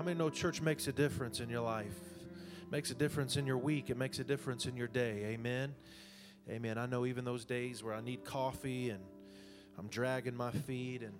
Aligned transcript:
How 0.00 0.06
many 0.06 0.16
know 0.18 0.30
church 0.30 0.62
makes 0.62 0.88
a 0.88 0.92
difference 0.92 1.40
in 1.40 1.50
your 1.50 1.60
life? 1.60 1.92
Makes 2.70 2.90
a 2.90 2.94
difference 2.94 3.36
in 3.36 3.46
your 3.46 3.58
week. 3.58 3.90
It 3.90 3.98
makes 3.98 4.18
a 4.18 4.24
difference 4.24 4.64
in 4.64 4.74
your 4.74 4.88
day. 4.88 5.24
Amen. 5.26 5.74
Amen. 6.48 6.78
I 6.78 6.86
know 6.86 7.04
even 7.04 7.26
those 7.26 7.44
days 7.44 7.84
where 7.84 7.92
I 7.92 8.00
need 8.00 8.24
coffee 8.24 8.88
and 8.88 9.04
I'm 9.78 9.88
dragging 9.88 10.34
my 10.34 10.52
feet 10.52 11.02
and 11.02 11.12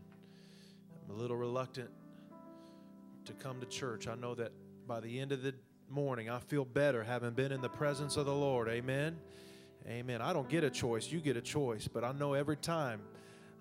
I'm 1.05 1.15
a 1.15 1.19
little 1.19 1.37
reluctant 1.37 1.91
to 3.27 3.35
come 3.35 3.61
to 3.61 3.67
church. 3.67 4.09
I 4.09 4.15
know 4.15 4.35
that 4.37 4.51
by 4.87 5.01
the 5.01 5.21
end 5.21 5.33
of 5.33 5.43
the 5.43 5.55
morning, 5.91 6.31
I 6.31 6.39
feel 6.39 6.65
better 6.65 7.05
having 7.05 7.33
been 7.33 7.53
in 7.53 7.61
the 7.61 7.69
presence 7.69 8.17
of 8.17 8.25
the 8.25 8.35
Lord. 8.35 8.67
Amen. 8.71 9.19
Amen. 9.87 10.23
I 10.23 10.33
don't 10.33 10.49
get 10.49 10.65
a 10.65 10.71
choice. 10.71 11.13
You 11.13 11.21
get 11.21 11.37
a 11.37 11.43
choice. 11.43 11.87
But 11.87 12.03
I 12.03 12.13
know 12.13 12.33
every 12.33 12.57
time 12.57 13.03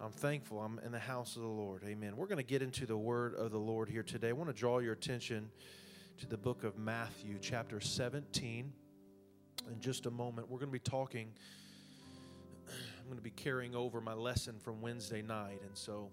I'm 0.01 0.11
thankful 0.11 0.61
I'm 0.61 0.79
in 0.85 0.93
the 0.93 0.99
house 0.99 1.35
of 1.35 1.41
the 1.41 1.49
Lord. 1.49 1.83
Amen. 1.85 2.15
We're 2.15 2.27
going 2.27 2.37
to 2.37 2.43
get 2.43 2.61
into 2.61 2.85
the 2.85 2.95
word 2.95 3.35
of 3.35 3.51
the 3.51 3.57
Lord 3.57 3.89
here 3.89 4.01
today. 4.01 4.29
I 4.29 4.31
want 4.31 4.49
to 4.49 4.55
draw 4.55 4.79
your 4.79 4.93
attention 4.93 5.49
to 6.19 6.25
the 6.25 6.37
book 6.37 6.63
of 6.63 6.77
Matthew, 6.77 7.37
chapter 7.41 7.81
17. 7.81 8.71
In 9.69 9.79
just 9.81 10.05
a 10.05 10.09
moment, 10.09 10.49
we're 10.49 10.59
going 10.59 10.69
to 10.69 10.71
be 10.71 10.79
talking. 10.79 11.33
I'm 12.69 13.07
going 13.07 13.17
to 13.17 13.21
be 13.21 13.29
carrying 13.29 13.75
over 13.75 13.99
my 13.99 14.13
lesson 14.13 14.57
from 14.57 14.79
Wednesday 14.79 15.21
night. 15.21 15.59
And 15.65 15.77
so 15.77 16.11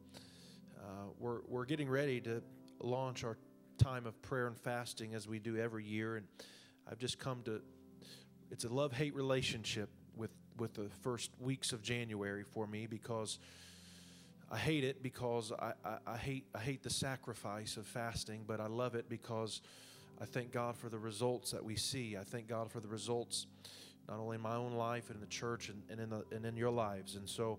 uh, 0.80 1.10
we're, 1.20 1.42
we're 1.46 1.64
getting 1.64 1.88
ready 1.88 2.20
to 2.22 2.42
launch 2.80 3.22
our 3.22 3.38
time 3.78 4.04
of 4.04 4.20
prayer 4.20 4.48
and 4.48 4.58
fasting 4.58 5.14
as 5.14 5.28
we 5.28 5.38
do 5.38 5.58
every 5.58 5.84
year. 5.84 6.16
And 6.16 6.26
I've 6.90 6.98
just 6.98 7.20
come 7.20 7.42
to, 7.44 7.62
it's 8.50 8.64
a 8.64 8.68
love 8.68 8.92
hate 8.92 9.14
relationship 9.14 9.90
with, 10.16 10.32
with 10.56 10.74
the 10.74 10.88
first 11.02 11.30
weeks 11.38 11.72
of 11.72 11.82
January 11.82 12.42
for 12.42 12.66
me 12.66 12.88
because 12.88 13.38
I 14.50 14.58
hate 14.58 14.84
it 14.84 15.02
because 15.02 15.52
I, 15.58 15.72
I, 15.84 15.96
I, 16.06 16.16
hate 16.16 16.46
I 16.54 16.60
hate 16.60 16.82
the 16.82 16.90
sacrifice 16.90 17.76
of 17.76 17.86
fasting, 17.86 18.44
but 18.46 18.60
I 18.60 18.66
love 18.66 18.94
it 18.94 19.08
because 19.08 19.60
I 20.20 20.24
thank 20.24 20.52
God 20.52 20.76
for 20.76 20.88
the 20.88 20.98
results 20.98 21.50
that 21.50 21.64
we 21.64 21.76
see. 21.76 22.16
I 22.16 22.22
thank 22.22 22.46
God 22.46 22.70
for 22.70 22.80
the 22.80 22.88
results 22.88 23.46
not 24.08 24.20
only 24.20 24.36
in 24.36 24.40
my 24.40 24.54
own 24.54 24.72
life 24.72 25.08
and 25.08 25.16
in 25.16 25.20
the 25.20 25.26
church 25.26 25.68
and, 25.68 25.82
and 25.90 26.00
in 26.00 26.10
the 26.10 26.24
and 26.34 26.46
in 26.46 26.56
your 26.56 26.70
lives. 26.70 27.16
And 27.16 27.28
so 27.28 27.58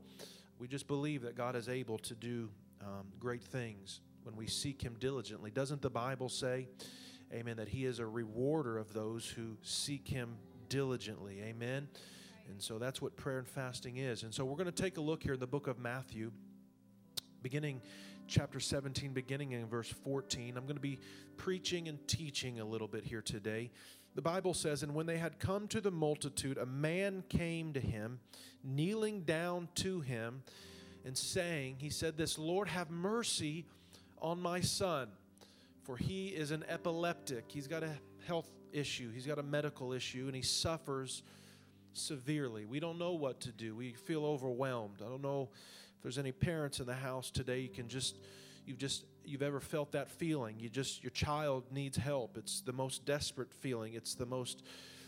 we 0.59 0.67
just 0.67 0.87
believe 0.87 1.21
that 1.23 1.35
God 1.35 1.55
is 1.55 1.67
able 1.67 1.97
to 1.99 2.15
do 2.15 2.49
um, 2.81 3.05
great 3.19 3.43
things 3.43 3.99
when 4.23 4.35
we 4.37 4.47
seek 4.47 4.81
Him 4.81 4.95
diligently. 4.99 5.51
Doesn't 5.51 5.81
the 5.81 5.89
Bible 5.89 6.29
say, 6.29 6.67
Amen, 7.33 7.57
that 7.57 7.67
He 7.67 7.83
is 7.83 7.99
a 7.99 8.05
rewarder 8.05 8.77
of 8.77 8.93
those 8.93 9.27
who 9.27 9.57
seek 9.61 10.07
Him 10.07 10.37
diligently? 10.69 11.41
Amen. 11.43 11.89
And 12.49 12.61
so 12.61 12.79
that's 12.79 13.01
what 13.01 13.17
prayer 13.17 13.39
and 13.39 13.47
fasting 13.47 13.97
is. 13.97 14.23
And 14.23 14.33
so 14.33 14.45
we're 14.45 14.55
going 14.55 14.71
to 14.71 14.83
take 14.83 14.97
a 14.97 15.01
look 15.01 15.21
here 15.21 15.33
in 15.33 15.39
the 15.41 15.47
book 15.47 15.67
of 15.67 15.79
Matthew 15.79 16.31
beginning 17.41 17.81
chapter 18.27 18.59
17, 18.59 19.13
beginning 19.13 19.51
in 19.51 19.67
verse 19.67 19.93
14. 20.03 20.57
I'm 20.57 20.63
going 20.63 20.75
to 20.75 20.81
be 20.81 20.99
preaching 21.37 21.87
and 21.87 22.05
teaching 22.07 22.59
a 22.59 22.65
little 22.65 22.87
bit 22.87 23.03
here 23.03 23.21
today. 23.21 23.71
The 24.15 24.21
Bible 24.21 24.53
says, 24.53 24.83
And 24.83 24.93
when 24.95 25.05
they 25.05 25.17
had 25.17 25.39
come 25.39 25.67
to 25.69 25.81
the 25.81 25.91
multitude, 25.91 26.57
a 26.57 26.65
man 26.65 27.23
came 27.29 27.73
to 27.73 27.79
him, 27.79 28.19
kneeling 28.63 29.21
down 29.21 29.69
to 29.75 30.01
him, 30.01 30.43
and 31.05 31.17
saying, 31.17 31.77
He 31.79 31.89
said, 31.89 32.17
This 32.17 32.37
Lord, 32.37 32.67
have 32.67 32.89
mercy 32.89 33.65
on 34.21 34.41
my 34.41 34.59
son, 34.59 35.09
for 35.83 35.95
he 35.95 36.29
is 36.29 36.51
an 36.51 36.65
epileptic. 36.67 37.45
He's 37.47 37.67
got 37.67 37.83
a 37.83 37.91
health 38.25 38.49
issue, 38.73 39.11
he's 39.11 39.25
got 39.25 39.39
a 39.39 39.43
medical 39.43 39.93
issue, 39.93 40.25
and 40.25 40.35
he 40.35 40.41
suffers 40.41 41.23
severely. 41.93 42.65
We 42.65 42.79
don't 42.79 42.99
know 42.99 43.13
what 43.13 43.39
to 43.41 43.51
do. 43.51 43.75
We 43.75 43.93
feel 43.93 44.25
overwhelmed. 44.25 45.01
I 45.05 45.09
don't 45.09 45.21
know 45.21 45.49
if 45.97 46.03
there's 46.03 46.17
any 46.17 46.31
parents 46.31 46.79
in 46.79 46.85
the 46.85 46.93
house 46.93 47.31
today, 47.31 47.59
you 47.59 47.69
can 47.69 47.87
just 47.87 48.17
you've 48.65 48.77
just 48.77 49.05
you've 49.25 49.41
ever 49.41 49.59
felt 49.59 49.91
that 49.93 50.09
feeling. 50.09 50.59
You 50.59 50.69
just 50.69 51.03
your 51.03 51.11
child 51.11 51.63
needs 51.71 51.97
help. 51.97 52.37
It's 52.37 52.61
the 52.61 52.73
most 52.73 53.05
desperate 53.05 53.53
feeling. 53.53 53.93
It's 53.93 54.15
the 54.15 54.25
most 54.25 54.63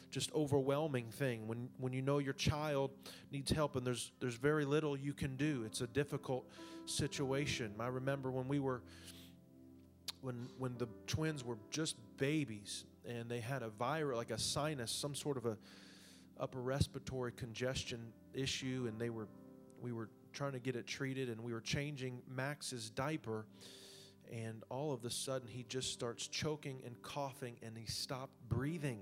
just 0.09 0.33
overwhelming 0.33 1.05
thing 1.11 1.47
when 1.47 1.69
when 1.77 1.93
you 1.93 2.01
know 2.01 2.17
your 2.17 2.33
child 2.33 2.89
needs 3.31 3.51
help 3.51 3.75
and 3.75 3.85
there's 3.85 4.11
there's 4.19 4.35
very 4.35 4.65
little 4.65 4.97
you 4.97 5.13
can 5.13 5.35
do. 5.35 5.63
It's 5.65 5.81
a 5.81 5.87
difficult 5.87 6.49
situation. 6.85 7.73
I 7.79 7.87
remember 7.87 8.31
when 8.31 8.47
we 8.47 8.59
were 8.59 8.81
when 10.21 10.49
when 10.57 10.77
the 10.77 10.87
twins 11.05 11.43
were 11.45 11.57
just 11.69 11.95
babies 12.17 12.85
and 13.07 13.29
they 13.29 13.39
had 13.39 13.61
a 13.61 13.69
virus 13.69 14.17
like 14.17 14.31
a 14.31 14.39
sinus, 14.39 14.91
some 14.91 15.13
sort 15.13 15.37
of 15.37 15.45
a 15.45 15.57
upper 16.39 16.61
respiratory 16.61 17.33
congestion 17.33 18.13
issue 18.33 18.85
and 18.87 18.99
they 18.99 19.09
were 19.09 19.27
we 19.81 19.91
were 19.91 20.09
trying 20.39 20.53
to 20.53 20.59
get 20.59 20.77
it 20.77 20.87
treated, 20.87 21.27
and 21.27 21.41
we 21.41 21.51
were 21.51 21.59
changing 21.59 22.21
Max's 22.33 22.89
diaper. 22.89 23.45
And 24.31 24.63
all 24.69 24.93
of 24.93 25.03
a 25.03 25.09
sudden, 25.09 25.49
he 25.49 25.65
just 25.67 25.91
starts 25.91 26.29
choking 26.29 26.81
and 26.85 26.99
coughing, 27.01 27.57
and 27.61 27.77
he 27.77 27.85
stopped 27.87 28.31
breathing. 28.47 28.99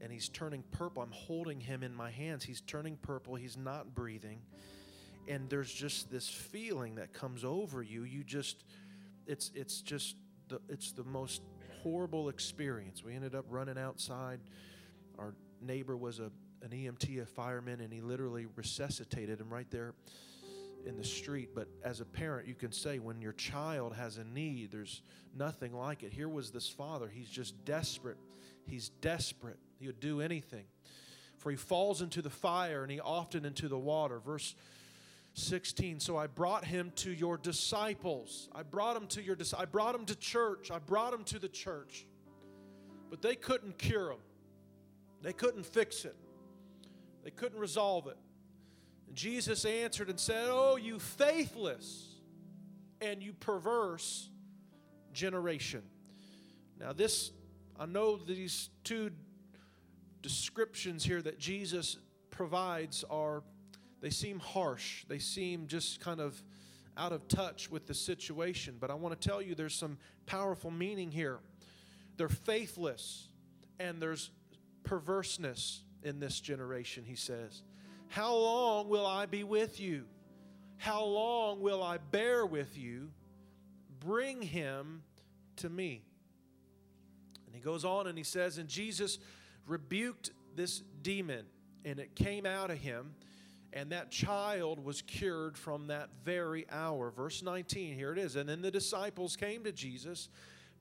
And 0.00 0.10
he's 0.10 0.30
turning 0.30 0.64
purple. 0.70 1.02
I'm 1.02 1.12
holding 1.12 1.60
him 1.60 1.82
in 1.82 1.94
my 1.94 2.10
hands. 2.10 2.42
He's 2.42 2.62
turning 2.62 2.96
purple. 2.96 3.34
He's 3.34 3.58
not 3.58 3.94
breathing. 3.94 4.40
And 5.28 5.50
there's 5.50 5.70
just 5.70 6.10
this 6.10 6.26
feeling 6.26 6.94
that 6.94 7.12
comes 7.12 7.44
over 7.44 7.82
you. 7.82 8.04
You 8.04 8.24
just, 8.24 8.64
it's, 9.26 9.52
it's 9.54 9.82
just, 9.82 10.16
the, 10.48 10.58
it's 10.70 10.92
the 10.92 11.04
most 11.04 11.42
horrible 11.82 12.30
experience. 12.30 13.04
We 13.04 13.14
ended 13.14 13.34
up 13.34 13.44
running 13.50 13.76
outside. 13.76 14.40
Our 15.18 15.34
neighbor 15.60 15.98
was 15.98 16.18
a, 16.18 16.30
an 16.62 16.70
EMT, 16.72 17.20
a 17.20 17.26
fireman, 17.26 17.82
and 17.82 17.92
he 17.92 18.00
literally 18.00 18.46
resuscitated 18.56 19.38
him 19.38 19.50
right 19.50 19.70
there 19.70 19.92
in 20.86 20.96
the 20.96 21.04
street. 21.04 21.50
But 21.54 21.68
as 21.82 22.00
a 22.00 22.04
parent, 22.04 22.48
you 22.48 22.54
can 22.54 22.72
say 22.72 22.98
when 22.98 23.20
your 23.20 23.32
child 23.32 23.94
has 23.94 24.18
a 24.18 24.24
need, 24.24 24.70
there's 24.70 25.02
nothing 25.36 25.74
like 25.74 26.02
it. 26.02 26.12
Here 26.12 26.28
was 26.28 26.50
this 26.50 26.68
father. 26.68 27.08
He's 27.12 27.28
just 27.28 27.64
desperate. 27.64 28.18
He's 28.66 28.88
desperate. 28.88 29.58
He 29.78 29.86
would 29.86 30.00
do 30.00 30.20
anything. 30.20 30.64
For 31.38 31.50
he 31.50 31.56
falls 31.56 32.02
into 32.02 32.22
the 32.22 32.30
fire 32.30 32.82
and 32.82 32.90
he 32.90 33.00
often 33.00 33.44
into 33.44 33.68
the 33.68 33.78
water. 33.78 34.18
Verse 34.20 34.54
16 35.38 36.00
so 36.00 36.16
i 36.16 36.26
brought 36.26 36.64
him 36.64 36.90
to 36.96 37.12
your 37.12 37.36
disciples 37.36 38.48
i 38.54 38.62
brought 38.62 38.96
him 38.96 39.06
to 39.06 39.22
your 39.22 39.36
i 39.58 39.66
brought 39.66 39.94
him 39.94 40.06
to 40.06 40.16
church 40.16 40.70
i 40.70 40.78
brought 40.78 41.12
him 41.12 41.24
to 41.24 41.38
the 41.38 41.48
church 41.48 42.06
but 43.10 43.20
they 43.20 43.34
couldn't 43.34 43.76
cure 43.76 44.12
him 44.12 44.18
they 45.20 45.34
couldn't 45.34 45.66
fix 45.66 46.06
it 46.06 46.16
they 47.22 47.30
couldn't 47.30 47.58
resolve 47.58 48.06
it 48.06 48.16
Jesus 49.14 49.64
answered 49.64 50.10
and 50.10 50.18
said, 50.18 50.48
Oh, 50.48 50.76
you 50.76 50.98
faithless 50.98 52.16
and 53.00 53.22
you 53.22 53.32
perverse 53.32 54.28
generation. 55.12 55.82
Now, 56.78 56.92
this, 56.92 57.32
I 57.78 57.86
know 57.86 58.16
these 58.16 58.70
two 58.84 59.10
descriptions 60.22 61.04
here 61.04 61.22
that 61.22 61.38
Jesus 61.38 61.98
provides 62.30 63.04
are, 63.10 63.42
they 64.00 64.10
seem 64.10 64.38
harsh. 64.38 65.04
They 65.08 65.18
seem 65.18 65.66
just 65.66 66.00
kind 66.00 66.20
of 66.20 66.42
out 66.96 67.12
of 67.12 67.28
touch 67.28 67.70
with 67.70 67.86
the 67.86 67.94
situation. 67.94 68.76
But 68.78 68.90
I 68.90 68.94
want 68.94 69.18
to 69.18 69.28
tell 69.28 69.40
you 69.40 69.54
there's 69.54 69.74
some 69.74 69.98
powerful 70.26 70.70
meaning 70.70 71.10
here. 71.10 71.38
They're 72.16 72.28
faithless 72.28 73.28
and 73.78 74.00
there's 74.00 74.30
perverseness 74.84 75.82
in 76.02 76.20
this 76.20 76.40
generation, 76.40 77.04
he 77.04 77.16
says. 77.16 77.62
How 78.08 78.34
long 78.34 78.88
will 78.88 79.06
I 79.06 79.26
be 79.26 79.44
with 79.44 79.80
you? 79.80 80.04
How 80.76 81.04
long 81.04 81.60
will 81.60 81.82
I 81.82 81.98
bear 81.98 82.44
with 82.46 82.76
you? 82.76 83.10
Bring 84.00 84.42
him 84.42 85.02
to 85.56 85.68
me. 85.68 86.02
And 87.46 87.54
he 87.54 87.60
goes 87.60 87.84
on 87.84 88.06
and 88.06 88.16
he 88.16 88.24
says, 88.24 88.58
And 88.58 88.68
Jesus 88.68 89.18
rebuked 89.66 90.30
this 90.54 90.82
demon, 91.02 91.46
and 91.84 91.98
it 91.98 92.14
came 92.14 92.46
out 92.46 92.70
of 92.70 92.78
him, 92.78 93.14
and 93.72 93.92
that 93.92 94.10
child 94.10 94.82
was 94.82 95.02
cured 95.02 95.58
from 95.58 95.88
that 95.88 96.08
very 96.24 96.66
hour. 96.70 97.10
Verse 97.10 97.42
19, 97.42 97.94
here 97.94 98.12
it 98.12 98.18
is. 98.18 98.36
And 98.36 98.48
then 98.48 98.62
the 98.62 98.70
disciples 98.70 99.36
came 99.36 99.64
to 99.64 99.72
Jesus 99.72 100.28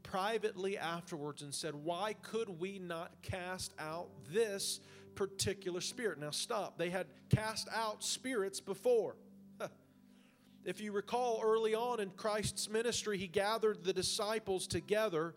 privately 0.04 0.78
afterwards 0.78 1.42
and 1.42 1.54
said, 1.54 1.76
Why 1.76 2.14
could 2.22 2.60
we 2.60 2.80
not 2.80 3.12
cast 3.22 3.74
out 3.80 4.08
this 4.32 4.80
particular 5.16 5.82
spirit. 5.82 6.20
Now, 6.20 6.32
stop. 6.32 6.78
They 6.78 6.90
had 6.90 7.08
cast 7.30 7.68
out 7.74 8.04
spirits 8.04 8.60
before. 8.60 9.16
if 10.66 10.82
you 10.82 10.92
recall 10.92 11.42
early 11.44 11.74
on 11.74 12.00
in 12.00 12.10
Christ's 12.12 12.70
ministry, 12.70 13.18
he 13.18 13.28
gathered 13.28 13.84
the 13.84 13.94
disciples 13.94 14.68
together. 14.68 15.34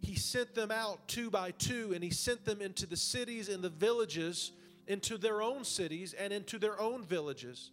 He 0.00 0.16
sent 0.16 0.54
them 0.54 0.70
out 0.70 1.06
two 1.08 1.30
by 1.30 1.52
two, 1.52 1.92
and 1.94 2.02
he 2.02 2.10
sent 2.10 2.44
them 2.44 2.60
into 2.60 2.86
the 2.86 2.96
cities 2.96 3.48
and 3.48 3.62
the 3.62 3.70
villages, 3.70 4.52
into 4.88 5.16
their 5.16 5.40
own 5.40 5.64
cities 5.64 6.12
and 6.12 6.32
into 6.32 6.58
their 6.58 6.80
own 6.80 7.04
villages 7.04 7.70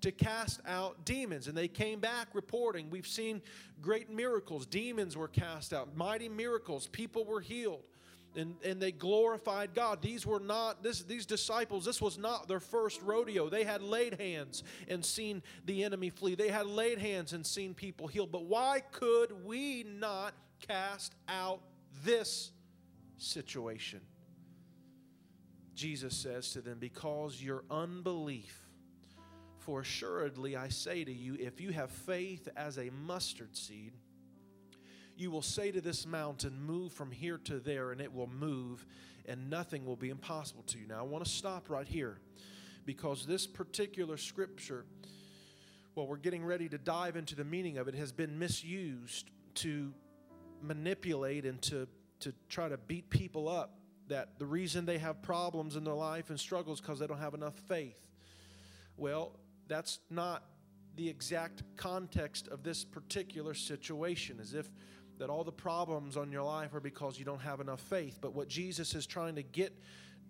to 0.00 0.10
cast 0.10 0.60
out 0.66 1.04
demons. 1.04 1.46
And 1.46 1.56
they 1.56 1.68
came 1.68 2.00
back 2.00 2.28
reporting, 2.34 2.90
We've 2.90 3.06
seen 3.06 3.40
great 3.80 4.10
miracles. 4.10 4.66
Demons 4.66 5.16
were 5.16 5.28
cast 5.28 5.72
out, 5.72 5.96
mighty 5.96 6.28
miracles. 6.28 6.88
People 6.88 7.24
were 7.24 7.40
healed 7.40 7.84
and, 8.36 8.56
and 8.64 8.80
they 8.80 8.92
glorified 8.92 9.74
God. 9.74 10.00
These 10.00 10.26
were 10.26 10.40
not, 10.40 10.82
this, 10.82 11.02
these 11.02 11.26
disciples, 11.26 11.84
this 11.84 12.00
was 12.00 12.18
not 12.18 12.48
their 12.48 12.60
first 12.60 13.02
rodeo. 13.02 13.48
They 13.48 13.64
had 13.64 13.82
laid 13.82 14.20
hands 14.20 14.62
and 14.88 15.04
seen 15.04 15.42
the 15.64 15.84
enemy 15.84 16.10
flee. 16.10 16.34
They 16.34 16.48
had 16.48 16.66
laid 16.66 16.98
hands 16.98 17.32
and 17.32 17.46
seen 17.46 17.74
people 17.74 18.06
healed. 18.06 18.32
But 18.32 18.44
why 18.44 18.82
could 18.90 19.44
we 19.44 19.84
not 19.84 20.34
cast 20.66 21.14
out 21.28 21.60
this 22.04 22.52
situation. 23.16 24.00
Jesus 25.74 26.16
says 26.16 26.50
to 26.52 26.60
them, 26.60 26.78
Because 26.78 27.42
your 27.42 27.64
unbelief, 27.70 28.58
for 29.58 29.80
assuredly 29.80 30.56
I 30.56 30.68
say 30.68 31.04
to 31.04 31.12
you, 31.12 31.36
if 31.38 31.60
you 31.60 31.70
have 31.70 31.90
faith 31.90 32.48
as 32.56 32.78
a 32.78 32.90
mustard 32.90 33.56
seed, 33.56 33.92
you 35.16 35.30
will 35.30 35.42
say 35.42 35.70
to 35.70 35.80
this 35.80 36.06
mountain, 36.06 36.60
Move 36.60 36.92
from 36.92 37.10
here 37.10 37.38
to 37.44 37.58
there, 37.58 37.92
and 37.92 38.00
it 38.00 38.12
will 38.12 38.28
move, 38.28 38.86
and 39.26 39.50
nothing 39.50 39.84
will 39.84 39.96
be 39.96 40.10
impossible 40.10 40.62
to 40.64 40.78
you. 40.78 40.86
Now, 40.86 41.00
I 41.00 41.02
want 41.02 41.24
to 41.24 41.30
stop 41.30 41.70
right 41.70 41.86
here 41.86 42.18
because 42.84 43.26
this 43.26 43.46
particular 43.46 44.16
scripture, 44.16 44.84
well, 45.94 46.06
we're 46.06 46.16
getting 46.16 46.44
ready 46.44 46.68
to 46.68 46.78
dive 46.78 47.16
into 47.16 47.34
the 47.34 47.44
meaning 47.44 47.78
of 47.78 47.88
it, 47.88 47.94
has 47.94 48.12
been 48.12 48.38
misused 48.38 49.30
to 49.56 49.92
manipulate 50.62 51.44
and 51.44 51.60
to, 51.62 51.86
to 52.20 52.32
try 52.48 52.68
to 52.68 52.76
beat 52.76 53.10
people 53.10 53.48
up 53.48 53.78
that 54.08 54.38
the 54.38 54.46
reason 54.46 54.84
they 54.84 54.98
have 54.98 55.22
problems 55.22 55.76
in 55.76 55.84
their 55.84 55.94
life 55.94 56.30
and 56.30 56.38
struggles 56.38 56.80
because 56.80 56.98
they 56.98 57.06
don't 57.06 57.18
have 57.18 57.34
enough 57.34 57.54
faith. 57.54 58.08
Well, 58.96 59.38
that's 59.68 60.00
not 60.10 60.44
the 60.96 61.08
exact 61.08 61.62
context 61.76 62.48
of 62.48 62.62
this 62.62 62.84
particular 62.84 63.54
situation, 63.54 64.38
as 64.40 64.54
if 64.54 64.68
that 65.22 65.30
all 65.30 65.44
the 65.44 65.52
problems 65.52 66.16
on 66.16 66.32
your 66.32 66.42
life 66.42 66.74
are 66.74 66.80
because 66.80 67.16
you 67.16 67.24
don't 67.24 67.42
have 67.42 67.60
enough 67.60 67.80
faith. 67.80 68.18
But 68.20 68.34
what 68.34 68.48
Jesus 68.48 68.92
is 68.96 69.06
trying 69.06 69.36
to 69.36 69.44
get 69.44 69.72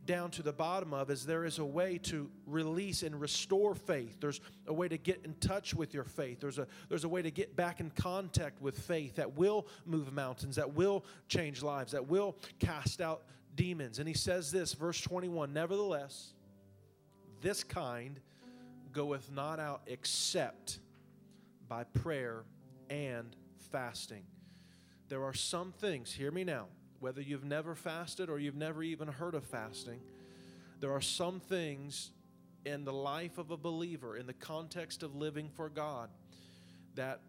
down 0.04 0.30
to 0.32 0.42
the 0.42 0.52
bottom 0.52 0.92
of 0.92 1.08
is 1.08 1.24
there 1.24 1.46
is 1.46 1.58
a 1.58 1.64
way 1.64 1.96
to 1.96 2.28
release 2.46 3.02
and 3.02 3.18
restore 3.18 3.74
faith. 3.74 4.18
There's 4.20 4.42
a 4.66 4.72
way 4.74 4.88
to 4.88 4.98
get 4.98 5.22
in 5.24 5.32
touch 5.40 5.72
with 5.72 5.94
your 5.94 6.04
faith. 6.04 6.40
There's 6.40 6.58
a 6.58 6.66
there's 6.90 7.04
a 7.04 7.08
way 7.08 7.22
to 7.22 7.30
get 7.30 7.56
back 7.56 7.80
in 7.80 7.88
contact 7.88 8.60
with 8.60 8.78
faith 8.78 9.16
that 9.16 9.34
will 9.34 9.66
move 9.86 10.12
mountains, 10.12 10.56
that 10.56 10.74
will 10.74 11.06
change 11.26 11.62
lives, 11.62 11.92
that 11.92 12.06
will 12.06 12.36
cast 12.58 13.00
out 13.00 13.22
demons. 13.54 13.98
And 13.98 14.06
he 14.06 14.14
says 14.14 14.50
this, 14.50 14.74
verse 14.74 15.00
21, 15.00 15.54
nevertheless, 15.54 16.34
this 17.40 17.64
kind 17.64 18.20
goeth 18.92 19.30
not 19.32 19.58
out 19.58 19.80
except 19.86 20.80
by 21.66 21.84
prayer 21.84 22.44
and 22.90 23.34
fasting. 23.70 24.24
There 25.12 25.24
are 25.24 25.34
some 25.34 25.72
things, 25.72 26.10
hear 26.10 26.30
me 26.30 26.42
now, 26.42 26.68
whether 26.98 27.20
you've 27.20 27.44
never 27.44 27.74
fasted 27.74 28.30
or 28.30 28.38
you've 28.38 28.56
never 28.56 28.82
even 28.82 29.08
heard 29.08 29.34
of 29.34 29.44
fasting, 29.44 30.00
there 30.80 30.90
are 30.90 31.02
some 31.02 31.38
things 31.38 32.12
in 32.64 32.86
the 32.86 32.94
life 32.94 33.36
of 33.36 33.50
a 33.50 33.58
believer, 33.58 34.16
in 34.16 34.26
the 34.26 34.32
context 34.32 35.02
of 35.02 35.14
living 35.14 35.50
for 35.54 35.68
God, 35.68 36.08
that 36.94 37.20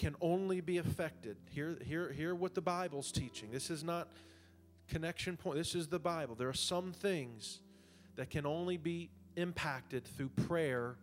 can 0.00 0.16
only 0.20 0.60
be 0.60 0.78
affected. 0.78 1.36
Hear, 1.52 1.78
hear, 1.84 2.10
hear 2.10 2.34
what 2.34 2.56
the 2.56 2.60
Bible's 2.60 3.12
teaching. 3.12 3.52
This 3.52 3.70
is 3.70 3.84
not 3.84 4.08
connection 4.88 5.36
point. 5.36 5.58
This 5.58 5.76
is 5.76 5.86
the 5.86 6.00
Bible. 6.00 6.34
There 6.34 6.48
are 6.48 6.52
some 6.52 6.92
things 6.92 7.60
that 8.16 8.30
can 8.30 8.46
only 8.46 8.78
be 8.78 9.10
impacted 9.36 10.04
through 10.04 10.30
prayer 10.30 10.96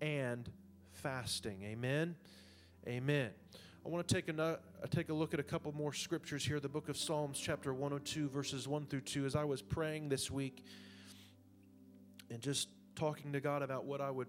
and 0.00 0.50
fasting. 0.94 1.62
Amen. 1.62 2.16
Amen. 2.88 3.30
I 3.86 3.88
want 3.88 4.08
to 4.08 4.14
take 4.16 4.28
a, 4.28 4.42
uh, 4.42 4.56
take 4.90 5.10
a 5.10 5.14
look 5.14 5.32
at 5.32 5.38
a 5.38 5.44
couple 5.44 5.70
more 5.70 5.92
scriptures 5.92 6.44
here. 6.44 6.58
The 6.58 6.68
book 6.68 6.88
of 6.88 6.96
Psalms, 6.96 7.38
chapter 7.38 7.72
102, 7.72 8.28
verses 8.28 8.66
1 8.66 8.86
through 8.86 9.02
2. 9.02 9.24
As 9.26 9.36
I 9.36 9.44
was 9.44 9.62
praying 9.62 10.08
this 10.08 10.28
week 10.28 10.64
and 12.28 12.40
just 12.40 12.68
talking 12.96 13.32
to 13.32 13.40
God 13.40 13.62
about 13.62 13.84
what 13.84 14.00
I 14.00 14.10
would, 14.10 14.26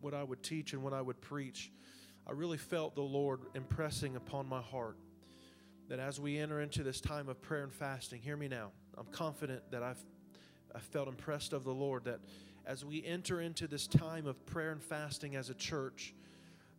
what 0.00 0.14
I 0.14 0.22
would 0.22 0.42
teach 0.42 0.72
and 0.72 0.82
what 0.82 0.94
I 0.94 1.02
would 1.02 1.20
preach, 1.20 1.70
I 2.26 2.32
really 2.32 2.56
felt 2.56 2.94
the 2.94 3.02
Lord 3.02 3.42
impressing 3.54 4.16
upon 4.16 4.46
my 4.48 4.62
heart 4.62 4.96
that 5.90 5.98
as 5.98 6.18
we 6.18 6.38
enter 6.38 6.62
into 6.62 6.82
this 6.82 7.02
time 7.02 7.28
of 7.28 7.42
prayer 7.42 7.64
and 7.64 7.74
fasting, 7.74 8.22
hear 8.22 8.38
me 8.38 8.48
now. 8.48 8.70
I'm 8.96 9.08
confident 9.12 9.60
that 9.72 9.82
I've 9.82 10.02
I 10.74 10.78
felt 10.78 11.06
impressed 11.06 11.52
of 11.52 11.64
the 11.64 11.74
Lord 11.74 12.04
that 12.04 12.20
as 12.64 12.82
we 12.82 13.04
enter 13.04 13.42
into 13.42 13.66
this 13.66 13.86
time 13.86 14.26
of 14.26 14.46
prayer 14.46 14.72
and 14.72 14.82
fasting 14.82 15.36
as 15.36 15.50
a 15.50 15.54
church, 15.54 16.14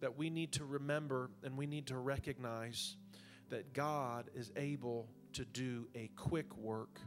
that 0.02 0.18
we 0.18 0.30
need 0.30 0.52
to 0.54 0.66
remember 0.66 1.30
and 1.44 1.58
we 1.58 1.66
need 1.66 1.88
to 1.88 1.98
recognize 1.98 2.98
that 3.50 3.74
God 3.74 4.30
is 4.36 4.52
able 4.56 5.08
to 5.34 5.46
do 5.46 5.88
a 5.96 6.10
quick 6.16 6.56
work 6.58 7.00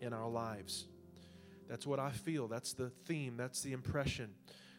in 0.00 0.12
our 0.12 0.28
lives. 0.28 0.86
That's 1.68 1.86
what 1.86 1.98
I 1.98 2.10
feel. 2.10 2.46
That's 2.46 2.74
the 2.74 2.90
theme. 3.06 3.36
That's 3.36 3.62
the 3.62 3.72
impression 3.72 4.30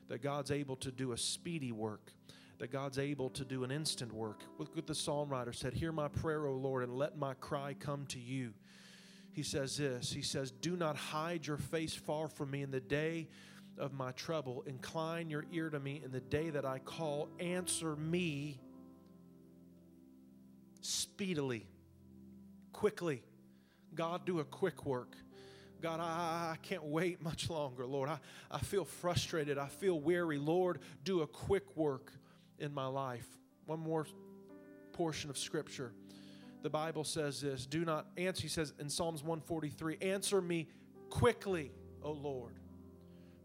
that 0.07 0.21
God's 0.21 0.51
able 0.51 0.75
to 0.77 0.91
do 0.91 1.13
a 1.13 1.17
speedy 1.17 1.71
work, 1.71 2.12
that 2.59 2.71
God's 2.71 3.00
able 3.00 3.29
to 3.31 3.44
do 3.44 3.63
an 3.63 3.71
instant 3.71 4.13
work. 4.13 4.44
Look 4.59 4.75
what 4.75 4.85
the 4.85 4.95
psalm 4.95 5.29
writer 5.29 5.51
said 5.51 5.73
Hear 5.73 5.91
my 5.91 6.07
prayer, 6.07 6.45
O 6.45 6.53
Lord, 6.53 6.83
and 6.83 6.95
let 6.95 7.17
my 7.17 7.33
cry 7.35 7.75
come 7.79 8.06
to 8.07 8.19
you. 8.19 8.53
He 9.33 9.44
says 9.44 9.77
this 9.77 10.12
He 10.12 10.21
says, 10.21 10.51
Do 10.51 10.77
not 10.77 10.95
hide 10.95 11.47
your 11.47 11.57
face 11.57 11.95
far 11.95 12.27
from 12.27 12.51
me 12.51 12.62
in 12.62 12.71
the 12.71 12.79
day 12.79 13.27
of 13.77 13.94
my 13.94 14.12
trouble. 14.12 14.63
Incline 14.68 15.30
your 15.30 15.45
ear 15.51 15.69
to 15.69 15.80
me 15.80 16.01
in 16.04 16.12
the 16.12 16.22
day 16.22 16.50
that 16.50 16.66
I 16.66 16.80
call. 16.80 17.30
Answer 17.39 17.95
me 17.95 18.60
speedily, 20.81 21.68
quickly. 22.74 23.24
God, 23.94 24.25
do 24.25 24.39
a 24.39 24.44
quick 24.44 24.86
work. 24.86 25.16
God, 25.81 26.00
I, 26.00 26.54
I 26.54 26.56
can't 26.62 26.83
wait 26.83 27.22
much 27.22 27.50
longer, 27.50 27.86
Lord. 27.86 28.10
I, 28.10 28.19
I 28.50 28.60
feel 28.60 28.86
frustrated. 28.86 29.57
I 29.57 29.68
feel 29.68 30.00
weary. 30.00 30.38
Lord, 30.38 30.80
do 31.04 31.22
a 31.22 31.27
quick 31.27 31.75
work 31.75 32.12
in 32.60 32.74
my 32.74 32.88
life. 32.88 33.27
One 33.66 33.80
more 33.80 34.06
portion 34.94 35.30
of 35.30 35.38
Scripture. 35.38 35.94
The 36.63 36.69
Bible 36.69 37.04
says 37.04 37.42
this 37.42 37.66
Do 37.66 37.86
not 37.86 38.07
answer, 38.18 38.42
he 38.42 38.48
says 38.48 38.74
in 38.80 38.89
Psalms 38.89 39.22
143, 39.22 39.98
answer 40.01 40.42
me 40.42 40.68
quickly, 41.10 41.72
O 42.01 42.12
Lord 42.12 42.56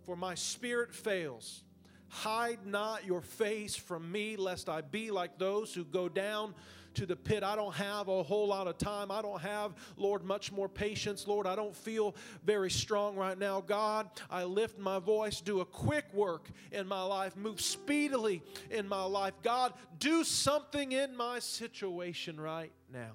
for 0.04 0.16
my 0.16 0.34
spirit 0.34 0.94
fails. 0.94 1.62
Hide 2.08 2.66
not 2.66 3.04
your 3.04 3.20
face 3.20 3.76
from 3.76 4.10
me, 4.10 4.36
lest 4.36 4.68
I 4.68 4.80
be 4.80 5.10
like 5.10 5.38
those 5.38 5.72
who 5.72 5.84
go 5.84 6.08
down 6.08 6.54
to 6.94 7.06
the 7.06 7.16
pit. 7.16 7.42
I 7.42 7.54
don't 7.54 7.74
have 7.74 8.08
a 8.08 8.22
whole 8.22 8.48
lot 8.48 8.66
of 8.66 8.78
time. 8.78 9.10
I 9.10 9.22
don't 9.22 9.40
have, 9.40 9.72
Lord, 9.96 10.24
much 10.24 10.50
more 10.50 10.68
patience. 10.68 11.26
Lord, 11.26 11.46
I 11.46 11.54
don't 11.54 11.74
feel 11.74 12.16
very 12.44 12.70
strong 12.70 13.16
right 13.16 13.38
now. 13.38 13.60
God, 13.60 14.10
I 14.28 14.44
lift 14.44 14.78
my 14.78 14.98
voice. 14.98 15.40
Do 15.40 15.60
a 15.60 15.64
quick 15.64 16.12
work 16.12 16.50
in 16.72 16.86
my 16.86 17.02
life. 17.02 17.36
Move 17.36 17.60
speedily 17.60 18.42
in 18.70 18.88
my 18.88 19.04
life. 19.04 19.34
God, 19.42 19.72
do 19.98 20.24
something 20.24 20.92
in 20.92 21.16
my 21.16 21.38
situation 21.38 22.40
right 22.40 22.72
now. 22.92 23.12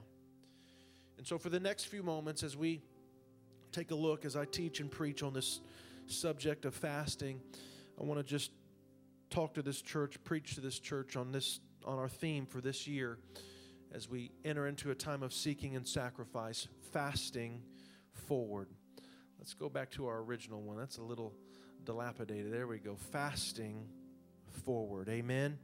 And 1.18 1.28
so, 1.28 1.38
for 1.38 1.50
the 1.50 1.60
next 1.60 1.86
few 1.86 2.04
moments, 2.04 2.44
as 2.44 2.56
we 2.56 2.82
take 3.72 3.92
a 3.92 3.96
look, 3.96 4.26
as 4.26 4.36
I 4.36 4.46
teach 4.46 4.80
and 4.80 4.90
preach 4.90 5.22
on 5.22 5.34
this 5.34 5.60
subject 6.08 6.66
of 6.66 6.74
fasting, 6.74 7.42
I 8.00 8.04
want 8.04 8.20
to 8.20 8.24
just 8.24 8.52
talk 9.30 9.54
to 9.56 9.62
this 9.62 9.82
church, 9.82 10.22
preach 10.24 10.56
to 10.56 10.62
this 10.62 10.80
church 10.80 11.16
on 11.16 11.32
this 11.32 11.60
on 11.86 12.00
our 12.00 12.10
theme 12.10 12.46
for 12.46 12.62
this 12.62 12.88
year 12.88 13.20
as 13.94 14.10
we 14.10 14.32
enter 14.44 14.68
into 14.68 14.92
a 14.92 14.96
time 14.96 15.24
of 15.24 15.34
seeking 15.34 15.76
and 15.76 15.88
sacrifice, 15.88 16.68
fasting 16.92 17.62
forward. 18.12 18.68
Let's 19.40 19.54
go 19.54 19.70
back 19.70 19.92
to 19.92 20.08
our 20.08 20.20
original 20.20 20.62
one. 20.62 20.78
That's 20.78 20.98
a 20.98 21.04
little 21.04 21.34
dilapidated. 21.86 22.52
There 22.52 22.68
we 22.68 22.80
go. 22.80 22.96
Fasting 23.12 23.88
forward. 24.66 25.08
Amen. 25.10 25.58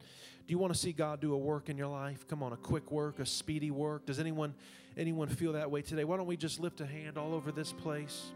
Do 0.47 0.51
you 0.51 0.57
want 0.57 0.73
to 0.73 0.79
see 0.79 0.91
God 0.91 1.19
do 1.19 1.33
a 1.33 1.37
work 1.37 1.69
in 1.69 1.77
your 1.77 1.87
life? 1.87 2.27
Come 2.27 2.43
on, 2.43 2.53
a 2.53 2.57
quick 2.57 2.91
work, 2.91 3.19
a 3.19 3.25
speedy 3.25 3.71
work. 3.71 4.05
Does 4.05 4.19
anyone 4.19 4.53
anyone 4.97 5.27
feel 5.27 5.53
that 5.53 5.71
way 5.71 5.81
today? 5.81 6.03
Why 6.03 6.17
don't 6.17 6.27
we 6.27 6.37
just 6.37 6.59
lift 6.59 6.81
a 6.81 6.85
hand 6.85 7.17
all 7.17 7.33
over 7.33 7.51
this 7.51 7.71
place? 7.73 8.33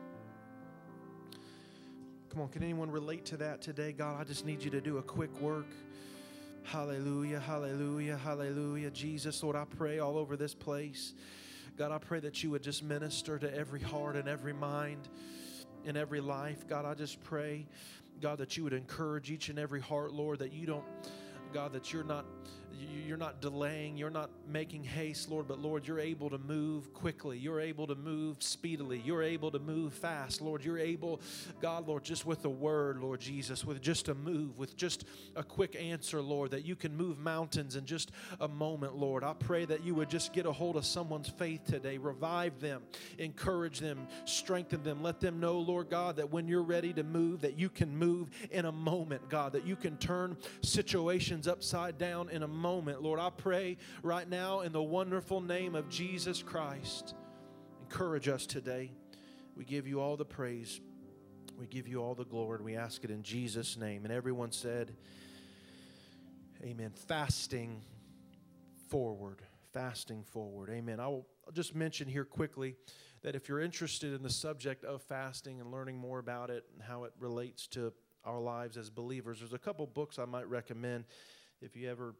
Come 2.35 2.41
on, 2.41 2.49
can 2.49 2.63
anyone 2.63 2.91
relate 2.91 3.23
to 3.27 3.37
that 3.37 3.61
today? 3.61 3.93
God, 3.93 4.19
I 4.19 4.25
just 4.25 4.45
need 4.45 4.61
you 4.61 4.69
to 4.71 4.81
do 4.81 4.97
a 4.97 5.01
quick 5.01 5.33
work. 5.39 5.69
Hallelujah, 6.63 7.39
hallelujah, 7.39 8.17
hallelujah. 8.17 8.91
Jesus, 8.91 9.41
Lord, 9.41 9.55
I 9.55 9.63
pray 9.63 9.99
all 9.99 10.17
over 10.17 10.35
this 10.35 10.53
place. 10.53 11.13
God, 11.77 11.93
I 11.93 11.97
pray 11.97 12.19
that 12.19 12.43
you 12.43 12.51
would 12.51 12.61
just 12.61 12.83
minister 12.83 13.39
to 13.39 13.55
every 13.55 13.79
heart 13.79 14.17
and 14.17 14.27
every 14.27 14.51
mind 14.51 15.07
in 15.85 15.95
every 15.95 16.19
life. 16.19 16.67
God, 16.67 16.83
I 16.83 16.93
just 16.93 17.23
pray, 17.23 17.67
God, 18.19 18.39
that 18.39 18.57
you 18.57 18.65
would 18.65 18.73
encourage 18.73 19.31
each 19.31 19.47
and 19.47 19.57
every 19.57 19.79
heart, 19.79 20.11
Lord, 20.11 20.39
that 20.39 20.51
you 20.51 20.65
don't, 20.65 20.83
God, 21.53 21.71
that 21.71 21.93
you're 21.93 22.03
not 22.03 22.25
you're 23.15 23.17
not 23.17 23.39
delaying, 23.39 23.95
you're 23.95 24.09
not 24.09 24.29
making 24.45 24.83
haste, 24.83 25.29
Lord, 25.29 25.47
but 25.47 25.59
Lord, 25.59 25.87
you're 25.87 25.99
able 25.99 26.29
to 26.29 26.37
move 26.37 26.93
quickly. 26.93 27.37
You're 27.37 27.61
able 27.61 27.87
to 27.87 27.95
move 27.95 28.43
speedily. 28.43 29.01
You're 29.05 29.23
able 29.23 29.51
to 29.51 29.59
move 29.59 29.93
fast, 29.93 30.41
Lord. 30.41 30.65
You're 30.65 30.79
able, 30.79 31.21
God, 31.61 31.87
Lord, 31.87 32.03
just 32.03 32.25
with 32.25 32.43
a 32.45 32.49
word, 32.49 32.99
Lord 32.99 33.21
Jesus, 33.21 33.63
with 33.63 33.81
just 33.81 34.09
a 34.09 34.15
move, 34.15 34.57
with 34.57 34.75
just 34.75 35.05
a 35.35 35.43
quick 35.43 35.77
answer, 35.79 36.21
Lord, 36.21 36.51
that 36.51 36.65
you 36.65 36.75
can 36.75 36.95
move 36.97 37.17
mountains 37.17 37.75
in 37.75 37.85
just 37.85 38.11
a 38.41 38.47
moment, 38.47 38.95
Lord. 38.95 39.23
I 39.23 39.33
pray 39.33 39.65
that 39.65 39.83
you 39.85 39.95
would 39.95 40.09
just 40.09 40.33
get 40.33 40.45
a 40.45 40.51
hold 40.51 40.75
of 40.75 40.85
someone's 40.85 41.29
faith 41.29 41.63
today, 41.65 41.97
revive 41.97 42.59
them, 42.59 42.81
encourage 43.17 43.79
them, 43.79 44.07
strengthen 44.25 44.83
them. 44.83 45.01
Let 45.01 45.19
them 45.19 45.39
know, 45.39 45.59
Lord 45.59 45.89
God, 45.89 46.17
that 46.17 46.31
when 46.31 46.47
you're 46.47 46.63
ready 46.63 46.91
to 46.93 47.03
move, 47.03 47.41
that 47.41 47.57
you 47.57 47.69
can 47.69 47.95
move 47.95 48.29
in 48.51 48.65
a 48.65 48.71
moment, 48.71 49.29
God, 49.29 49.53
that 49.53 49.65
you 49.65 49.75
can 49.75 49.95
turn 49.97 50.35
situations 50.61 51.47
upside 51.47 51.97
down 51.97 52.29
in 52.29 52.43
a 52.43 52.47
moment 52.47 52.64
moment, 52.65 52.99
Lord, 52.99 53.19
I 53.19 53.29
pray 53.29 53.77
right 54.01 54.27
now 54.27 54.61
in 54.61 54.71
the 54.71 54.81
wonderful 54.81 55.39
name 55.39 55.75
of 55.75 55.87
Jesus 55.87 56.41
Christ. 56.41 57.13
Encourage 57.83 58.27
us 58.27 58.47
today. 58.47 58.91
We 59.55 59.65
give 59.65 59.85
you 59.85 60.01
all 60.01 60.17
the 60.17 60.25
praise. 60.25 60.81
We 61.59 61.67
give 61.67 61.87
you 61.87 62.01
all 62.01 62.15
the 62.15 62.25
glory. 62.25 62.63
We 62.63 62.75
ask 62.75 63.03
it 63.03 63.11
in 63.11 63.21
Jesus' 63.21 63.77
name. 63.77 64.03
And 64.03 64.11
everyone 64.11 64.51
said, 64.51 64.95
Amen. 66.63 66.89
Fasting 67.07 67.83
forward. 68.89 69.43
Fasting 69.71 70.23
forward. 70.23 70.71
Amen. 70.71 70.99
I 70.99 71.05
will 71.05 71.27
just 71.53 71.75
mention 71.75 72.07
here 72.07 72.25
quickly 72.25 72.77
that 73.21 73.35
if 73.35 73.47
you're 73.47 73.61
interested 73.61 74.11
in 74.11 74.23
the 74.23 74.31
subject 74.31 74.83
of 74.83 75.03
fasting 75.03 75.61
and 75.61 75.69
learning 75.69 75.99
more 75.99 76.17
about 76.17 76.49
it 76.49 76.63
and 76.73 76.81
how 76.81 77.03
it 77.03 77.13
relates 77.19 77.67
to 77.67 77.93
our 78.23 78.41
lives 78.41 78.75
as 78.75 78.89
believers, 78.89 79.37
there's 79.37 79.53
a 79.53 79.59
couple 79.59 79.85
books 79.85 80.17
I 80.17 80.25
might 80.25 80.49
recommend 80.49 81.03
if 81.61 81.75
you 81.75 81.89
ever 81.89 82.15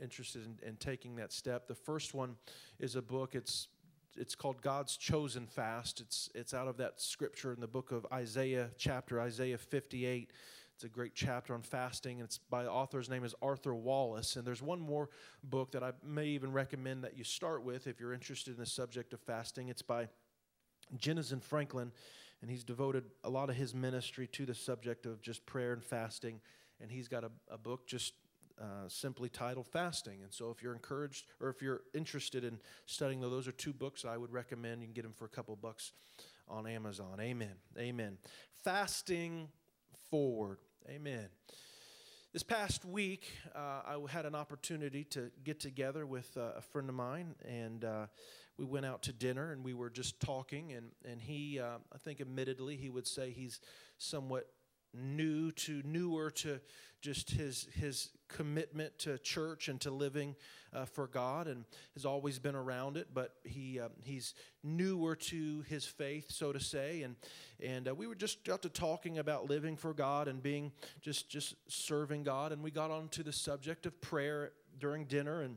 interested 0.00 0.44
in, 0.44 0.58
in 0.66 0.76
taking 0.76 1.16
that 1.16 1.32
step. 1.32 1.68
The 1.68 1.74
first 1.74 2.14
one 2.14 2.36
is 2.78 2.96
a 2.96 3.02
book. 3.02 3.34
It's 3.34 3.68
it's 4.16 4.34
called 4.34 4.60
God's 4.60 4.96
Chosen 4.96 5.46
Fast. 5.46 6.00
It's 6.00 6.28
it's 6.34 6.54
out 6.54 6.68
of 6.68 6.76
that 6.78 7.00
scripture 7.00 7.52
in 7.52 7.60
the 7.60 7.68
book 7.68 7.92
of 7.92 8.06
Isaiah, 8.12 8.70
chapter 8.76 9.20
Isaiah 9.20 9.58
58. 9.58 10.30
It's 10.74 10.84
a 10.84 10.88
great 10.88 11.14
chapter 11.14 11.52
on 11.52 11.60
fasting, 11.60 12.20
and 12.20 12.24
it's 12.24 12.38
by 12.38 12.62
the 12.62 12.70
author's 12.70 13.10
name 13.10 13.22
is 13.22 13.34
Arthur 13.42 13.74
Wallis. 13.74 14.36
And 14.36 14.46
there's 14.46 14.62
one 14.62 14.80
more 14.80 15.10
book 15.44 15.72
that 15.72 15.82
I 15.82 15.92
may 16.02 16.28
even 16.28 16.52
recommend 16.52 17.04
that 17.04 17.18
you 17.18 17.24
start 17.24 17.62
with 17.62 17.86
if 17.86 18.00
you're 18.00 18.14
interested 18.14 18.54
in 18.54 18.60
the 18.60 18.64
subject 18.64 19.12
of 19.12 19.20
fasting. 19.20 19.68
It's 19.68 19.82
by 19.82 20.08
Jentezen 20.96 21.42
Franklin, 21.42 21.92
and 22.40 22.50
he's 22.50 22.64
devoted 22.64 23.04
a 23.24 23.28
lot 23.28 23.50
of 23.50 23.56
his 23.56 23.74
ministry 23.74 24.26
to 24.28 24.46
the 24.46 24.54
subject 24.54 25.04
of 25.04 25.20
just 25.20 25.44
prayer 25.44 25.74
and 25.74 25.84
fasting. 25.84 26.40
And 26.80 26.90
he's 26.90 27.08
got 27.08 27.24
a, 27.24 27.30
a 27.50 27.58
book 27.58 27.86
just 27.86 28.14
uh, 28.60 28.88
simply 28.88 29.28
titled 29.28 29.66
Fasting. 29.66 30.22
And 30.22 30.32
so, 30.32 30.50
if 30.50 30.62
you're 30.62 30.74
encouraged 30.74 31.26
or 31.40 31.48
if 31.48 31.62
you're 31.62 31.82
interested 31.94 32.44
in 32.44 32.58
studying 32.86 33.20
those, 33.20 33.48
are 33.48 33.52
two 33.52 33.72
books 33.72 34.04
I 34.04 34.16
would 34.16 34.32
recommend. 34.32 34.82
You 34.82 34.88
can 34.88 34.94
get 34.94 35.02
them 35.02 35.12
for 35.12 35.24
a 35.24 35.28
couple 35.28 35.56
bucks 35.56 35.92
on 36.48 36.66
Amazon. 36.66 37.18
Amen. 37.20 37.54
Amen. 37.78 38.18
Fasting 38.64 39.48
forward. 40.10 40.58
Amen. 40.88 41.28
This 42.32 42.42
past 42.42 42.84
week, 42.84 43.26
uh, 43.56 43.82
I 43.86 43.98
had 44.08 44.24
an 44.24 44.34
opportunity 44.34 45.04
to 45.04 45.30
get 45.42 45.58
together 45.58 46.06
with 46.06 46.36
uh, 46.36 46.52
a 46.56 46.60
friend 46.60 46.88
of 46.88 46.94
mine, 46.94 47.34
and 47.44 47.84
uh, 47.84 48.06
we 48.56 48.64
went 48.64 48.86
out 48.86 49.02
to 49.04 49.12
dinner 49.12 49.52
and 49.52 49.64
we 49.64 49.74
were 49.74 49.90
just 49.90 50.20
talking. 50.20 50.72
And, 50.72 50.90
and 51.04 51.20
he, 51.20 51.58
uh, 51.58 51.78
I 51.92 51.98
think, 51.98 52.20
admittedly, 52.20 52.76
he 52.76 52.90
would 52.90 53.06
say 53.06 53.30
he's 53.30 53.58
somewhat 53.98 54.46
new 54.94 55.50
to 55.52 55.82
newer 55.84 56.30
to 56.30 56.60
just 57.00 57.30
his 57.30 57.66
his 57.74 58.10
commitment 58.28 58.98
to 58.98 59.18
church 59.18 59.68
and 59.68 59.80
to 59.80 59.90
living 59.90 60.36
uh, 60.72 60.84
for 60.84 61.06
God 61.06 61.48
and 61.48 61.64
has 61.94 62.04
always 62.04 62.38
been 62.38 62.54
around 62.54 62.96
it 62.96 63.08
but 63.12 63.34
he 63.44 63.80
uh, 63.80 63.88
he's 64.02 64.34
newer 64.62 65.16
to 65.16 65.62
his 65.62 65.84
faith 65.84 66.30
so 66.30 66.52
to 66.52 66.60
say 66.60 67.02
and 67.02 67.16
and 67.64 67.88
uh, 67.88 67.94
we 67.94 68.06
were 68.06 68.14
just 68.14 68.44
got 68.44 68.62
to 68.62 68.68
talking 68.68 69.18
about 69.18 69.48
living 69.48 69.76
for 69.76 69.94
God 69.94 70.28
and 70.28 70.42
being 70.42 70.72
just 71.00 71.28
just 71.28 71.54
serving 71.68 72.22
God 72.22 72.52
and 72.52 72.62
we 72.62 72.70
got 72.70 72.90
onto 72.90 73.22
the 73.22 73.32
subject 73.32 73.86
of 73.86 74.00
prayer 74.00 74.52
during 74.78 75.04
dinner 75.06 75.42
and 75.42 75.56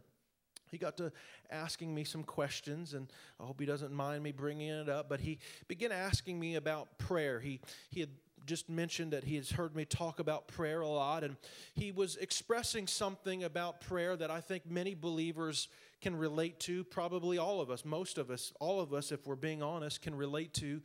he 0.73 0.79
got 0.79 0.97
to 0.97 1.11
asking 1.51 1.93
me 1.93 2.03
some 2.03 2.23
questions, 2.23 2.95
and 2.95 3.07
I 3.39 3.43
hope 3.43 3.59
he 3.59 3.65
doesn't 3.67 3.93
mind 3.93 4.23
me 4.23 4.31
bringing 4.31 4.69
it 4.69 4.89
up. 4.89 5.07
But 5.07 5.19
he 5.19 5.37
began 5.67 5.91
asking 5.91 6.39
me 6.39 6.55
about 6.55 6.97
prayer. 6.97 7.39
He 7.39 7.61
he 7.91 7.99
had 7.99 8.09
just 8.45 8.69
mentioned 8.69 9.13
that 9.13 9.23
he 9.23 9.35
has 9.35 9.51
heard 9.51 9.75
me 9.75 9.85
talk 9.85 10.19
about 10.19 10.47
prayer 10.47 10.81
a 10.81 10.87
lot, 10.87 11.23
and 11.23 11.35
he 11.73 11.91
was 11.91 12.15
expressing 12.17 12.87
something 12.87 13.43
about 13.43 13.81
prayer 13.81 14.15
that 14.15 14.31
I 14.31 14.41
think 14.41 14.69
many 14.69 14.93
believers 14.95 15.67
can 16.01 16.15
relate 16.15 16.59
to. 16.61 16.83
Probably 16.83 17.37
all 17.37 17.61
of 17.61 17.69
us, 17.69 17.85
most 17.85 18.17
of 18.17 18.29
us, 18.29 18.53
all 18.59 18.81
of 18.81 18.93
us, 18.93 19.11
if 19.11 19.25
we're 19.25 19.35
being 19.35 19.63
honest, 19.63 20.01
can 20.01 20.15
relate 20.15 20.53
to 20.55 20.81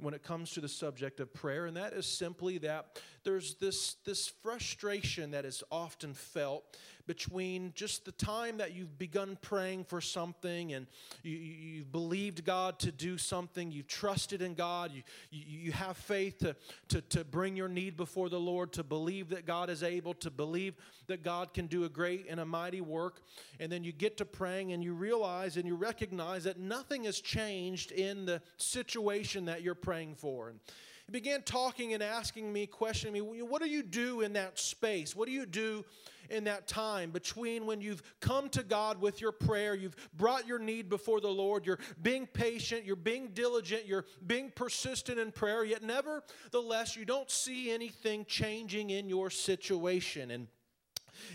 when 0.00 0.14
it 0.14 0.22
comes 0.22 0.52
to 0.52 0.60
the 0.60 0.68
subject 0.68 1.18
of 1.18 1.34
prayer, 1.34 1.66
and 1.66 1.76
that 1.76 1.92
is 1.92 2.06
simply 2.06 2.58
that 2.58 3.00
there's 3.24 3.54
this, 3.56 3.96
this 4.04 4.28
frustration 4.28 5.32
that 5.32 5.44
is 5.44 5.64
often 5.72 6.14
felt 6.14 6.76
between 7.08 7.72
just 7.74 8.04
the 8.04 8.12
time 8.12 8.58
that 8.58 8.74
you've 8.74 8.98
begun 8.98 9.38
praying 9.40 9.82
for 9.82 10.00
something 10.00 10.74
and 10.74 10.86
you, 11.22 11.78
have 11.78 11.90
believed 11.90 12.44
God 12.44 12.78
to 12.80 12.92
do 12.92 13.16
something, 13.16 13.72
you've 13.72 13.88
trusted 13.88 14.42
in 14.42 14.54
God, 14.54 14.92
you, 14.92 15.02
you, 15.30 15.60
you 15.62 15.72
have 15.72 15.96
faith 15.96 16.38
to, 16.40 16.54
to, 16.88 17.00
to 17.00 17.24
bring 17.24 17.56
your 17.56 17.66
need 17.66 17.96
before 17.96 18.28
the 18.28 18.38
Lord, 18.38 18.72
to 18.74 18.84
believe 18.84 19.30
that 19.30 19.46
God 19.46 19.70
is 19.70 19.82
able, 19.82 20.12
to 20.14 20.30
believe 20.30 20.74
that 21.06 21.24
God 21.24 21.54
can 21.54 21.66
do 21.66 21.84
a 21.84 21.88
great 21.88 22.26
and 22.28 22.38
a 22.38 22.44
mighty 22.44 22.82
work. 22.82 23.22
And 23.58 23.72
then 23.72 23.82
you 23.82 23.92
get 23.92 24.18
to 24.18 24.26
praying 24.26 24.72
and 24.72 24.84
you 24.84 24.92
realize 24.92 25.56
and 25.56 25.66
you 25.66 25.76
recognize 25.76 26.44
that 26.44 26.60
nothing 26.60 27.04
has 27.04 27.20
changed 27.20 27.90
in 27.90 28.26
the 28.26 28.42
situation 28.58 29.46
that 29.46 29.62
you're 29.62 29.74
praying 29.74 30.16
for. 30.16 30.50
And 30.50 30.60
he 31.08 31.12
began 31.12 31.40
talking 31.40 31.94
and 31.94 32.02
asking 32.02 32.52
me, 32.52 32.66
questioning 32.66 33.14
me, 33.14 33.40
what 33.40 33.62
do 33.62 33.68
you 33.68 33.82
do 33.82 34.20
in 34.20 34.34
that 34.34 34.58
space? 34.58 35.16
What 35.16 35.26
do 35.26 35.32
you 35.32 35.46
do 35.46 35.82
in 36.28 36.44
that 36.44 36.68
time 36.68 37.10
between 37.10 37.64
when 37.64 37.80
you've 37.80 38.02
come 38.20 38.50
to 38.50 38.62
God 38.62 39.00
with 39.00 39.18
your 39.18 39.32
prayer, 39.32 39.74
you've 39.74 39.96
brought 40.18 40.46
your 40.46 40.58
need 40.58 40.90
before 40.90 41.22
the 41.22 41.30
Lord, 41.30 41.64
you're 41.64 41.78
being 42.02 42.26
patient, 42.26 42.84
you're 42.84 42.94
being 42.94 43.28
diligent, 43.28 43.86
you're 43.86 44.04
being 44.26 44.52
persistent 44.54 45.18
in 45.18 45.32
prayer, 45.32 45.64
yet 45.64 45.82
nevertheless, 45.82 46.94
you 46.94 47.06
don't 47.06 47.30
see 47.30 47.70
anything 47.70 48.26
changing 48.26 48.90
in 48.90 49.08
your 49.08 49.30
situation. 49.30 50.30
And 50.30 50.46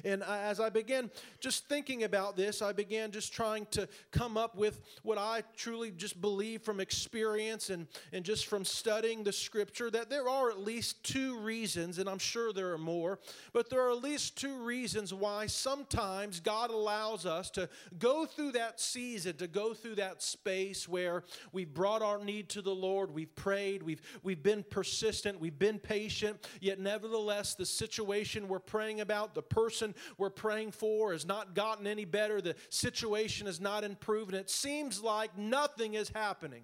and 0.04 0.24
as 0.24 0.60
I 0.60 0.70
began 0.70 1.10
just 1.40 1.68
thinking 1.68 2.04
about 2.04 2.36
this, 2.36 2.62
I 2.62 2.74
began 2.74 3.12
just 3.12 3.34
trying 3.34 3.66
to 3.72 3.88
come 4.12 4.38
up 4.38 4.56
with 4.56 4.82
what 5.04 5.18
I 5.18 5.44
truly 5.56 5.92
just 5.92 6.22
believe 6.22 6.62
from 6.62 6.80
experience 6.80 7.70
and, 7.70 7.88
and 8.12 8.24
just 8.24 8.48
from 8.48 8.66
studying 8.66 9.24
the 9.24 9.34
scripture 9.34 9.90
that 9.92 10.10
there 10.10 10.30
are 10.30 10.50
at 10.50 10.60
least 10.60 11.04
two 11.04 11.38
reasons, 11.40 12.00
and 12.00 12.10
I'm 12.10 12.20
sure 12.20 12.54
there 12.54 12.72
are 12.74 12.78
more, 12.78 13.20
but 13.52 13.70
there 13.70 13.82
are 13.82 13.92
at 13.92 14.02
least 14.02 14.38
two 14.38 14.64
reasons 14.64 15.14
why 15.14 15.48
sometimes 15.48 16.40
God 16.40 16.70
allows 16.70 17.26
us 17.26 17.50
to 17.52 17.70
go 18.00 18.26
through 18.26 18.54
that 18.54 18.80
season, 18.80 19.36
to 19.38 19.48
go 19.48 19.74
through 19.74 19.96
that 19.96 20.22
space 20.22 20.88
where 20.88 21.24
we've 21.52 21.74
brought 21.74 22.02
our 22.02 22.24
need 22.24 22.50
to 22.50 22.62
the 22.62 22.74
Lord, 22.74 23.14
we've 23.14 23.36
prayed, 23.36 23.84
we've, 23.84 24.02
we've 24.24 24.44
been 24.44 24.64
persistent, 24.70 25.40
we've 25.40 25.60
been 25.60 25.80
patient, 25.80 26.48
yet 26.62 26.80
nevertheless, 26.80 27.56
the 27.56 27.66
situation 27.66 28.48
we're 28.48 28.60
praying 28.60 29.02
about, 29.02 29.36
the 29.36 29.42
person 29.42 29.73
person 29.74 29.96
we're 30.18 30.30
praying 30.30 30.72
for 30.72 31.12
has 31.14 31.26
not 31.26 31.56
gotten 31.56 31.88
any 31.88 32.06
better, 32.06 32.42
the 32.42 32.56
situation 32.70 33.48
has 33.48 33.60
not 33.60 33.84
improved, 33.84 34.32
and 34.32 34.40
it 34.40 34.50
seems 34.50 35.02
like 35.02 35.36
nothing 35.38 35.96
is 35.96 36.10
happening. 36.10 36.64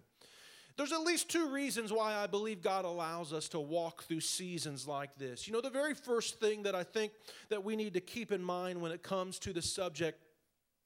There's 0.77 0.93
at 0.93 1.01
least 1.01 1.27
two 1.27 1.49
reasons 1.49 1.91
why 1.91 2.15
I 2.15 2.27
believe 2.27 2.61
God 2.61 2.85
allows 2.85 3.33
us 3.33 3.49
to 3.49 3.59
walk 3.59 4.03
through 4.03 4.21
seasons 4.21 4.87
like 4.87 5.17
this. 5.17 5.45
You 5.45 5.53
know, 5.53 5.59
the 5.59 5.69
very 5.69 5.93
first 5.93 6.39
thing 6.39 6.63
that 6.63 6.75
I 6.75 6.83
think 6.83 7.11
that 7.49 7.63
we 7.63 7.75
need 7.75 7.95
to 7.95 7.99
keep 7.99 8.31
in 8.31 8.41
mind 8.41 8.79
when 8.79 8.91
it 8.93 9.03
comes 9.03 9.39
to 9.39 9.51
the 9.51 9.61
subject 9.61 10.23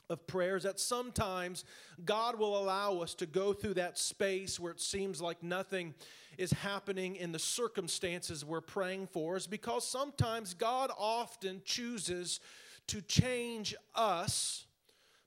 of 0.10 0.26
prayers 0.28 0.64
that 0.64 0.80
sometimes 0.80 1.64
God 2.04 2.38
will 2.38 2.58
allow 2.58 3.00
us 3.00 3.14
to 3.16 3.26
go 3.26 3.54
through 3.54 3.76
that 3.76 3.98
space 3.98 4.60
where 4.60 4.72
it 4.72 4.82
seems 4.82 5.22
like 5.22 5.42
nothing 5.42 5.94
is 6.38 6.52
happening 6.52 7.16
in 7.16 7.32
the 7.32 7.40
circumstances 7.40 8.44
we're 8.44 8.62
praying 8.62 9.08
for 9.08 9.38
is 9.38 9.48
because 9.48 9.88
sometimes 9.88 10.54
God 10.54 10.92
often 10.98 11.62
chooses 11.64 12.40
to 12.88 13.02
change 13.02 13.76
us 13.96 14.66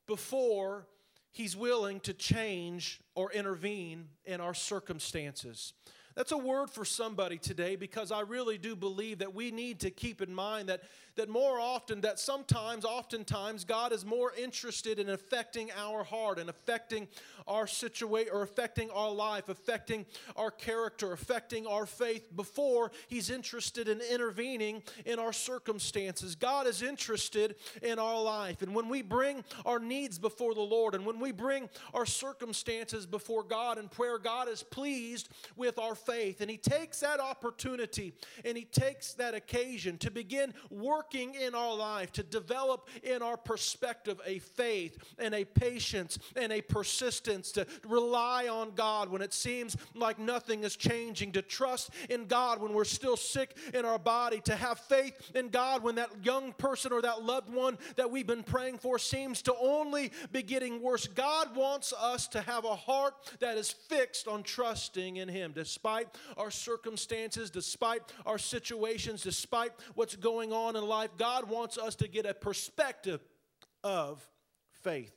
before 0.07 0.87
He's 1.33 1.55
willing 1.55 2.01
to 2.01 2.15
change 2.15 3.01
or 3.15 3.31
intervene 3.31 4.07
in 4.25 4.41
our 4.41 4.55
circumstances. 4.55 5.75
That's 6.15 6.33
a 6.33 6.39
word 6.39 6.71
for 6.71 6.87
somebody 6.87 7.37
today 7.37 7.77
because 7.77 8.11
I 8.11 8.21
really 8.21 8.57
do 8.57 8.75
believe 8.75 9.19
that 9.19 9.35
we 9.35 9.51
need 9.51 9.81
to 9.81 9.91
keep 9.91 10.23
in 10.23 10.35
mind 10.35 10.71
that 10.71 10.81
that 11.17 11.29
more 11.29 11.59
often, 11.59 12.03
that 12.03 12.19
sometimes, 12.19 12.85
oftentimes, 12.85 13.65
God 13.65 13.93
is 13.93 14.05
more 14.05 14.33
interested 14.39 14.99
in 14.99 15.09
affecting 15.09 15.71
our 15.73 16.05
heart 16.05 16.39
and 16.39 16.49
affecting 16.49 17.09
our 17.49 17.67
situation 17.67 18.33
or 18.33 18.43
affecting 18.43 18.91
our 18.91 19.11
life, 19.11 19.49
affecting 19.49 20.05
our 20.37 20.51
character, 20.51 21.13
affecting 21.13 21.67
our 21.67 21.87
faith 21.87 22.35
before 22.37 22.91
He's 23.09 23.31
interested 23.31 23.89
in 23.89 24.01
intervening 24.01 24.83
in 25.05 25.19
our 25.19 25.33
circumstances. 25.33 26.35
God 26.35 26.67
is 26.67 26.83
interested 26.83 27.57
in 27.83 27.99
our 27.99 28.23
life. 28.23 28.63
And 28.63 28.75
when 28.75 28.89
we 28.89 29.03
bring 29.03 29.45
our 29.65 29.79
needs 29.79 30.19
before 30.19 30.55
the 30.55 30.61
Lord 30.61 30.95
and 30.95 31.07
when 31.07 31.19
we 31.19 31.33
bring 31.33 31.69
our 31.95 32.07
circumstances 32.07 33.07
before 33.07 33.43
God 33.43 33.79
in 33.79 33.89
prayer, 33.89 34.19
God 34.19 34.49
is 34.49 34.63
pleased 34.63 35.29
with 35.57 35.79
our 35.79 35.95
faith. 35.95 36.41
And 36.41 36.51
He 36.51 36.59
takes 36.59 37.01
that 37.01 37.21
opportunity 37.21 38.13
and 38.45 38.57
He 38.57 38.65
takes 38.65 39.15
that 39.15 39.35
occasion 39.35 39.99
to 39.99 40.11
begin 40.11 40.53
working 40.71 41.06
working 41.07 41.35
in 41.35 41.55
our 41.55 41.75
life 41.75 42.11
to 42.13 42.23
develop 42.23 42.89
in 43.03 43.23
our 43.23 43.37
perspective 43.37 44.21
a 44.27 44.39
faith 44.39 44.99
and 45.19 45.35
a 45.35 45.45
patience 45.45 46.19
and 46.35 46.53
a 46.53 46.61
persistence 46.61 47.53
to 47.53 47.67
rely 47.87 48.49
on 48.49 48.73
God 48.75 49.09
when 49.09 49.23
it 49.23 49.33
seems 49.33 49.77
like 49.95 50.19
nothing 50.19 50.65
is 50.65 50.75
changing, 50.77 51.33
to 51.33 51.43
trust 51.43 51.91
in 52.11 52.27
God 52.27 52.61
when 52.61 52.73
we're 52.73 52.85
still 52.85 53.17
sick 53.17 53.57
in 53.73 53.85
our 53.85 53.99
body, 53.99 54.41
to 54.43 54.57
have 54.57 54.81
faith 54.81 55.15
in 55.35 55.49
God 55.49 55.83
when 55.83 55.95
that 55.97 56.11
young 56.25 56.53
person 56.53 56.93
or 56.93 57.03
that 57.03 57.23
loved 57.23 57.53
one 57.53 57.79
that 57.97 58.11
we've 58.11 58.27
been 58.27 58.43
praying 58.43 58.79
for 58.79 58.99
seems 58.99 59.43
to 59.43 59.55
only 59.61 60.11
be 60.33 60.43
getting 60.43 60.83
worse. 60.83 61.07
God 61.07 61.55
wants 61.55 61.93
us 61.93 62.27
to 62.29 62.41
have 62.41 62.65
a 62.65 62.75
heart 62.75 63.15
that 63.41 63.57
is 63.57 63.71
fixed 63.71 64.27
on 64.27 64.43
trusting 64.43 65.17
in 65.17 65.29
Him 65.29 65.53
despite 65.55 66.09
our 66.37 66.51
circumstances, 66.51 67.51
despite 67.51 68.03
our 68.25 68.39
situations, 68.39 69.23
despite 69.23 69.73
what's 69.95 70.17
going 70.17 70.53
on 70.53 70.75
in 70.75 70.85
life. 70.87 70.96
God 71.19 71.49
wants 71.49 71.79
us 71.79 71.95
to 71.97 72.09
get 72.09 72.27
a 72.27 72.35
perspective 72.35 73.21
of 73.83 74.27
faith. 74.83 75.15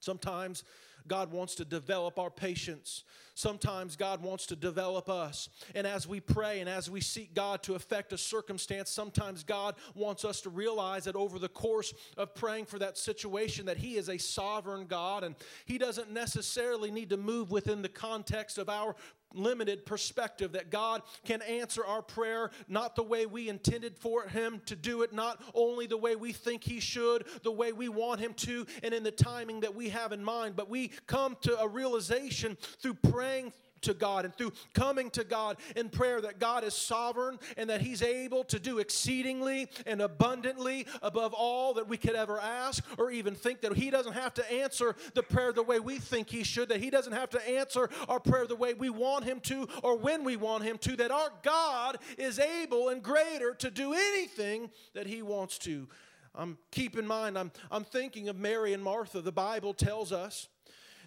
Sometimes 0.00 0.64
God 1.08 1.32
wants 1.32 1.54
to 1.56 1.64
develop 1.64 2.18
our 2.18 2.30
patience. 2.30 3.02
Sometimes 3.34 3.96
God 3.96 4.22
wants 4.22 4.46
to 4.46 4.56
develop 4.56 5.08
us. 5.08 5.48
And 5.74 5.86
as 5.86 6.06
we 6.06 6.20
pray 6.20 6.60
and 6.60 6.68
as 6.68 6.90
we 6.90 7.00
seek 7.00 7.34
God 7.34 7.62
to 7.62 7.74
affect 7.74 8.12
a 8.12 8.18
circumstance, 8.18 8.90
sometimes 8.90 9.42
God 9.42 9.76
wants 9.94 10.24
us 10.24 10.40
to 10.42 10.50
realize 10.50 11.04
that 11.04 11.16
over 11.16 11.38
the 11.38 11.48
course 11.48 11.94
of 12.16 12.34
praying 12.34 12.66
for 12.66 12.78
that 12.80 12.98
situation 12.98 13.66
that 13.66 13.78
he 13.78 13.96
is 13.96 14.08
a 14.08 14.18
sovereign 14.18 14.86
God 14.86 15.24
and 15.24 15.34
he 15.64 15.78
doesn't 15.78 16.12
necessarily 16.12 16.90
need 16.90 17.10
to 17.10 17.16
move 17.16 17.50
within 17.50 17.80
the 17.80 17.88
context 17.88 18.58
of 18.58 18.68
our 18.68 18.94
limited 19.34 19.84
perspective 19.86 20.52
that 20.52 20.70
God 20.70 21.02
can 21.24 21.42
answer 21.42 21.84
our 21.84 22.02
prayer 22.02 22.50
not 22.68 22.96
the 22.96 23.02
way 23.02 23.26
we 23.26 23.48
intended 23.48 23.96
for 23.96 24.26
Him 24.28 24.62
to 24.66 24.76
do 24.76 25.02
it, 25.02 25.12
not 25.12 25.42
only 25.54 25.86
the 25.86 25.96
way 25.96 26.16
we 26.16 26.32
think 26.32 26.64
He 26.64 26.80
should, 26.80 27.26
the 27.42 27.52
way 27.52 27.72
we 27.72 27.88
want 27.88 28.20
Him 28.20 28.34
to, 28.34 28.66
and 28.82 28.94
in 28.94 29.02
the 29.02 29.10
timing 29.10 29.60
that 29.60 29.74
we 29.74 29.90
have 29.90 30.12
in 30.12 30.24
mind, 30.24 30.56
but 30.56 30.68
we 30.68 30.88
come 31.06 31.36
to 31.42 31.58
a 31.60 31.68
realization 31.68 32.56
through 32.80 32.94
praying 32.94 33.52
to 33.82 33.94
God 33.94 34.24
and 34.24 34.34
through 34.34 34.52
coming 34.74 35.10
to 35.10 35.24
God 35.24 35.56
in 35.76 35.88
prayer 35.88 36.20
that 36.20 36.38
God 36.38 36.64
is 36.64 36.74
sovereign 36.74 37.38
and 37.56 37.70
that 37.70 37.80
He's 37.80 38.02
able 38.02 38.44
to 38.44 38.58
do 38.58 38.78
exceedingly 38.78 39.68
and 39.86 40.00
abundantly 40.00 40.86
above 41.02 41.32
all 41.34 41.74
that 41.74 41.88
we 41.88 41.96
could 41.96 42.14
ever 42.14 42.40
ask 42.40 42.84
or 42.98 43.10
even 43.10 43.34
think, 43.34 43.60
that 43.60 43.74
He 43.74 43.90
doesn't 43.90 44.12
have 44.12 44.34
to 44.34 44.52
answer 44.52 44.96
the 45.14 45.22
prayer 45.22 45.52
the 45.52 45.62
way 45.62 45.80
we 45.80 45.98
think 45.98 46.30
He 46.30 46.44
should, 46.44 46.68
that 46.68 46.80
He 46.80 46.90
doesn't 46.90 47.12
have 47.12 47.30
to 47.30 47.48
answer 47.48 47.88
our 48.08 48.20
prayer 48.20 48.46
the 48.46 48.56
way 48.56 48.74
we 48.74 48.90
want 48.90 49.24
Him 49.24 49.40
to 49.40 49.68
or 49.82 49.96
when 49.96 50.24
we 50.24 50.36
want 50.36 50.64
Him 50.64 50.78
to, 50.78 50.96
that 50.96 51.10
our 51.10 51.30
God 51.42 51.98
is 52.16 52.38
able 52.38 52.88
and 52.88 53.02
greater 53.02 53.54
to 53.54 53.70
do 53.70 53.92
anything 53.92 54.70
that 54.94 55.06
He 55.06 55.22
wants 55.22 55.58
to. 55.58 55.88
I'm 56.34 56.58
keep 56.70 56.96
in 56.96 57.06
mind, 57.06 57.38
I'm, 57.38 57.50
I'm 57.70 57.84
thinking 57.84 58.28
of 58.28 58.36
Mary 58.36 58.72
and 58.72 58.82
Martha. 58.82 59.20
The 59.20 59.32
Bible 59.32 59.74
tells 59.74 60.12
us 60.12 60.48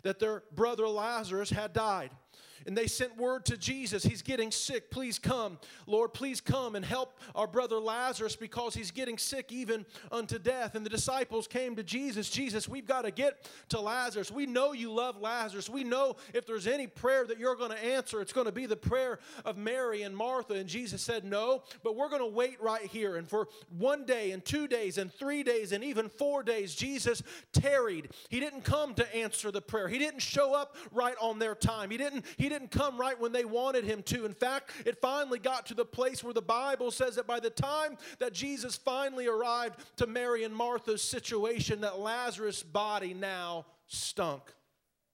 that 0.04 0.20
their 0.20 0.44
brother 0.54 0.88
Lazarus 0.88 1.50
had 1.50 1.74
died 1.74 2.12
and 2.66 2.78
they 2.78 2.88
sent 2.88 3.18
word 3.18 3.46
to 3.46 3.58
Jesus, 3.58 4.04
He's 4.04 4.22
getting 4.22 4.52
sick. 4.52 4.90
Please 4.92 5.20
come. 5.20 5.60
Lord, 5.88 6.14
please 6.14 6.42
come 6.42 6.76
and 6.76 6.84
help 6.86 7.20
our 7.36 7.48
brother 7.48 7.80
Lazarus 7.80 8.36
because 8.36 8.74
he's 8.74 8.92
getting 8.92 9.18
sick 9.18 9.52
even 9.52 9.86
unto 10.12 10.40
death. 10.40 10.76
And 10.76 10.86
the 10.86 10.90
disciples 10.90 11.48
came 11.48 11.76
to 11.76 11.84
Jesus 11.84 12.30
Jesus, 12.30 12.68
we've 12.68 12.86
got 12.86 13.04
to 13.04 13.12
get 13.12 13.50
to 13.70 13.80
Lazarus. 13.80 14.32
We 14.32 14.46
know 14.46 14.74
you 14.74 14.92
love 14.92 15.20
Lazarus. 15.20 15.70
We 15.70 15.84
know 15.84 16.16
if 16.34 16.46
there's 16.46 16.68
any 16.68 16.88
prayer 16.88 17.26
that 17.26 17.40
you're 17.40 17.56
going 17.56 17.72
to 17.72 17.84
answer, 17.84 18.22
it's 18.22 18.34
going 18.34 18.46
to 18.46 18.52
be 18.52 18.66
the 18.66 18.76
prayer 18.76 19.20
of 19.46 19.58
Mary 19.58 20.04
and 20.04 20.16
Martha. 20.16 20.54
And 20.54 20.68
Jesus 20.68 21.02
said, 21.02 21.24
No, 21.24 21.64
but 21.84 21.96
we're 21.96 22.10
going 22.10 22.22
to 22.22 22.28
wait 22.28 22.62
right 22.62 22.86
here. 22.86 23.18
And 23.18 23.28
for 23.28 23.48
one 23.78 24.06
day 24.06 24.32
and 24.32 24.44
two 24.44 24.68
days 24.68 24.98
and 24.98 25.12
three 25.14 25.44
days 25.44 25.72
and 25.72 25.84
even 25.84 26.10
four 26.10 26.44
days, 26.44 26.76
Jesus 26.76 27.22
tarried. 27.54 28.10
He 28.30 28.40
didn't 28.40 28.62
come 28.62 28.94
to 28.96 29.16
answer 29.16 29.52
the 29.52 29.62
prayer, 29.62 29.88
He 29.88 29.98
didn't 29.98 30.22
show 30.22 30.54
up 30.54 30.76
right 30.92 31.16
on 31.20 31.40
their 31.40 31.56
time. 31.56 31.92
He 31.92 31.98
didn't, 31.98 32.26
he 32.38 32.50
didn't 32.52 32.72
come 32.72 33.00
right 33.00 33.20
when 33.20 33.32
they 33.32 33.46
wanted 33.46 33.84
him 33.84 34.04
to. 34.04 34.26
In 34.26 34.34
fact, 34.34 34.72
it 34.86 35.00
finally 35.02 35.40
got 35.40 35.66
to 35.68 35.74
the 35.74 35.86
place 35.86 36.24
where 36.24 36.34
the 36.34 36.42
Bible 36.42 36.92
says 36.92 37.16
that 37.16 37.26
by 37.26 37.40
the 37.40 37.50
time 37.50 37.98
that 38.20 38.34
Jesus 38.34 38.76
finally 38.76 39.28
arrived 39.28 39.80
to 39.98 40.08
Mary 40.08 40.44
and 40.44 40.56
Martha's 40.56 41.02
situation, 41.02 41.82
that 41.82 42.00
Lazarus' 42.00 42.64
body 42.64 43.14
now 43.14 43.66
stunk. 43.88 44.44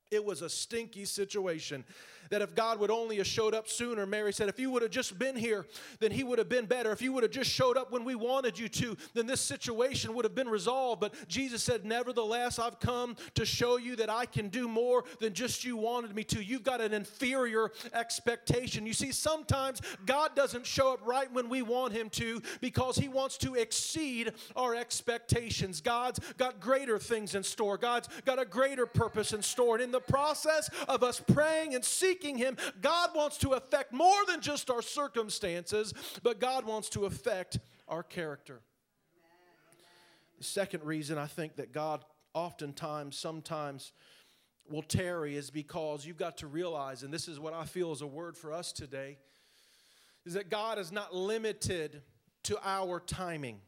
It 0.09 0.23
was 0.23 0.41
a 0.41 0.49
stinky 0.49 1.05
situation 1.05 1.83
that 2.29 2.41
if 2.41 2.55
God 2.55 2.79
would 2.79 2.91
only 2.91 3.17
have 3.17 3.27
showed 3.27 3.53
up 3.53 3.67
sooner, 3.67 4.05
Mary 4.05 4.33
said, 4.33 4.49
if 4.49 4.59
you 4.59 4.71
would 4.71 4.81
have 4.81 4.91
just 4.91 5.17
been 5.17 5.35
here, 5.35 5.65
then 5.99 6.11
he 6.11 6.23
would 6.23 6.39
have 6.39 6.49
been 6.49 6.65
better. 6.65 6.91
If 6.91 7.01
you 7.01 7.13
would 7.13 7.23
have 7.23 7.31
just 7.31 7.49
showed 7.49 7.77
up 7.77 7.91
when 7.91 8.03
we 8.03 8.15
wanted 8.15 8.57
you 8.57 8.69
to, 8.69 8.97
then 9.13 9.25
this 9.25 9.41
situation 9.41 10.13
would 10.13 10.25
have 10.25 10.35
been 10.35 10.49
resolved. 10.49 11.01
But 11.01 11.13
Jesus 11.27 11.63
said, 11.63 11.85
Nevertheless, 11.85 12.59
I've 12.59 12.79
come 12.79 13.15
to 13.35 13.45
show 13.45 13.77
you 13.77 13.95
that 13.97 14.09
I 14.09 14.25
can 14.25 14.49
do 14.49 14.67
more 14.67 15.03
than 15.19 15.33
just 15.33 15.63
you 15.63 15.77
wanted 15.77 16.15
me 16.15 16.23
to. 16.25 16.43
You've 16.43 16.63
got 16.63 16.81
an 16.81 16.93
inferior 16.93 17.71
expectation. 17.93 18.85
You 18.85 18.93
see, 18.93 19.11
sometimes 19.11 19.81
God 20.05 20.35
doesn't 20.35 20.65
show 20.65 20.93
up 20.93 20.99
right 21.05 21.31
when 21.31 21.49
we 21.49 21.61
want 21.61 21.93
him 21.93 22.09
to 22.11 22.41
because 22.61 22.97
he 22.97 23.07
wants 23.07 23.37
to 23.39 23.55
exceed 23.55 24.33
our 24.55 24.75
expectations. 24.75 25.81
God's 25.81 26.19
got 26.37 26.59
greater 26.59 26.99
things 26.99 27.35
in 27.35 27.43
store, 27.43 27.77
God's 27.77 28.09
got 28.25 28.39
a 28.39 28.45
greater 28.45 28.85
purpose 28.85 29.33
in 29.33 29.41
store. 29.41 29.75
And 29.75 29.83
in 29.83 29.91
the 29.91 29.99
process 29.99 30.69
of 30.87 31.03
us 31.03 31.21
praying 31.33 31.75
and 31.75 31.83
seeking, 31.83 32.16
seeking 32.17 32.37
Him, 32.37 32.57
God 32.81 33.11
wants 33.15 33.37
to 33.39 33.51
affect 33.51 33.93
more 33.93 34.25
than 34.27 34.41
just 34.41 34.69
our 34.69 34.81
circumstances, 34.81 35.93
but 36.23 36.39
God 36.39 36.65
wants 36.65 36.89
to 36.89 37.05
affect 37.05 37.59
our 37.87 38.03
character. 38.03 38.61
The 40.37 40.43
second 40.43 40.83
reason 40.83 41.17
I 41.17 41.25
think 41.27 41.55
that 41.55 41.71
God 41.71 42.05
oftentimes, 42.33 43.17
sometimes, 43.17 43.93
will 44.69 44.83
tarry 44.83 45.35
is 45.35 45.49
because 45.49 46.05
you've 46.05 46.17
got 46.17 46.37
to 46.37 46.47
realize, 46.47 47.03
and 47.03 47.13
this 47.13 47.27
is 47.27 47.39
what 47.39 47.53
I 47.53 47.65
feel 47.65 47.91
is 47.91 48.01
a 48.01 48.07
word 48.07 48.37
for 48.37 48.51
us 48.51 48.71
today, 48.71 49.17
is 50.25 50.33
that 50.33 50.49
God 50.49 50.77
is 50.77 50.91
not 50.91 51.15
limited 51.15 52.01
to 52.43 52.59
our 52.63 52.99
timing. 52.99 53.61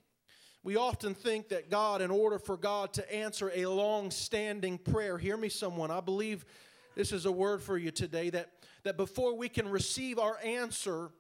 We 0.62 0.76
often 0.76 1.16
think 1.16 1.50
that 1.50 1.70
God, 1.72 2.02
in 2.02 2.12
order 2.12 2.38
for 2.38 2.58
God 2.58 2.94
to 2.94 3.16
answer 3.16 3.50
a 3.56 3.66
long 3.66 4.12
standing 4.12 4.78
prayer, 4.78 5.18
hear 5.18 5.38
me, 5.38 5.48
someone, 5.48 5.90
I 5.90 6.02
believe 6.02 6.46
this 7.00 7.14
is 7.14 7.26
a 7.26 7.32
word 7.32 7.62
for 7.62 7.78
you 7.78 7.92
today 7.92 8.30
that, 8.30 8.50
that 8.84 8.98
before 8.98 9.34
we 9.34 9.48
can 9.48 9.70
receive 9.70 10.20
our 10.20 10.38
answer 10.44 11.12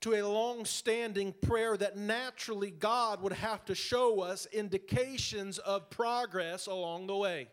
to 0.00 0.14
a 0.14 0.26
long 0.26 0.64
standing 0.64 1.32
prayer, 1.32 1.76
that 1.76 1.96
naturally 1.96 2.72
God 2.72 3.22
would 3.22 3.34
have 3.34 3.64
to 3.66 3.74
show 3.76 4.22
us 4.22 4.48
indications 4.50 5.58
of 5.58 5.88
progress 5.88 6.66
along 6.66 7.06
the 7.06 7.14
way. 7.14 7.46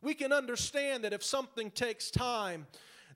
We 0.00 0.14
can 0.14 0.32
understand 0.32 1.04
that 1.04 1.12
if 1.12 1.22
something 1.22 1.70
takes 1.70 2.10
time, 2.10 2.66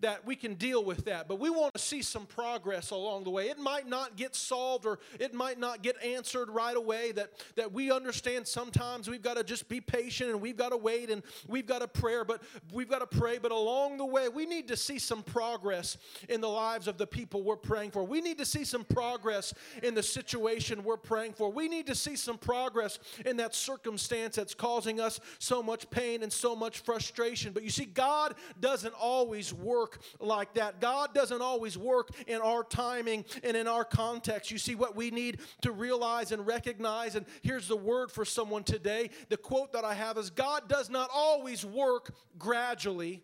that 0.01 0.27
we 0.27 0.37
can 0.37 0.55
deal 0.55 0.85
with 0.85 1.05
that. 1.07 1.29
But 1.29 1.39
we 1.39 1.51
want 1.51 1.75
to 1.75 1.81
see 1.81 2.03
some 2.03 2.27
progress 2.27 2.91
along 2.91 3.25
the 3.25 3.31
way. 3.31 3.49
It 3.49 3.59
might 3.59 3.89
not 3.89 4.17
get 4.17 4.35
solved 4.35 4.87
or 4.87 4.99
it 5.19 5.35
might 5.35 5.59
not 5.59 5.83
get 5.83 6.03
answered 6.03 6.49
right 6.51 6.77
away. 6.77 7.13
That, 7.13 7.31
that 7.57 7.73
we 7.73 7.91
understand 7.91 8.47
sometimes 8.47 9.09
we've 9.09 9.23
got 9.23 9.37
to 9.37 9.45
just 9.45 9.69
be 9.69 9.81
patient 9.81 10.31
and 10.31 10.41
we've 10.41 10.57
got 10.57 10.71
to 10.71 10.77
wait 10.77 11.11
and 11.11 11.23
we've 11.47 11.67
got 11.67 11.81
to 11.81 11.89
pray, 11.89 12.17
but 12.27 12.43
we've 12.73 12.89
got 12.89 12.99
to 12.99 13.19
pray. 13.19 13.39
But 13.39 13.53
along 13.53 13.99
the 13.99 14.05
way, 14.05 14.29
we 14.29 14.47
need 14.47 14.69
to 14.69 14.77
see 14.77 14.99
some 14.99 15.23
progress 15.23 15.97
in 16.29 16.41
the 16.41 16.49
lives 16.49 16.89
of 16.89 16.99
the 16.99 17.07
people 17.07 17.43
we're 17.43 17.57
praying 17.57 17.91
for. 17.91 18.05
We 18.05 18.21
need 18.21 18.39
to 18.39 18.45
see 18.45 18.65
some 18.65 18.85
progress 18.85 19.55
in 19.83 19.95
the 19.95 20.03
situation 20.03 20.85
we're 20.85 20.97
praying 20.97 21.35
for. 21.35 21.51
We 21.51 21.69
need 21.69 21.87
to 21.87 21.95
see 21.95 22.17
some 22.17 22.39
progress 22.39 22.99
in 23.25 23.37
that 23.39 23.55
circumstance 23.55 24.37
that's 24.37 24.55
causing 24.55 25.01
us 25.01 25.21
so 25.39 25.63
much 25.63 25.89
pain 25.91 26.23
and 26.23 26.33
so 26.33 26.57
much 26.57 26.81
frustration. 26.81 27.53
But 27.53 27.63
you 27.63 27.71
see, 27.71 27.85
God 27.85 28.35
doesn't 28.61 28.95
always 28.95 29.53
work 29.53 29.86
work 29.87 30.01
like 30.20 30.55
that. 30.55 30.81
God 30.81 31.14
doesn't 31.14 31.40
always 31.40 31.79
work 31.79 32.11
in 32.27 32.40
our 32.40 32.64
timing 32.64 33.25
and 33.44 33.57
in 33.57 33.68
our 33.68 33.85
context. 33.85 34.51
You 34.51 34.59
see, 34.59 34.75
what 34.75 34.96
we 34.96 35.11
need 35.11 35.40
to 35.62 35.72
realize 35.72 36.33
and 36.33 36.46
recognize, 36.46 37.14
and 37.14 37.27
here's 37.42 37.68
the 37.68 37.77
word 37.77 38.11
for 38.11 38.25
someone 38.25 38.64
today 38.64 39.11
the 39.29 39.37
quote 39.37 39.72
that 39.72 39.85
I 39.85 39.94
have 39.94 40.18
is 40.18 40.31
God 40.31 40.68
does 40.68 40.90
not 40.90 41.11
always 41.14 41.64
work 41.64 42.14
gradually 42.38 43.22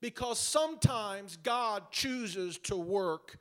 because 0.00 0.38
sometimes 0.38 1.36
God 1.38 1.90
chooses 1.90 2.58
to 2.58 2.76
work 2.76 3.38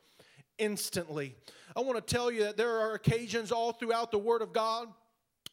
instantly. 0.57 1.35
I 1.75 1.81
want 1.81 1.95
to 1.95 2.15
tell 2.15 2.31
you 2.31 2.43
that 2.43 2.55
there 2.55 2.79
are 2.79 2.93
occasions 2.93 3.51
all 3.51 3.73
throughout 3.73 4.11
the 4.11 4.17
Word 4.17 4.41
of 4.41 4.53
God 4.53 4.87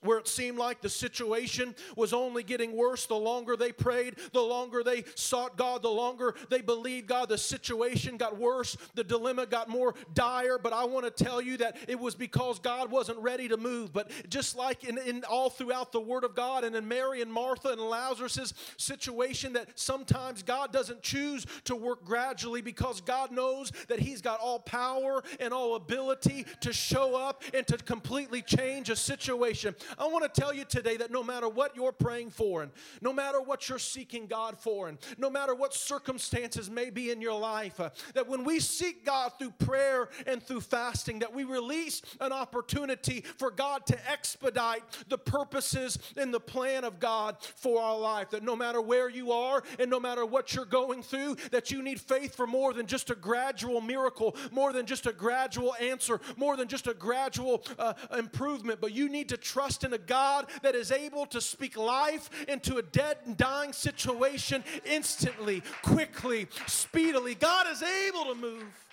where 0.02 0.18
it 0.18 0.28
seemed 0.28 0.58
like 0.58 0.80
the 0.80 0.88
situation 0.88 1.74
was 1.96 2.12
only 2.12 2.42
getting 2.42 2.76
worse 2.76 3.06
the 3.06 3.14
longer 3.14 3.56
they 3.56 3.72
prayed, 3.72 4.16
the 4.32 4.40
longer 4.40 4.82
they 4.82 5.04
sought 5.14 5.56
God, 5.56 5.82
the 5.82 5.90
longer 5.90 6.34
they 6.50 6.60
believed 6.60 7.06
God, 7.06 7.28
the 7.28 7.38
situation 7.38 8.16
got 8.16 8.38
worse, 8.38 8.76
the 8.94 9.04
dilemma 9.04 9.46
got 9.46 9.68
more 9.68 9.94
dire. 10.14 10.58
But 10.58 10.72
I 10.72 10.84
want 10.84 11.04
to 11.04 11.24
tell 11.24 11.40
you 11.40 11.56
that 11.58 11.76
it 11.88 11.98
was 11.98 12.14
because 12.14 12.58
God 12.58 12.90
wasn't 12.90 13.18
ready 13.18 13.48
to 13.48 13.56
move. 13.56 13.92
But 13.92 14.10
just 14.28 14.56
like 14.56 14.84
in, 14.84 14.98
in 14.98 15.24
all 15.24 15.50
throughout 15.50 15.92
the 15.92 16.00
Word 16.00 16.24
of 16.24 16.34
God 16.34 16.64
and 16.64 16.74
in 16.74 16.86
Mary 16.86 17.22
and 17.22 17.32
Martha 17.32 17.68
and 17.68 17.80
Lazarus' 17.80 18.54
situation, 18.76 19.52
that 19.54 19.78
sometimes 19.78 20.42
God 20.42 20.72
doesn't 20.72 21.02
choose 21.02 21.46
to 21.64 21.76
work 21.76 22.04
gradually 22.04 22.60
because 22.60 23.00
God 23.00 23.30
knows 23.30 23.72
that 23.88 24.00
He's 24.00 24.20
got 24.20 24.40
all 24.40 24.58
power 24.58 25.22
and 25.40 25.52
all 25.52 25.74
ability 25.74 26.46
to 26.60 26.72
show 26.72 27.14
up 27.14 27.42
and 27.54 27.66
to 27.66 27.76
completely 27.78 28.42
change 28.42 28.90
a 28.90 28.96
situation. 28.96 29.74
I 29.98 30.07
want 30.07 30.33
to 30.33 30.40
tell 30.40 30.52
you 30.52 30.64
today 30.64 30.96
that 30.98 31.11
no 31.11 31.22
matter 31.22 31.48
what 31.48 31.76
you're 31.76 31.92
praying 31.92 32.31
for, 32.31 32.62
and 32.62 32.72
no 33.00 33.12
matter 33.12 33.40
what 33.40 33.68
you're 33.68 33.78
seeking 33.78 34.26
God 34.26 34.59
for, 34.59 34.88
and 34.88 34.98
no 35.18 35.31
matter 35.31 35.55
what 35.55 35.74
circumstances 35.74 36.70
may 36.70 36.90
be 36.90 37.11
in 37.11 37.20
your 37.20 37.38
life, 37.38 37.81
uh, 37.81 37.90
that 38.14 38.28
when 38.28 38.44
we 38.44 38.61
seek 38.61 39.05
God 39.05 39.33
through 39.38 39.50
prayer 39.52 40.09
and 40.26 40.42
through 40.42 40.62
fasting, 40.62 41.20
that 41.20 41.33
we 41.33 41.44
release 41.44 42.02
an 42.20 42.33
opportunity 42.33 43.22
for 43.38 43.50
God 43.50 43.87
to 43.87 44.11
expedite 44.11 44.83
the 45.09 45.18
purposes 45.18 45.98
and 46.16 46.33
the 46.33 46.40
plan 46.40 46.85
of 46.85 47.00
God 47.00 47.37
for 47.57 47.83
our 47.83 47.98
life. 47.98 48.31
That 48.31 48.42
no 48.42 48.57
matter 48.57 48.81
where 48.81 49.09
you 49.09 49.33
are 49.33 49.62
and 49.78 49.90
no 49.90 50.00
matter 50.00 50.24
what 50.24 50.55
you're 50.55 50.64
going 50.64 51.02
through, 51.02 51.37
that 51.50 51.70
you 51.70 51.83
need 51.83 52.00
faith 52.00 52.35
for 52.35 52.46
more 52.46 52.72
than 52.72 52.87
just 52.87 53.11
a 53.11 53.14
gradual 53.14 53.81
miracle, 53.81 54.37
more 54.50 54.72
than 54.72 54.87
just 54.87 55.07
a 55.07 55.12
gradual 55.12 55.74
answer, 55.81 56.20
more 56.37 56.57
than 56.57 56.68
just 56.68 56.87
a 56.87 56.94
gradual 56.94 57.64
uh, 57.78 57.94
improvement, 58.16 58.81
but 58.81 58.92
you 58.92 59.09
need 59.09 59.28
to 59.28 59.37
trust 59.37 59.82
trust 59.83 59.85
in 59.85 59.92
a 59.92 59.99
God 59.99 60.47
that 60.62 60.75
is 60.75 60.90
able 60.90 61.27
to 61.27 61.40
speak 61.40 61.77
life 61.77 62.31
into 62.49 62.77
a 62.77 62.83
dead 62.83 63.18
and 63.27 63.37
dying 63.37 63.73
situation 63.73 64.64
instantly, 64.85 65.62
quickly, 65.83 66.47
speedily. 66.66 67.35
God 67.35 67.66
is 67.71 67.83
able 67.83 68.25
to 68.27 68.35
move 68.35 68.87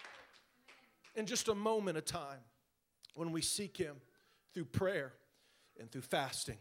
in 1.15 1.25
just 1.25 1.47
a 1.47 1.55
moment 1.55 1.97
of 1.97 2.05
time 2.05 2.39
when 3.15 3.31
we 3.31 3.41
seek 3.41 3.77
Him 3.77 3.95
through 4.53 4.65
prayer 4.65 5.13
and 5.79 5.91
through 5.91 6.01
fasting. 6.01 6.57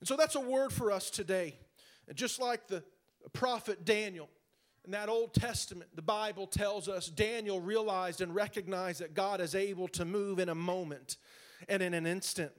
And 0.00 0.08
so 0.08 0.16
that's 0.16 0.36
a 0.36 0.40
word 0.40 0.72
for 0.72 0.92
us 0.92 1.10
today. 1.10 1.54
And 2.06 2.16
just 2.16 2.40
like 2.40 2.68
the 2.68 2.82
prophet 3.32 3.84
Daniel, 3.84 4.28
in 4.84 4.92
that 4.92 5.08
Old 5.08 5.34
Testament, 5.34 5.90
the 5.94 6.02
Bible 6.02 6.46
tells 6.46 6.88
us 6.88 7.08
Daniel 7.08 7.60
realized 7.60 8.20
and 8.20 8.34
recognized 8.34 9.00
that 9.00 9.12
God 9.12 9.40
is 9.40 9.54
able 9.54 9.88
to 9.88 10.04
move 10.04 10.38
in 10.38 10.48
a 10.48 10.54
moment 10.54 11.16
and 11.68 11.82
in 11.82 11.92
an 11.92 12.06
instant. 12.06 12.52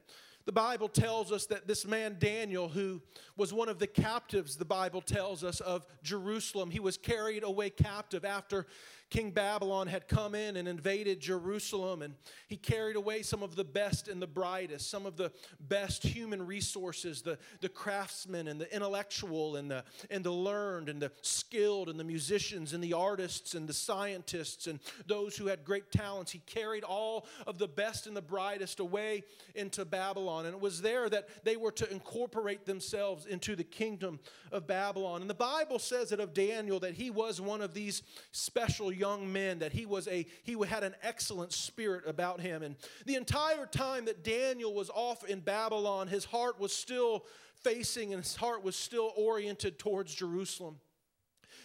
The 0.49 0.53
Bible 0.53 0.89
tells 0.89 1.31
us 1.31 1.45
that 1.45 1.67
this 1.67 1.85
man 1.85 2.15
Daniel, 2.17 2.69
who 2.69 3.03
was 3.37 3.53
one 3.53 3.69
of 3.69 3.77
the 3.77 3.85
captives, 3.85 4.55
the 4.55 4.65
Bible 4.65 4.99
tells 4.99 5.43
us, 5.43 5.59
of 5.59 5.85
Jerusalem, 6.01 6.71
he 6.71 6.79
was 6.79 6.97
carried 6.97 7.43
away 7.43 7.69
captive 7.69 8.25
after 8.25 8.65
King 9.09 9.31
Babylon 9.31 9.87
had 9.87 10.07
come 10.07 10.35
in 10.35 10.55
and 10.55 10.67
invaded 10.67 11.19
Jerusalem, 11.19 12.03
and 12.03 12.13
he 12.47 12.55
carried 12.55 12.95
away 12.95 13.23
some 13.23 13.41
of 13.41 13.55
the 13.55 13.63
best 13.63 14.07
and 14.07 14.21
the 14.21 14.27
brightest, 14.27 14.89
some 14.89 15.07
of 15.07 15.17
the 15.17 15.31
best 15.59 16.03
human 16.03 16.45
resources, 16.45 17.23
the, 17.23 17.39
the 17.61 17.69
craftsmen 17.69 18.47
and 18.47 18.61
the 18.61 18.73
intellectual 18.73 19.55
and 19.55 19.71
the, 19.71 19.83
and 20.11 20.23
the 20.23 20.31
learned 20.31 20.89
and 20.89 21.01
the 21.01 21.11
skilled 21.21 21.89
and 21.89 21.99
the 21.99 22.03
musicians 22.03 22.73
and 22.73 22.83
the 22.83 22.93
artists 22.93 23.55
and 23.55 23.67
the 23.67 23.73
scientists 23.73 24.67
and 24.67 24.79
those 25.07 25.35
who 25.35 25.47
had 25.47 25.65
great 25.65 25.91
talents. 25.91 26.31
He 26.31 26.39
carried 26.45 26.83
all 26.83 27.25
of 27.47 27.57
the 27.57 27.67
best 27.67 28.05
and 28.05 28.15
the 28.15 28.21
brightest 28.21 28.79
away 28.79 29.23
into 29.55 29.85
Babylon. 29.85 30.45
And 30.45 30.53
it 30.53 30.61
was 30.61 30.83
there 30.83 31.09
that 31.09 31.43
they 31.43 31.57
were 31.57 31.71
to 31.71 31.91
incorporate 31.91 32.65
themselves 32.65 33.25
into 33.25 33.55
the 33.55 33.63
kingdom 33.63 34.19
of 34.51 34.67
Babylon. 34.67 35.21
And 35.21 35.29
the 35.29 35.33
Bible 35.33 35.79
says 35.79 36.11
it 36.11 36.19
of 36.19 36.35
Daniel 36.35 36.79
that 36.81 36.93
he 36.93 37.09
was 37.09 37.41
one 37.41 37.61
of 37.61 37.73
these 37.73 38.03
special 38.31 38.93
young 38.99 39.31
men 39.31 39.59
that 39.59 39.71
he 39.71 39.85
was 39.85 40.07
a 40.07 40.25
he 40.43 40.55
had 40.67 40.83
an 40.83 40.93
excellent 41.01 41.53
spirit 41.53 42.03
about 42.05 42.41
him. 42.41 42.61
And 42.61 42.75
the 43.05 43.15
entire 43.15 43.65
time 43.65 44.05
that 44.05 44.23
Daniel 44.23 44.73
was 44.73 44.89
off 44.89 45.23
in 45.23 45.39
Babylon 45.39 46.07
his 46.07 46.25
heart 46.25 46.59
was 46.59 46.73
still 46.73 47.25
facing 47.63 48.13
and 48.13 48.23
his 48.23 48.35
heart 48.35 48.63
was 48.63 48.75
still 48.75 49.13
oriented 49.15 49.79
towards 49.79 50.13
Jerusalem 50.13 50.77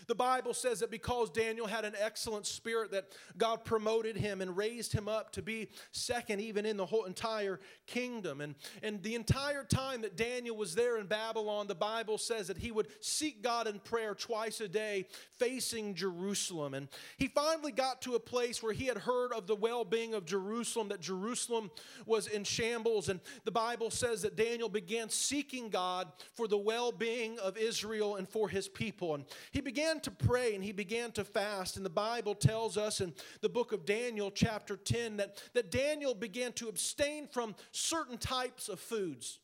the 0.07 0.15
Bible 0.15 0.55
says 0.55 0.81
that 0.81 0.91
because 0.91 1.31
Daniel 1.31 1.67
had 1.67 1.85
an 1.85 1.95
excellent 1.99 2.47
spirit, 2.47 2.91
that 2.93 3.07
God 3.37 3.65
promoted 3.65 4.17
him 4.17 4.41
and 4.41 4.57
raised 4.57 4.93
him 4.93 5.09
up 5.09 5.33
to 5.33 5.43
be 5.43 5.69
second 5.93 6.41
even 6.41 6.67
in 6.67 6.77
the 6.77 6.87
whole 6.87 7.05
entire 7.05 7.61
kingdom. 7.87 8.41
And, 8.41 8.55
and 8.83 9.03
the 9.03 9.15
entire 9.15 9.65
time 9.65 10.03
that 10.03 10.17
Daniel 10.17 10.57
was 10.57 10.75
there 10.75 10.99
in 10.99 11.07
Babylon, 11.07 11.67
the 11.67 11.75
Bible 11.75 12.19
says 12.19 12.49
that 12.49 12.59
he 12.59 12.71
would 12.71 12.89
seek 13.01 13.43
God 13.43 13.67
in 13.67 13.79
prayer 13.79 14.15
twice 14.15 14.61
a 14.61 14.69
day, 14.69 15.07
facing 15.39 15.95
Jerusalem. 15.95 16.75
And 16.75 16.89
he 17.17 17.29
finally 17.29 17.73
got 17.73 18.03
to 18.03 18.15
a 18.15 18.21
place 18.21 18.63
where 18.63 18.73
he 18.73 18.87
had 18.87 18.99
heard 18.99 19.33
of 19.33 19.47
the 19.47 19.57
well 19.57 19.85
being 19.85 20.15
of 20.15 20.25
Jerusalem, 20.25 20.89
that 20.89 21.01
Jerusalem 21.01 21.71
was 22.07 22.27
in 22.27 22.45
shambles. 22.45 23.09
And 23.09 23.21
the 23.45 23.51
Bible 23.51 23.91
says 23.91 24.23
that 24.23 24.37
Daniel 24.37 24.69
began 24.69 25.09
seeking 25.09 25.69
God 25.69 26.09
for 26.35 26.49
the 26.49 26.59
well 26.59 26.93
being 26.93 27.39
of 27.39 27.57
Israel 27.57 28.17
and 28.17 28.29
for 28.29 28.49
his 28.49 28.69
people. 28.69 29.15
And 29.15 29.25
he 29.53 29.61
began 29.61 29.94
began 29.95 30.01
to 30.03 30.27
pray 30.27 30.55
and 30.55 30.65
he 30.65 30.73
began 30.73 31.13
to 31.13 31.25
fast. 31.25 31.77
And 31.77 31.87
the 31.87 31.91
Bible 31.91 32.35
tells 32.35 32.77
us 32.77 33.01
in 33.01 33.13
the 33.43 33.49
book 33.49 33.73
of 33.73 33.85
Daniel, 33.85 34.31
chapter 34.31 34.77
10, 34.77 35.19
that, 35.19 35.41
that 35.53 35.71
Daniel 35.71 36.15
began 36.15 36.53
to 36.55 36.69
abstain 36.69 37.29
from 37.29 37.55
certain 37.71 38.19
types 38.19 38.69
of 38.69 38.81
foods. 38.81 39.39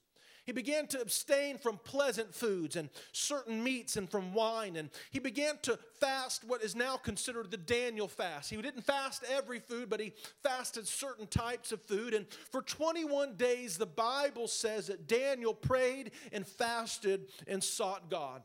He 0.45 0.53
began 0.53 0.89
to 0.89 1.01
abstain 1.01 1.59
from 1.59 1.79
pleasant 1.85 2.35
foods 2.35 2.75
and 2.75 2.89
certain 3.13 3.63
meats 3.63 3.97
and 3.97 4.11
from 4.11 4.35
wine. 4.35 4.75
And 4.75 4.91
he 5.11 5.21
began 5.21 5.59
to 5.63 5.79
fast 6.01 6.43
what 6.45 6.65
is 6.65 6.75
now 6.75 6.97
considered 6.97 7.53
the 7.53 7.57
Daniel 7.57 8.09
fast. 8.09 8.51
He 8.51 8.61
didn't 8.61 8.83
fast 8.83 9.23
every 9.31 9.61
food, 9.61 9.89
but 9.89 10.01
he 10.01 10.13
fasted 10.43 10.89
certain 10.89 11.29
types 11.29 11.71
of 11.71 11.81
food. 11.83 12.15
And 12.15 12.27
for 12.51 12.63
21 12.63 13.37
days, 13.37 13.79
the 13.79 13.87
Bible 13.87 14.49
says 14.49 14.89
that 14.89 15.07
Daniel 15.07 15.55
prayed 15.55 16.11
and 16.33 16.45
fasted 16.45 17.29
and 17.47 17.63
sought 17.63 18.11
God. 18.11 18.43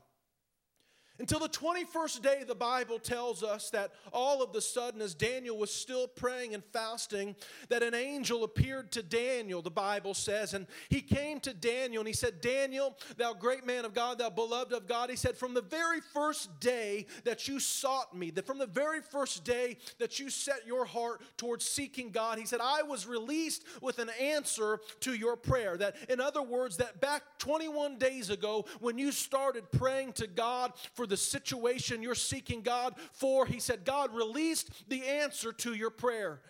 Until 1.18 1.40
the 1.40 1.48
21st 1.48 2.22
day, 2.22 2.44
the 2.46 2.56
Bible 2.56 3.00
tells 3.00 3.42
us 3.42 3.70
that 3.70 3.92
all 4.12 4.44
of 4.44 4.52
the 4.52 4.62
sudden, 4.62 5.02
as 5.02 5.14
Daniel 5.14 5.58
was 5.58 5.74
still 5.74 6.08
praying 6.08 6.54
and 6.54 6.64
fasting, 6.74 7.38
that 7.70 7.84
an 7.84 7.94
angel 7.94 8.44
appeared 8.44 8.92
to 8.92 9.02
Daniel, 9.02 9.62
the 9.62 9.72
Bible 9.72 10.14
says. 10.14 10.54
And 10.54 10.68
he 10.90 11.00
came 11.00 11.40
to 11.42 11.54
Daniel 11.54 12.02
and 12.02 12.08
he 12.08 12.14
said, 12.14 12.42
Daniel, 12.42 12.98
thou 13.16 13.34
great 13.34 13.66
man 13.66 13.86
of 13.86 13.94
God, 13.94 14.18
thou 14.18 14.30
beloved 14.30 14.74
of 14.74 14.88
God, 14.88 15.10
he 15.10 15.16
said, 15.16 15.38
from 15.38 15.54
the 15.54 15.62
very 15.62 16.02
first 16.02 16.60
day 16.60 17.06
that 17.24 17.48
you 17.48 17.62
sought 17.62 18.16
me, 18.16 18.30
that 18.32 18.46
from 18.46 18.58
the 18.58 18.68
very 18.68 19.00
first 19.00 19.46
day 19.46 19.78
that 20.00 20.20
you 20.20 20.30
set 20.30 20.68
your 20.68 20.84
heart 20.84 21.22
towards 21.38 21.64
seeking 21.66 22.12
God, 22.12 22.40
he 22.40 22.46
said, 22.46 22.60
I 22.62 22.84
was 22.84 23.08
released 23.08 23.64
with 23.82 24.00
an 24.00 24.10
answer 24.20 24.80
to 25.02 25.14
your 25.14 25.38
prayer. 25.38 25.78
That, 25.78 25.96
in 26.10 26.20
other 26.20 26.42
words, 26.42 26.76
that 26.78 27.00
back 27.00 27.24
21 27.40 28.00
days 28.00 28.30
ago, 28.30 28.66
when 28.82 28.98
you 28.98 29.14
started 29.14 29.72
praying 29.72 30.14
to 30.14 30.28
God 30.28 30.74
for 30.94 31.05
for 31.06 31.10
the 31.10 31.18
situation 31.18 32.02
you're 32.02 32.16
seeking 32.16 32.62
God 32.62 32.96
for. 33.14 33.46
He 33.46 33.60
said, 33.60 33.86
God 33.86 34.16
released 34.16 34.72
the 34.90 35.04
answer 35.06 35.54
to 35.54 35.76
your 35.76 35.92
prayer. 35.92 36.42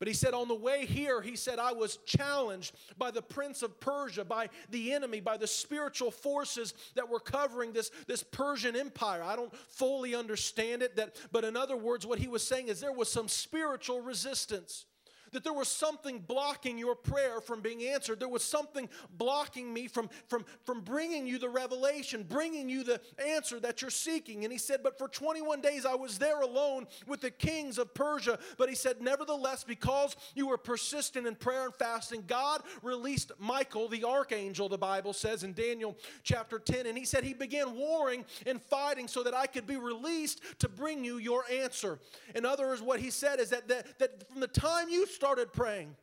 But 0.00 0.08
he 0.08 0.14
said, 0.14 0.34
on 0.34 0.48
the 0.48 0.54
way 0.54 0.84
here, 0.84 1.20
he 1.20 1.36
said, 1.36 1.60
I 1.60 1.72
was 1.72 1.98
challenged 2.06 2.74
by 2.98 3.12
the 3.12 3.22
prince 3.22 3.62
of 3.62 3.78
Persia, 3.78 4.24
by 4.24 4.48
the 4.70 4.92
enemy, 4.92 5.20
by 5.20 5.36
the 5.36 5.46
spiritual 5.46 6.10
forces 6.10 6.74
that 6.96 7.08
were 7.08 7.20
covering 7.20 7.72
this, 7.72 7.92
this 8.08 8.24
Persian 8.24 8.74
empire. 8.74 9.22
I 9.22 9.36
don't 9.36 9.54
fully 9.68 10.16
understand 10.16 10.82
it, 10.82 10.96
that, 10.96 11.14
but 11.30 11.44
in 11.44 11.56
other 11.56 11.76
words, 11.76 12.04
what 12.04 12.18
he 12.18 12.26
was 12.26 12.42
saying 12.42 12.66
is 12.66 12.80
there 12.80 12.92
was 12.92 13.12
some 13.12 13.28
spiritual 13.28 14.00
resistance 14.00 14.86
that 15.32 15.44
there 15.44 15.52
was 15.52 15.68
something 15.68 16.20
blocking 16.20 16.78
your 16.78 16.94
prayer 16.94 17.40
from 17.40 17.60
being 17.60 17.84
answered. 17.84 18.20
There 18.20 18.28
was 18.28 18.44
something 18.44 18.88
blocking 19.16 19.72
me 19.72 19.88
from, 19.88 20.10
from, 20.28 20.44
from 20.64 20.80
bringing 20.80 21.26
you 21.26 21.38
the 21.38 21.48
revelation, 21.48 22.24
bringing 22.28 22.68
you 22.68 22.84
the 22.84 23.00
answer 23.24 23.60
that 23.60 23.82
you're 23.82 23.90
seeking. 23.90 24.44
And 24.44 24.52
he 24.52 24.58
said, 24.58 24.80
But 24.82 24.98
for 24.98 25.08
21 25.08 25.60
days 25.60 25.86
I 25.86 25.94
was 25.94 26.18
there 26.18 26.40
alone 26.40 26.86
with 27.06 27.20
the 27.20 27.30
kings 27.30 27.78
of 27.78 27.94
Persia. 27.94 28.38
But 28.58 28.68
he 28.68 28.74
said, 28.74 29.00
Nevertheless, 29.00 29.64
because 29.64 30.16
you 30.34 30.48
were 30.48 30.58
persistent 30.58 31.26
in 31.26 31.34
prayer 31.34 31.64
and 31.64 31.74
fasting, 31.74 32.24
God 32.26 32.62
released 32.82 33.32
Michael, 33.38 33.88
the 33.88 34.04
archangel, 34.04 34.68
the 34.68 34.78
Bible 34.78 35.12
says 35.12 35.44
in 35.44 35.52
Daniel 35.52 35.96
chapter 36.22 36.58
10. 36.58 36.86
And 36.86 36.96
he 36.96 37.04
said, 37.04 37.24
He 37.24 37.34
began 37.34 37.76
warring 37.76 38.24
and 38.46 38.60
fighting 38.62 39.08
so 39.08 39.22
that 39.22 39.34
I 39.34 39.46
could 39.46 39.66
be 39.66 39.76
released 39.76 40.40
to 40.60 40.68
bring 40.68 41.04
you 41.04 41.18
your 41.18 41.44
answer. 41.50 41.98
In 42.34 42.44
other 42.44 42.66
words, 42.66 42.82
what 42.82 43.00
he 43.00 43.10
said 43.10 43.40
is 43.40 43.50
that, 43.50 43.68
that, 43.68 43.98
that 43.98 44.30
from 44.30 44.40
the 44.40 44.48
time 44.48 44.88
you 44.88 45.06
started 45.20 45.52
praying 45.52 45.94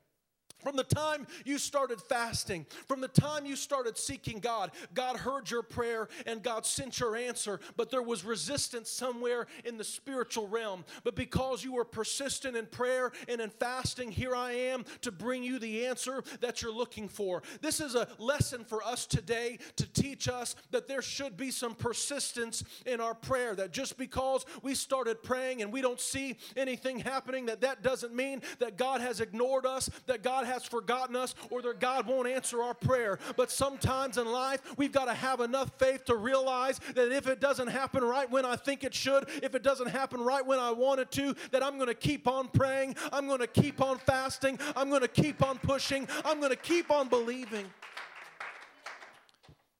From 0.60 0.76
the 0.76 0.84
time 0.84 1.28
you 1.46 1.60
started 1.60 2.02
fasting, 2.02 2.66
from 2.88 3.00
the 3.00 3.08
time 3.08 3.46
you 3.46 3.56
started 3.56 3.98
seeking 3.98 4.40
God, 4.40 4.72
God 4.94 5.18
heard 5.18 5.52
your 5.52 5.62
prayer 5.62 6.10
and 6.26 6.42
God 6.42 6.66
sent 6.66 7.00
your 7.00 7.16
answer, 7.16 7.60
but 7.76 7.92
there 7.92 8.02
was 8.02 8.26
resistance 8.26 8.90
somewhere 8.90 9.46
in 9.66 9.78
the 9.78 9.84
spiritual 9.84 10.48
realm. 10.48 10.84
But 11.04 11.16
because 11.16 11.64
you 11.64 11.74
were 11.74 11.86
persistent 11.86 12.58
in 12.58 12.66
prayer 12.66 13.12
and 13.28 13.40
in 13.40 13.52
fasting, 13.52 14.12
here 14.12 14.36
I 14.36 14.52
am 14.54 14.84
to 15.02 15.12
bring 15.12 15.44
you 15.44 15.60
the 15.60 15.86
answer 15.86 16.24
that 16.42 16.62
you're 16.62 16.74
looking 16.74 17.08
for. 17.08 17.44
This 17.62 17.80
is 17.80 17.94
a 17.94 18.08
lesson 18.18 18.66
for 18.66 18.84
us 18.84 19.06
today 19.06 19.60
to 19.76 19.88
teach 19.94 20.28
us 20.28 20.56
that 20.72 20.88
there 20.88 21.04
should 21.04 21.38
be 21.38 21.52
some 21.52 21.76
persistence 21.76 22.64
in 22.88 23.00
our 23.00 23.14
prayer, 23.14 23.54
that 23.56 23.72
just 23.72 23.96
because 23.98 24.44
we 24.64 24.74
started 24.74 25.22
praying 25.22 25.62
and 25.62 25.72
we 25.72 25.82
don't 25.82 26.02
see 26.02 26.38
anything 26.56 27.00
happening, 27.00 27.46
that 27.46 27.62
that 27.62 27.84
doesn't 27.84 28.16
mean 28.16 28.42
that 28.58 28.76
God 28.76 29.02
has 29.02 29.22
ignored 29.22 29.68
us, 29.68 29.90
that 30.08 30.24
God 30.24 30.47
has 30.48 30.66
forgotten 30.66 31.16
us 31.16 31.36
or 31.50 31.62
that 31.62 31.80
God 31.80 32.08
won't 32.08 32.28
answer 32.28 32.64
our 32.64 32.74
prayer. 32.74 33.20
But 33.36 33.52
sometimes 33.52 34.18
in 34.18 34.26
life, 34.26 34.62
we've 34.78 34.92
got 34.92 35.06
to 35.06 35.14
have 35.14 35.40
enough 35.40 35.72
faith 35.78 36.06
to 36.06 36.16
realize 36.16 36.80
that 36.96 37.12
if 37.12 37.28
it 37.28 37.40
doesn't 37.40 37.68
happen 37.68 38.04
right 38.04 38.30
when 38.30 38.46
I 38.46 38.56
think 38.56 38.84
it 38.84 38.94
should, 38.94 39.30
if 39.44 39.56
it 39.56 39.64
doesn't 39.64 39.90
happen 39.90 40.22
right 40.22 40.46
when 40.46 40.60
I 40.60 40.72
want 40.72 41.00
it 41.00 41.12
to, 41.12 41.36
that 41.52 41.64
I'm 41.64 41.76
going 41.76 41.88
to 41.88 41.94
keep 41.94 42.28
on 42.28 42.48
praying, 42.48 42.96
I'm 43.12 43.28
going 43.28 43.40
to 43.40 43.48
keep 43.48 43.82
on 43.82 43.98
fasting, 44.00 44.60
I'm 44.76 44.90
going 44.90 45.02
to 45.02 45.08
keep 45.08 45.44
on 45.44 45.58
pushing, 45.60 46.08
I'm 46.26 46.40
going 46.40 46.52
to 46.52 46.56
keep 46.56 46.90
on 46.92 47.08
believing 47.08 47.66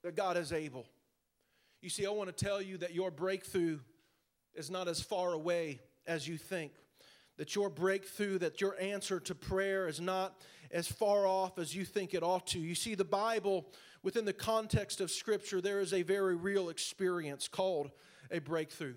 that 0.04 0.16
God 0.16 0.38
is 0.38 0.54
able. 0.54 0.86
You 1.82 1.90
see, 1.90 2.06
I 2.06 2.10
want 2.10 2.36
to 2.36 2.46
tell 2.46 2.62
you 2.62 2.78
that 2.78 2.94
your 2.94 3.12
breakthrough 3.12 3.80
is 4.56 4.72
not 4.72 4.88
as 4.88 5.02
far 5.02 5.34
away 5.34 5.80
as 6.06 6.28
you 6.28 6.38
think. 6.38 6.72
That 7.38 7.56
your 7.56 7.70
breakthrough, 7.70 8.40
that 8.40 8.62
your 8.62 8.80
answer 8.80 9.20
to 9.20 9.36
prayer 9.36 9.88
is 9.88 10.02
not 10.02 10.42
as 10.72 10.88
far 10.88 11.26
off 11.26 11.60
as 11.60 11.76
you 11.76 11.86
think 11.86 12.14
it 12.14 12.24
ought 12.24 12.48
to. 12.48 12.60
You 12.60 12.76
see, 12.76 12.96
the 12.96 13.06
Bible, 13.06 13.68
within 14.04 14.26
the 14.26 14.34
context 14.34 15.02
of 15.02 15.12
Scripture, 15.12 15.62
there 15.62 15.80
is 15.80 15.94
a 15.94 16.02
very 16.02 16.36
real 16.36 16.70
experience 16.70 17.48
called 17.48 17.92
a 18.32 18.40
breakthrough. 18.40 18.96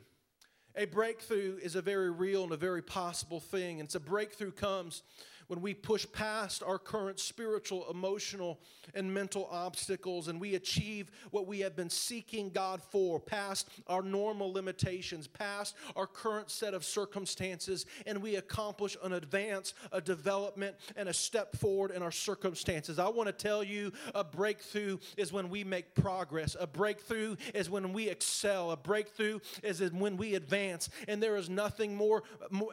A 0.76 0.86
breakthrough 0.86 1.58
is 1.62 1.74
a 1.74 1.82
very 1.82 2.10
real 2.10 2.44
and 2.44 2.52
a 2.52 2.56
very 2.56 2.82
possible 2.82 3.40
thing. 3.40 3.80
And 3.80 3.94
a 3.94 4.00
breakthrough 4.00 4.52
comes 4.52 5.02
when 5.50 5.60
we 5.60 5.74
push 5.74 6.06
past 6.12 6.62
our 6.62 6.78
current 6.78 7.18
spiritual, 7.18 7.84
emotional, 7.90 8.60
and 8.94 9.12
mental 9.12 9.48
obstacles 9.50 10.28
and 10.28 10.40
we 10.40 10.54
achieve 10.54 11.10
what 11.32 11.48
we 11.48 11.58
have 11.58 11.74
been 11.74 11.90
seeking 11.90 12.50
God 12.50 12.80
for, 12.80 13.18
past 13.18 13.68
our 13.88 14.00
normal 14.00 14.52
limitations, 14.52 15.26
past 15.26 15.74
our 15.96 16.06
current 16.06 16.52
set 16.52 16.72
of 16.72 16.84
circumstances, 16.84 17.84
and 18.06 18.22
we 18.22 18.36
accomplish 18.36 18.96
an 19.02 19.12
advance, 19.14 19.74
a 19.90 20.00
development, 20.00 20.76
and 20.94 21.08
a 21.08 21.12
step 21.12 21.56
forward 21.56 21.90
in 21.90 22.00
our 22.00 22.12
circumstances. 22.12 23.00
I 23.00 23.08
want 23.08 23.26
to 23.26 23.32
tell 23.32 23.64
you 23.64 23.92
a 24.14 24.22
breakthrough 24.22 24.98
is 25.16 25.32
when 25.32 25.50
we 25.50 25.64
make 25.64 25.96
progress, 25.96 26.56
a 26.60 26.66
breakthrough 26.68 27.34
is 27.54 27.68
when 27.68 27.92
we 27.92 28.08
excel, 28.08 28.70
a 28.70 28.76
breakthrough 28.76 29.40
is 29.64 29.80
when 29.90 30.16
we 30.16 30.36
advance, 30.36 30.90
and 31.08 31.20
there 31.20 31.36
is 31.36 31.50
nothing 31.50 31.96
more, 31.96 32.22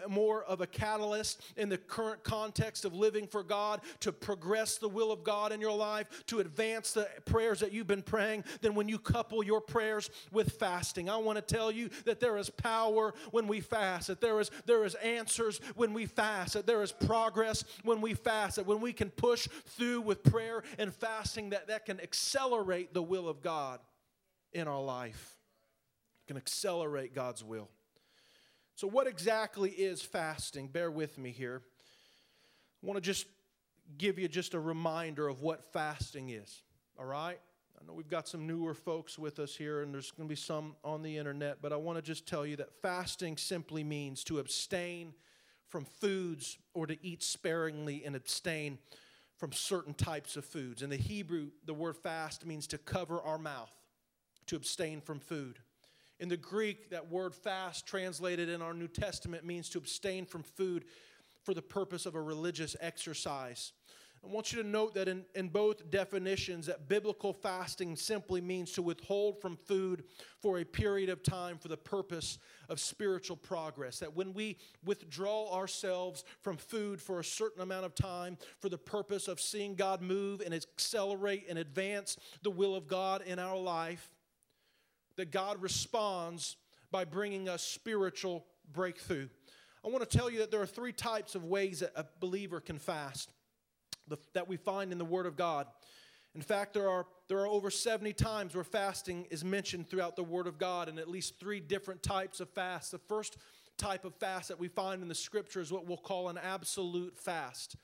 more 0.07 0.43
of 0.43 0.61
a 0.61 0.67
catalyst 0.67 1.41
in 1.55 1.69
the 1.69 1.77
current 1.79 2.23
context 2.23 2.66
context 2.67 2.83
of 2.83 2.93
living 2.93 3.27
for 3.27 3.43
God, 3.43 3.79
to 4.01 4.11
progress 4.11 4.77
the 4.77 4.89
will 4.89 5.09
of 5.09 5.23
God 5.23 5.53
in 5.53 5.61
your 5.61 5.75
life, 5.75 6.25
to 6.27 6.39
advance 6.39 6.91
the 6.91 7.07
prayers 7.23 7.61
that 7.61 7.71
you've 7.71 7.87
been 7.87 8.01
praying, 8.01 8.43
than 8.59 8.75
when 8.75 8.89
you 8.89 8.99
couple 8.99 9.41
your 9.41 9.61
prayers 9.61 10.09
with 10.33 10.51
fasting. 10.59 11.09
I 11.09 11.15
want 11.15 11.37
to 11.37 11.55
tell 11.55 11.71
you 11.71 11.89
that 12.03 12.19
there 12.19 12.35
is 12.35 12.49
power 12.49 13.13
when 13.31 13.47
we 13.47 13.61
fast, 13.61 14.07
that 14.07 14.19
there 14.19 14.41
is, 14.41 14.51
there 14.65 14.83
is 14.83 14.95
answers 14.95 15.61
when 15.75 15.93
we 15.93 16.07
fast, 16.07 16.55
that 16.55 16.67
there 16.67 16.83
is 16.83 16.91
progress 16.91 17.63
when 17.85 18.01
we 18.01 18.13
fast, 18.13 18.57
that 18.57 18.65
when 18.65 18.81
we 18.81 18.91
can 18.91 19.11
push 19.11 19.47
through 19.65 20.01
with 20.01 20.21
prayer 20.23 20.61
and 20.77 20.93
fasting, 20.93 21.51
that 21.51 21.67
that 21.67 21.85
can 21.85 22.01
accelerate 22.01 22.93
the 22.93 23.03
will 23.03 23.29
of 23.29 23.41
God 23.41 23.79
in 24.51 24.67
our 24.67 24.83
life. 24.83 25.37
It 26.25 26.27
can 26.27 26.37
accelerate 26.37 27.15
God's 27.15 27.45
will. 27.45 27.69
So, 28.75 28.87
what 28.87 29.07
exactly 29.07 29.69
is 29.71 30.01
fasting? 30.01 30.67
Bear 30.67 30.91
with 30.91 31.17
me 31.17 31.31
here. 31.31 31.61
I 32.83 32.85
want 32.85 32.97
to 32.97 33.01
just 33.01 33.25
give 33.97 34.19
you 34.19 34.27
just 34.27 34.53
a 34.53 34.59
reminder 34.59 35.27
of 35.27 35.41
what 35.41 35.63
fasting 35.73 36.29
is, 36.29 36.61
all 36.99 37.05
right? 37.05 37.39
I 37.79 37.85
know 37.85 37.93
we've 37.93 38.09
got 38.09 38.27
some 38.27 38.45
newer 38.45 38.75
folks 38.75 39.17
with 39.17 39.39
us 39.39 39.55
here, 39.55 39.81
and 39.81 39.93
there's 39.93 40.11
going 40.11 40.27
to 40.27 40.31
be 40.31 40.35
some 40.35 40.75
on 40.83 41.01
the 41.01 41.17
internet, 41.17 41.57
but 41.61 41.73
I 41.73 41.75
want 41.75 41.97
to 41.97 42.01
just 42.03 42.27
tell 42.27 42.45
you 42.45 42.55
that 42.57 42.81
fasting 42.81 43.37
simply 43.37 43.83
means 43.83 44.23
to 44.25 44.37
abstain 44.39 45.13
from 45.69 45.85
foods 45.85 46.57
or 46.73 46.85
to 46.85 46.97
eat 47.03 47.23
sparingly 47.23 48.03
and 48.05 48.15
abstain 48.15 48.77
from 49.37 49.51
certain 49.51 49.93
types 49.93 50.37
of 50.37 50.45
foods. 50.45 50.81
In 50.83 50.89
the 50.89 50.97
Hebrew, 50.97 51.49
the 51.65 51.73
word 51.73 51.97
fast 51.97 52.45
means 52.45 52.67
to 52.67 52.77
cover 52.77 53.21
our 53.21 53.37
mouth, 53.39 53.73
to 54.47 54.55
abstain 54.55 55.01
from 55.01 55.19
food. 55.19 55.57
In 56.19 56.29
the 56.29 56.37
Greek, 56.37 56.89
that 56.91 57.09
word 57.09 57.35
fast, 57.35 57.85
translated 57.85 58.49
in 58.49 58.61
our 58.61 58.73
New 58.73 58.87
Testament, 58.87 59.45
means 59.45 59.69
to 59.69 59.77
abstain 59.77 60.25
from 60.25 60.43
food 60.43 60.85
for 61.47 61.53
the 61.53 61.61
purpose 61.61 62.05
of 62.05 62.13
a 62.13 62.21
religious 62.21 62.75
exercise. 62.81 63.71
I 64.21 64.27
want 64.27 64.51
you 64.51 64.61
to 64.61 64.67
note 64.67 64.95
that 64.95 65.07
in, 65.07 65.23
in 65.33 65.47
both 65.47 65.89
definitions 65.89 66.65
that 66.65 66.89
biblical 66.89 67.31
fasting 67.31 67.95
simply 67.95 68.41
means 68.41 68.73
to 68.73 68.81
withhold 68.81 69.39
from 69.39 69.55
food 69.55 70.03
for 70.41 70.59
a 70.59 70.65
period 70.65 71.07
of 71.07 71.23
time 71.23 71.57
for 71.57 71.69
the 71.69 71.77
purpose 71.77 72.37
of 72.67 72.81
spiritual 72.81 73.37
progress. 73.37 73.99
That 73.99 74.13
when 74.13 74.33
we 74.33 74.57
withdraw 74.83 75.53
ourselves 75.53 76.25
from 76.41 76.57
food 76.57 76.99
for 76.99 77.21
a 77.21 77.23
certain 77.23 77.61
amount 77.61 77.85
of 77.85 77.95
time 77.95 78.37
for 78.59 78.67
the 78.67 78.77
purpose 78.77 79.29
of 79.29 79.39
seeing 79.39 79.75
God 79.75 80.01
move 80.01 80.41
and 80.41 80.53
accelerate 80.53 81.45
and 81.47 81.57
advance 81.57 82.17
the 82.41 82.51
will 82.51 82.75
of 82.75 82.89
God 82.89 83.21
in 83.25 83.39
our 83.39 83.57
life, 83.57 84.09
that 85.15 85.31
God 85.31 85.61
responds 85.61 86.57
by 86.91 87.05
bringing 87.05 87.47
us 87.47 87.63
spiritual 87.63 88.45
breakthrough. 88.73 89.29
I 89.87 89.89
want 89.89 90.09
to 90.09 90.17
tell 90.17 90.29
you 90.29 90.39
that 90.39 90.51
there 90.51 90.61
are 90.61 90.67
three 90.67 90.91
types 90.91 91.33
of 91.33 91.45
ways 91.45 91.79
that 91.79 91.93
a 91.95 92.05
believer 92.19 92.59
can 92.59 92.77
fast 92.77 93.31
that 94.33 94.45
we 94.45 94.57
find 94.57 94.91
in 94.91 94.97
the 94.97 95.05
Word 95.05 95.25
of 95.25 95.37
God. 95.37 95.65
In 96.35 96.41
fact, 96.41 96.73
there 96.73 96.89
are, 96.89 97.05
there 97.29 97.37
are 97.37 97.47
over 97.47 97.71
70 97.71 98.11
times 98.11 98.53
where 98.53 98.65
fasting 98.65 99.27
is 99.29 99.45
mentioned 99.45 99.87
throughout 99.87 100.17
the 100.17 100.25
Word 100.25 100.45
of 100.45 100.57
God, 100.57 100.89
and 100.89 100.99
at 100.99 101.07
least 101.07 101.39
three 101.39 101.61
different 101.61 102.03
types 102.03 102.41
of 102.41 102.49
fast. 102.49 102.91
The 102.91 102.97
first 102.97 103.37
type 103.77 104.03
of 104.03 104.13
fast 104.15 104.49
that 104.49 104.59
we 104.59 104.67
find 104.67 105.01
in 105.01 105.07
the 105.07 105.15
Scripture 105.15 105.61
is 105.61 105.71
what 105.71 105.87
we'll 105.87 105.95
call 105.95 106.27
an 106.27 106.37
absolute 106.37 107.17
fast. 107.17 107.77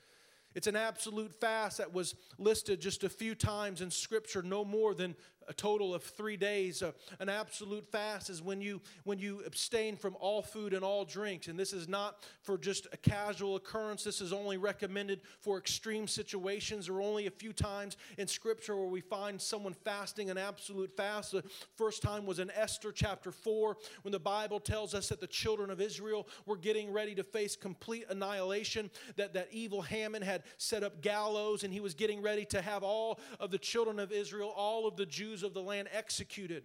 It's 0.56 0.68
an 0.68 0.76
absolute 0.76 1.34
fast 1.34 1.78
that 1.78 1.94
was 1.94 2.16
listed 2.38 2.82
just 2.82 3.06
a 3.06 3.10
few 3.10 3.34
times 3.34 3.80
in 3.80 3.90
Scripture, 3.90 4.42
no 4.44 4.66
more 4.66 4.94
than 4.94 5.16
a 5.48 5.54
total 5.54 5.94
of 5.94 6.04
three 6.04 6.38
days. 6.38 6.82
Uh, 6.82 6.92
an 7.20 7.30
absolute 7.30 7.86
fast 7.92 8.30
is 8.30 8.42
when 8.42 8.62
you 8.62 8.82
when 9.04 9.20
you 9.20 9.42
abstain 9.46 9.96
from 9.96 10.16
all 10.20 10.42
food 10.42 10.74
and 10.74 10.84
all 10.84 11.06
drinks, 11.06 11.48
and 11.48 11.58
this 11.58 11.74
is 11.74 11.88
not 11.88 12.24
for 12.42 12.58
just 12.58 12.88
a 12.92 12.98
casual 12.98 13.56
occurrence. 13.56 14.04
This 14.04 14.22
is 14.22 14.34
only 14.34 14.58
recommended 14.58 15.22
for 15.40 15.58
extreme 15.58 16.08
situations, 16.08 16.90
or 16.90 17.02
only 17.02 17.28
a 17.28 17.32
few 17.32 17.54
times 17.54 17.98
in 18.18 18.28
Scripture 18.28 18.76
where 18.76 18.88
we 18.88 19.02
find 19.02 19.42
someone 19.42 19.74
fasting 19.74 20.30
an 20.30 20.38
absolute 20.38 20.96
fast. 20.96 21.32
The 21.32 21.44
first 21.76 22.02
time 22.02 22.26
was 22.26 22.40
in 22.40 22.52
Esther 22.52 22.92
chapter 22.92 23.32
four, 23.32 23.78
when 24.04 24.12
the 24.12 24.20
Bible 24.20 24.60
tells 24.60 24.94
us 24.94 25.10
that 25.10 25.20
the 25.20 25.28
children 25.28 25.70
of 25.70 25.82
Israel 25.82 26.28
were 26.46 26.58
getting 26.58 26.92
ready 26.92 27.16
to 27.16 27.24
face 27.24 27.56
complete 27.56 28.06
annihilation. 28.10 28.92
That 29.16 29.34
that 29.34 29.48
evil 29.52 29.82
Haman 29.82 30.22
had 30.22 30.44
set 30.58 30.84
up 30.84 31.02
gallows, 31.02 31.64
and 31.64 31.74
he 31.74 31.80
was 31.80 31.94
getting 31.94 32.22
ready 32.22 32.46
to 32.46 32.62
have 32.62 32.84
all 32.84 33.20
of 33.40 33.50
the 33.50 33.58
children 33.58 34.00
of 34.00 34.12
Israel, 34.12 34.54
all 34.56 34.88
of 34.88 34.96
the 34.96 35.06
Jews 35.06 35.33
Jews 35.34 35.42
of 35.42 35.56
the 35.56 35.64
land 35.64 35.88
executed. 35.92 36.64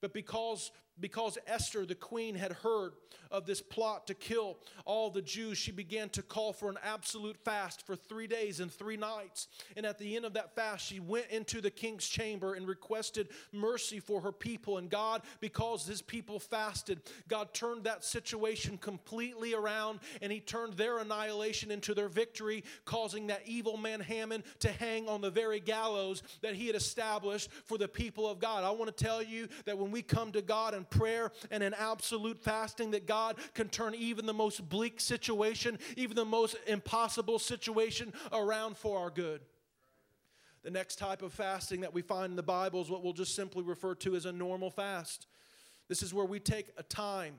But 0.00 0.14
because 0.14 0.70
because 1.00 1.38
Esther, 1.46 1.86
the 1.86 1.94
queen, 1.94 2.34
had 2.34 2.52
heard 2.52 2.92
of 3.30 3.46
this 3.46 3.62
plot 3.62 4.06
to 4.08 4.14
kill 4.14 4.58
all 4.84 5.10
the 5.10 5.22
Jews, 5.22 5.56
she 5.56 5.70
began 5.70 6.08
to 6.10 6.22
call 6.22 6.52
for 6.52 6.68
an 6.68 6.78
absolute 6.82 7.36
fast 7.44 7.86
for 7.86 7.94
three 7.94 8.26
days 8.26 8.60
and 8.60 8.72
three 8.72 8.96
nights. 8.96 9.46
And 9.76 9.86
at 9.86 9.98
the 9.98 10.16
end 10.16 10.24
of 10.24 10.34
that 10.34 10.54
fast, 10.54 10.84
she 10.84 10.98
went 10.98 11.26
into 11.30 11.60
the 11.60 11.70
king's 11.70 12.08
chamber 12.08 12.54
and 12.54 12.66
requested 12.66 13.28
mercy 13.52 14.00
for 14.00 14.20
her 14.20 14.32
people. 14.32 14.78
And 14.78 14.90
God, 14.90 15.22
because 15.40 15.86
his 15.86 16.02
people 16.02 16.40
fasted, 16.40 17.00
God 17.28 17.54
turned 17.54 17.84
that 17.84 18.04
situation 18.04 18.78
completely 18.78 19.54
around 19.54 20.00
and 20.20 20.32
he 20.32 20.40
turned 20.40 20.74
their 20.74 20.98
annihilation 20.98 21.70
into 21.70 21.94
their 21.94 22.08
victory, 22.08 22.64
causing 22.84 23.28
that 23.28 23.42
evil 23.46 23.76
man 23.76 24.00
Haman 24.00 24.42
to 24.58 24.72
hang 24.72 25.08
on 25.08 25.20
the 25.20 25.30
very 25.30 25.60
gallows 25.60 26.24
that 26.42 26.54
he 26.54 26.66
had 26.66 26.74
established 26.74 27.50
for 27.64 27.78
the 27.78 27.88
people 27.88 28.28
of 28.28 28.40
God. 28.40 28.64
I 28.64 28.70
want 28.70 28.94
to 28.94 29.04
tell 29.04 29.22
you 29.22 29.48
that 29.66 29.78
when 29.78 29.92
we 29.92 30.02
come 30.02 30.32
to 30.32 30.42
God 30.42 30.74
and 30.74 30.88
prayer 30.90 31.32
and 31.50 31.62
in 31.62 31.74
absolute 31.74 32.38
fasting 32.38 32.90
that 32.90 33.06
God 33.06 33.36
can 33.54 33.68
turn 33.68 33.94
even 33.94 34.26
the 34.26 34.34
most 34.34 34.68
bleak 34.68 35.00
situation, 35.00 35.78
even 35.96 36.16
the 36.16 36.24
most 36.24 36.56
impossible 36.66 37.38
situation 37.38 38.12
around 38.32 38.76
for 38.76 38.98
our 38.98 39.10
good. 39.10 39.40
The 40.62 40.70
next 40.70 40.96
type 40.96 41.22
of 41.22 41.32
fasting 41.32 41.80
that 41.80 41.94
we 41.94 42.02
find 42.02 42.30
in 42.30 42.36
the 42.36 42.42
Bible 42.42 42.82
is 42.82 42.90
what 42.90 43.02
we'll 43.02 43.12
just 43.12 43.34
simply 43.34 43.62
refer 43.62 43.94
to 43.96 44.14
as 44.14 44.26
a 44.26 44.32
normal 44.32 44.70
fast. 44.70 45.26
This 45.88 46.02
is 46.02 46.12
where 46.12 46.26
we 46.26 46.38
take 46.38 46.68
a 46.76 46.82
time 46.82 47.34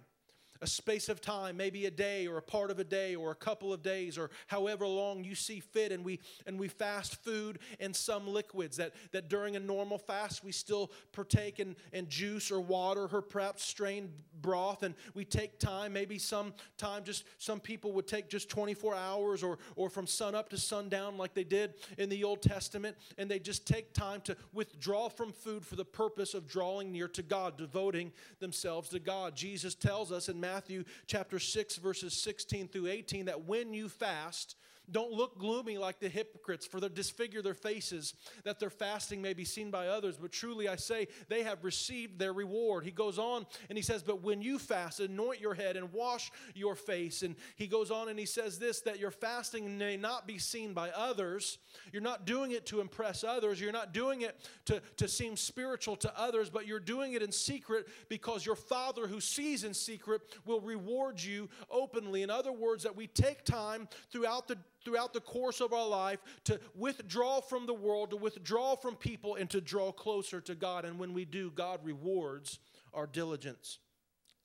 a 0.61 0.67
space 0.67 1.09
of 1.09 1.21
time, 1.21 1.57
maybe 1.57 1.87
a 1.87 1.91
day 1.91 2.27
or 2.27 2.37
a 2.37 2.41
part 2.41 2.69
of 2.69 2.79
a 2.79 2.83
day 2.83 3.15
or 3.15 3.31
a 3.31 3.35
couple 3.35 3.73
of 3.73 3.81
days 3.81 4.17
or 4.17 4.29
however 4.47 4.85
long 4.85 5.23
you 5.23 5.33
see 5.33 5.59
fit, 5.59 5.91
and 5.91 6.05
we 6.05 6.19
and 6.45 6.59
we 6.59 6.67
fast 6.67 7.23
food 7.23 7.59
and 7.79 7.95
some 7.95 8.27
liquids. 8.27 8.77
That 8.77 8.93
that 9.11 9.27
during 9.27 9.55
a 9.55 9.59
normal 9.59 9.97
fast 9.97 10.43
we 10.43 10.51
still 10.51 10.91
partake 11.11 11.59
in, 11.59 11.75
in 11.93 12.07
juice 12.07 12.51
or 12.51 12.61
water 12.61 13.09
or 13.11 13.21
perhaps 13.21 13.63
strained 13.63 14.09
broth, 14.41 14.83
and 14.83 14.93
we 15.15 15.25
take 15.25 15.59
time, 15.59 15.93
maybe 15.93 16.19
some 16.19 16.53
time 16.77 17.03
just 17.03 17.23
some 17.39 17.59
people 17.59 17.91
would 17.93 18.07
take 18.07 18.29
just 18.29 18.49
24 18.49 18.95
hours 18.95 19.41
or 19.43 19.57
or 19.75 19.89
from 19.89 20.05
sun 20.05 20.35
up 20.35 20.49
to 20.49 20.57
sundown 20.57 21.17
like 21.17 21.33
they 21.33 21.43
did 21.43 21.73
in 21.97 22.07
the 22.07 22.23
Old 22.23 22.41
Testament, 22.41 22.95
and 23.17 23.29
they 23.29 23.39
just 23.39 23.65
take 23.65 23.93
time 23.93 24.21
to 24.21 24.37
withdraw 24.53 25.09
from 25.09 25.31
food 25.31 25.65
for 25.65 25.75
the 25.75 25.85
purpose 25.85 26.35
of 26.35 26.47
drawing 26.47 26.91
near 26.91 27.07
to 27.07 27.23
God, 27.23 27.57
devoting 27.57 28.11
themselves 28.39 28.89
to 28.89 28.99
God. 28.99 29.35
Jesus 29.35 29.73
tells 29.73 30.11
us 30.11 30.29
in 30.29 30.39
Matthew 30.39 30.50
Matthew 30.53 30.83
chapter 31.07 31.39
6, 31.39 31.77
verses 31.77 32.13
16 32.13 32.67
through 32.67 32.87
18, 32.87 33.27
that 33.27 33.45
when 33.45 33.73
you 33.73 33.87
fast, 33.87 34.57
don't 34.91 35.11
look 35.11 35.37
gloomy 35.37 35.77
like 35.77 35.99
the 35.99 36.09
hypocrites, 36.09 36.65
for 36.65 36.79
they 36.79 36.89
disfigure 36.89 37.41
their 37.41 37.53
faces, 37.53 38.13
that 38.43 38.59
their 38.59 38.69
fasting 38.69 39.21
may 39.21 39.33
be 39.33 39.45
seen 39.45 39.71
by 39.71 39.87
others. 39.87 40.17
But 40.17 40.31
truly 40.31 40.67
I 40.67 40.75
say, 40.75 41.07
they 41.29 41.43
have 41.43 41.63
received 41.63 42.19
their 42.19 42.33
reward. 42.33 42.83
He 42.83 42.91
goes 42.91 43.17
on 43.17 43.45
and 43.69 43.77
he 43.77 43.81
says, 43.81 44.03
But 44.03 44.21
when 44.21 44.41
you 44.41 44.59
fast, 44.59 44.99
anoint 44.99 45.39
your 45.39 45.53
head 45.53 45.77
and 45.77 45.91
wash 45.93 46.31
your 46.53 46.75
face. 46.75 47.23
And 47.23 47.35
he 47.55 47.67
goes 47.67 47.91
on 47.91 48.09
and 48.09 48.19
he 48.19 48.25
says 48.25 48.59
this 48.59 48.81
that 48.81 48.99
your 48.99 49.11
fasting 49.11 49.77
may 49.77 49.97
not 49.97 50.27
be 50.27 50.37
seen 50.37 50.73
by 50.73 50.89
others. 50.89 51.57
You're 51.91 52.01
not 52.01 52.25
doing 52.25 52.51
it 52.51 52.65
to 52.67 52.81
impress 52.81 53.23
others. 53.23 53.59
You're 53.59 53.71
not 53.71 53.93
doing 53.93 54.21
it 54.21 54.37
to, 54.65 54.81
to 54.97 55.07
seem 55.07 55.37
spiritual 55.37 55.95
to 55.97 56.19
others, 56.19 56.49
but 56.49 56.67
you're 56.67 56.79
doing 56.79 57.13
it 57.13 57.21
in 57.21 57.31
secret 57.31 57.87
because 58.09 58.45
your 58.45 58.55
Father 58.55 59.07
who 59.07 59.21
sees 59.21 59.63
in 59.63 59.73
secret 59.73 60.21
will 60.45 60.61
reward 60.61 61.21
you 61.21 61.49
openly. 61.69 62.23
In 62.23 62.29
other 62.29 62.51
words, 62.51 62.83
that 62.83 62.95
we 62.95 63.07
take 63.07 63.43
time 63.43 63.87
throughout 64.11 64.47
the 64.47 64.57
throughout 64.83 65.13
the 65.13 65.21
course 65.21 65.61
of 65.61 65.73
our 65.73 65.87
life 65.87 66.19
to 66.45 66.59
withdraw 66.75 67.41
from 67.41 67.65
the 67.65 67.73
world, 67.73 68.11
to 68.11 68.17
withdraw 68.17 68.75
from 68.75 68.95
people, 68.95 69.35
and 69.35 69.49
to 69.49 69.61
draw 69.61 69.91
closer 69.91 70.41
to 70.41 70.55
God. 70.55 70.85
And 70.85 70.99
when 70.99 71.13
we 71.13 71.25
do, 71.25 71.51
God 71.51 71.79
rewards 71.83 72.59
our 72.93 73.07
diligence. 73.07 73.79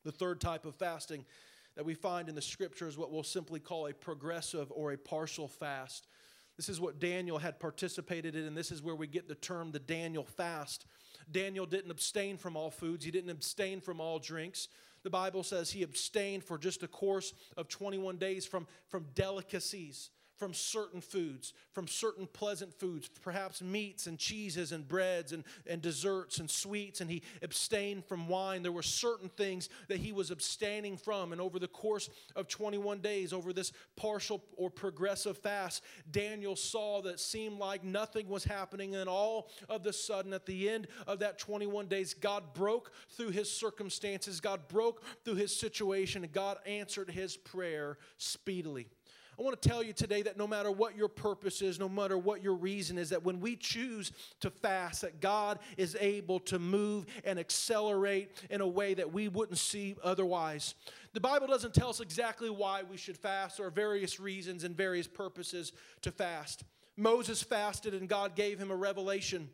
The 0.04 0.12
third 0.12 0.40
type 0.40 0.64
of 0.64 0.74
fasting 0.76 1.24
that 1.74 1.84
we 1.84 1.94
find 1.94 2.28
in 2.28 2.34
the 2.34 2.42
scripture 2.42 2.88
is 2.88 2.96
what 2.96 3.12
we'll 3.12 3.22
simply 3.22 3.60
call 3.60 3.86
a 3.86 3.92
progressive 3.92 4.72
or 4.74 4.92
a 4.92 4.98
partial 4.98 5.48
fast. 5.48 6.06
This 6.56 6.68
is 6.70 6.80
what 6.80 6.98
Daniel 6.98 7.38
had 7.38 7.60
participated 7.60 8.34
in, 8.34 8.44
and 8.44 8.56
this 8.56 8.72
is 8.72 8.82
where 8.82 8.94
we 8.94 9.06
get 9.06 9.28
the 9.28 9.34
term 9.34 9.72
the 9.72 9.78
Daniel 9.78 10.24
fast. 10.24 10.86
Daniel 11.30 11.66
didn't 11.66 11.90
abstain 11.90 12.38
from 12.38 12.56
all 12.56 12.70
foods, 12.70 13.04
he 13.04 13.10
didn't 13.10 13.30
abstain 13.30 13.80
from 13.80 14.00
all 14.00 14.18
drinks. 14.18 14.68
The 15.02 15.10
Bible 15.10 15.42
says 15.42 15.70
he 15.70 15.82
abstained 15.82 16.42
for 16.42 16.58
just 16.58 16.82
a 16.82 16.88
course 16.88 17.32
of 17.56 17.68
21 17.68 18.16
days 18.16 18.46
from, 18.46 18.66
from 18.88 19.06
delicacies 19.14 20.10
from 20.36 20.52
certain 20.52 21.00
foods, 21.00 21.52
from 21.72 21.88
certain 21.88 22.26
pleasant 22.26 22.72
foods, 22.78 23.08
perhaps 23.22 23.62
meats 23.62 24.06
and 24.06 24.18
cheeses 24.18 24.72
and 24.72 24.86
breads 24.86 25.32
and, 25.32 25.44
and 25.66 25.80
desserts 25.80 26.38
and 26.38 26.50
sweets, 26.50 27.00
and 27.00 27.10
he 27.10 27.22
abstained 27.42 28.04
from 28.04 28.28
wine. 28.28 28.62
There 28.62 28.72
were 28.72 28.82
certain 28.82 29.28
things 29.30 29.68
that 29.88 29.98
he 29.98 30.12
was 30.12 30.30
abstaining 30.30 30.96
from. 30.96 31.32
And 31.32 31.40
over 31.40 31.58
the 31.58 31.68
course 31.68 32.10
of 32.34 32.48
21 32.48 33.00
days, 33.00 33.32
over 33.32 33.52
this 33.52 33.72
partial 33.96 34.42
or 34.56 34.70
progressive 34.70 35.38
fast, 35.38 35.82
Daniel 36.10 36.56
saw 36.56 37.02
that 37.02 37.20
seemed 37.20 37.58
like 37.58 37.82
nothing 37.82 38.28
was 38.28 38.44
happening. 38.44 38.96
And 38.96 39.08
all 39.08 39.48
of 39.68 39.82
the 39.82 39.92
sudden, 39.92 40.32
at 40.32 40.46
the 40.46 40.68
end 40.68 40.88
of 41.06 41.20
that 41.20 41.38
21 41.38 41.86
days, 41.86 42.14
God 42.14 42.54
broke 42.54 42.92
through 43.10 43.30
his 43.30 43.50
circumstances, 43.50 44.40
God 44.40 44.68
broke 44.68 45.02
through 45.24 45.36
his 45.36 45.54
situation, 45.58 46.24
and 46.24 46.32
God 46.32 46.58
answered 46.66 47.10
his 47.10 47.36
prayer 47.36 47.98
speedily. 48.18 48.88
I 49.38 49.42
want 49.42 49.60
to 49.60 49.68
tell 49.68 49.82
you 49.82 49.92
today 49.92 50.22
that 50.22 50.38
no 50.38 50.46
matter 50.46 50.70
what 50.70 50.96
your 50.96 51.08
purpose 51.08 51.60
is, 51.60 51.78
no 51.78 51.88
matter 51.88 52.16
what 52.16 52.42
your 52.42 52.54
reason 52.54 52.96
is, 52.96 53.10
that 53.10 53.22
when 53.22 53.38
we 53.38 53.54
choose 53.54 54.12
to 54.40 54.50
fast, 54.50 55.02
that 55.02 55.20
God 55.20 55.58
is 55.76 55.96
able 56.00 56.40
to 56.40 56.58
move 56.58 57.04
and 57.22 57.38
accelerate 57.38 58.30
in 58.48 58.62
a 58.62 58.66
way 58.66 58.94
that 58.94 59.12
we 59.12 59.28
wouldn't 59.28 59.58
see 59.58 59.94
otherwise. 60.02 60.74
The 61.12 61.20
Bible 61.20 61.46
doesn't 61.46 61.74
tell 61.74 61.90
us 61.90 62.00
exactly 62.00 62.48
why 62.48 62.82
we 62.82 62.96
should 62.96 63.16
fast 63.16 63.60
or 63.60 63.68
various 63.68 64.18
reasons 64.18 64.64
and 64.64 64.74
various 64.74 65.06
purposes 65.06 65.72
to 66.00 66.10
fast. 66.10 66.64
Moses 66.96 67.42
fasted 67.42 67.92
and 67.92 68.08
God 68.08 68.36
gave 68.36 68.58
him 68.58 68.70
a 68.70 68.76
revelation 68.76 69.50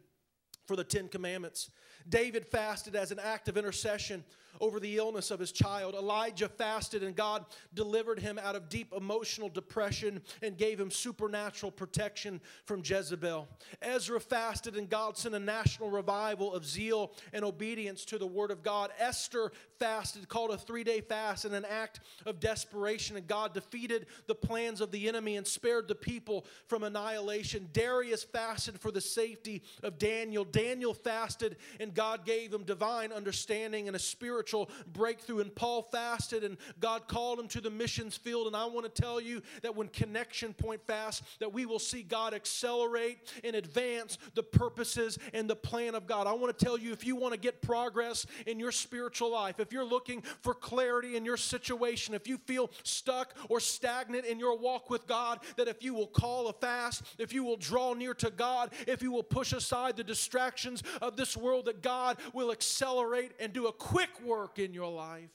for 0.67 0.77
the 0.77 0.85
Ten 0.85 1.09
Commandments. 1.09 1.71
David 2.09 2.47
fasted 2.47 2.95
as 2.95 3.11
an 3.11 3.19
act 3.19 3.49
of 3.49 3.57
intercession 3.57 4.25
over 4.61 4.79
the 4.79 4.97
illness 4.97 5.31
of 5.31 5.41
his 5.41 5.53
child. 5.53 5.95
Elijah 5.95 6.49
fasted 6.49 7.03
and 7.03 7.17
God 7.17 7.45
delivered 7.75 8.19
him 8.19 8.39
out 8.39 8.57
of 8.57 8.69
deep 8.69 8.93
emotional 8.97 9.49
depression 9.49 10.23
and 10.43 10.57
gave 10.57 10.79
him 10.79 10.91
supernatural 10.91 11.73
protection 11.73 12.41
from 12.65 12.83
Jezebel. 12.85 13.49
Ezra 13.81 14.21
fasted 14.21 14.77
and 14.77 14.89
God 14.89 15.17
sent 15.17 15.35
a 15.35 15.41
national 15.41 15.91
revival 15.91 16.55
of 16.55 16.65
zeal 16.65 17.13
and 17.33 17.45
obedience 17.45 18.05
to 18.07 18.19
the 18.19 18.27
word 18.27 18.51
of 18.51 18.63
God. 18.63 18.91
Esther 18.99 19.53
fasted, 19.79 20.29
called 20.29 20.51
a 20.51 20.59
three 20.59 20.85
day 20.85 21.01
fast, 21.01 21.45
in 21.45 21.55
an 21.55 21.65
act 21.65 22.01
of 22.27 22.41
desperation, 22.41 23.17
and 23.17 23.27
God 23.27 23.55
defeated 23.55 24.07
the 24.27 24.35
plans 24.35 24.81
of 24.81 24.93
the 24.93 25.09
enemy 25.09 25.37
and 25.37 25.47
spared 25.47 25.89
the 25.89 25.95
people 25.95 26.47
from 26.67 26.83
annihilation. 26.83 27.69
Darius 27.73 28.23
fasted 28.23 28.79
for 28.79 28.91
the 28.91 29.01
safety 29.01 29.63
of 29.83 29.99
Daniel. 29.99 30.45
Daniel 30.45 30.95
fasted 30.95 31.57
and 31.81 31.95
God 31.95 32.25
gave 32.25 32.53
him 32.53 32.65
divine 32.65 33.13
understanding 33.13 33.89
and 33.89 33.97
a 33.97 34.01
spiritual 34.43 34.69
breakthrough. 34.93 35.39
And 35.39 35.55
Paul 35.55 35.83
fasted, 35.83 36.43
and 36.43 36.57
God 36.81 37.07
called 37.07 37.39
him 37.39 37.47
to 37.49 37.61
the 37.61 37.71
missions 37.71 38.17
field. 38.17 38.49
And 38.49 38.57
I 38.57 38.67
want 38.67 38.93
to 38.93 39.03
tell 39.03 39.21
you 39.21 39.41
that 39.63 39.77
when 39.77 39.87
Connection 39.89 40.53
Point 40.53 40.85
fasts, 40.85 41.23
that 41.39 41.53
we 41.53 41.65
will 41.65 41.79
see 41.79 42.03
God 42.03 42.35
accelerate 42.35 43.19
and 43.45 43.55
advance 43.55 44.19
the 44.35 44.43
purposes 44.43 45.17
and 45.33 45.49
the 45.49 45.55
plan 45.55 45.95
of 45.95 46.09
God. 46.09 46.27
I 46.27 46.33
want 46.33 46.59
to 46.59 46.65
tell 46.65 46.77
you 46.77 46.91
if 46.93 47.07
you 47.07 47.15
want 47.15 47.35
to 47.35 47.39
get 47.39 47.63
progress 47.63 48.27
in 48.47 48.59
your 48.59 48.73
spiritual 48.73 49.31
life, 49.31 49.61
if 49.61 49.73
you're 49.73 49.85
looking 49.85 50.23
for 50.41 50.55
clarity 50.55 51.17
in 51.17 51.25
your 51.25 51.37
situation, 51.37 52.13
if 52.13 52.27
you 52.27 52.39
feel 52.39 52.71
stuck 52.83 53.35
or 53.49 53.61
stagnant 53.61 54.25
in 54.25 54.41
your 54.41 54.59
walk 54.59 54.91
with 54.91 55.07
God, 55.07 55.39
that 55.57 55.69
if 55.69 55.85
you 55.85 55.95
will 55.95 56.09
call 56.09 56.49
a 56.49 56.53
fast, 56.53 57.05
if 57.19 57.33
you 57.33 57.45
will 57.45 57.57
draw 57.57 57.95
near 57.95 58.15
to 58.15 58.31
God, 58.31 58.73
if 58.89 59.03
you 59.03 59.13
will 59.13 59.23
push 59.23 59.53
aside 59.53 59.97
the 59.97 60.03
distractions 60.03 60.83
of 61.01 61.17
this 61.17 61.37
world, 61.37 61.67
that 61.67 61.81
God 61.81 62.17
will 62.33 62.51
accelerate 62.51 63.31
and 63.39 63.53
do 63.53 63.69
a 63.69 63.73
quick 63.73 64.11
work 64.25 64.32
in 64.57 64.75
your 64.75 64.91
life. 64.91 65.31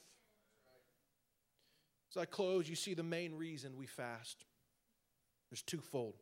As 2.11 2.17
I 2.17 2.25
close, 2.25 2.69
you 2.69 2.75
see 2.75 2.93
the 2.93 3.03
main 3.03 3.35
reason 3.35 3.77
we 3.77 3.85
fast. 3.85 4.45
There's 5.49 5.61
twofold. 5.61 6.15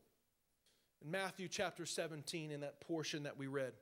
In 1.04 1.12
Matthew 1.12 1.48
chapter 1.48 1.86
17, 1.86 2.52
in 2.52 2.62
that 2.62 2.82
portion 2.82 3.24
that 3.24 3.38
we 3.38 3.48
read, 3.48 3.74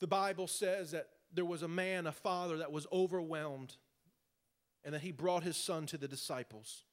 the 0.00 0.06
Bible 0.06 0.46
says 0.46 0.92
that 0.92 1.08
there 1.32 1.44
was 1.44 1.62
a 1.62 1.68
man, 1.68 2.06
a 2.06 2.12
father, 2.12 2.58
that 2.58 2.72
was 2.72 2.86
overwhelmed, 2.92 3.76
and 4.84 4.94
that 4.94 5.02
he 5.02 5.12
brought 5.12 5.42
his 5.42 5.56
son 5.56 5.86
to 5.86 5.98
the 5.98 6.08
disciples. 6.08 6.84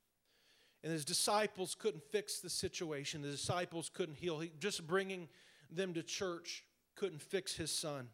And 0.83 0.91
his 0.91 1.05
disciples 1.05 1.75
couldn't 1.75 2.03
fix 2.03 2.39
the 2.39 2.49
situation, 2.49 3.21
the 3.21 3.29
disciples 3.29 3.89
couldn't 3.93 4.15
heal. 4.15 4.39
He, 4.39 4.51
just 4.59 4.85
bringing 4.85 5.29
them 5.71 5.93
to 5.93 6.03
church 6.03 6.63
couldn't 6.95 7.21
fix 7.21 7.55
his 7.55 7.71
son. 7.71 8.09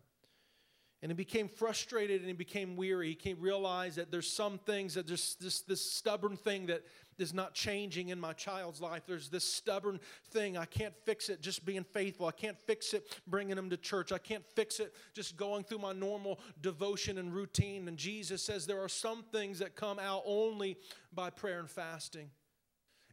And 1.01 1.11
he 1.11 1.15
became 1.15 1.47
frustrated 1.47 2.21
and 2.21 2.27
he 2.27 2.33
became 2.33 2.75
weary. 2.75 3.09
He 3.09 3.15
came 3.15 3.39
realize 3.39 3.95
that 3.95 4.11
there's 4.11 4.31
some 4.31 4.59
things 4.59 4.93
that 4.93 5.07
there's 5.07 5.35
this, 5.41 5.61
this 5.61 5.81
stubborn 5.81 6.37
thing 6.37 6.67
that 6.67 6.83
is 7.17 7.33
not 7.33 7.55
changing 7.55 8.09
in 8.09 8.19
my 8.19 8.33
child's 8.33 8.79
life. 8.79 9.01
There's 9.07 9.27
this 9.27 9.43
stubborn 9.43 9.99
thing. 10.29 10.57
I 10.57 10.65
can't 10.65 10.93
fix 11.03 11.29
it 11.29 11.41
just 11.41 11.65
being 11.65 11.83
faithful. 11.83 12.27
I 12.27 12.31
can't 12.31 12.57
fix 12.67 12.93
it 12.93 13.19
bringing 13.25 13.57
him 13.57 13.71
to 13.71 13.77
church. 13.77 14.11
I 14.11 14.19
can't 14.19 14.45
fix 14.55 14.79
it 14.79 14.93
just 15.13 15.37
going 15.37 15.63
through 15.63 15.79
my 15.79 15.93
normal 15.93 16.39
devotion 16.61 17.17
and 17.17 17.33
routine. 17.33 17.87
And 17.87 17.97
Jesus 17.97 18.43
says 18.43 18.67
there 18.67 18.81
are 18.81 18.89
some 18.89 19.23
things 19.31 19.57
that 19.57 19.75
come 19.75 19.97
out 19.97 20.21
only 20.25 20.77
by 21.11 21.31
prayer 21.31 21.59
and 21.59 21.69
fasting. 21.69 22.29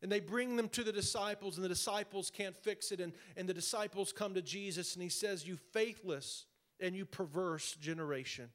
And 0.03 0.12
they 0.12 0.20
bring 0.20 0.57
them 0.57 0.68
to 0.70 0.85
the 0.85 0.92
disciples, 0.92 1.57
and 1.57 1.64
the 1.64 1.68
disciples 1.68 2.31
can't 2.31 2.57
fix 2.57 2.92
it. 2.92 3.01
And, 3.01 3.12
and 3.37 3.48
the 3.48 3.55
disciples 3.55 4.12
come 4.12 4.35
to 4.35 4.42
Jesus, 4.42 4.94
and 4.94 5.03
he 5.03 5.09
says, 5.09 5.46
You 5.46 5.57
faithless 5.72 6.44
and 6.81 6.95
you 6.95 7.05
perverse 7.05 7.75
generation. 7.75 8.51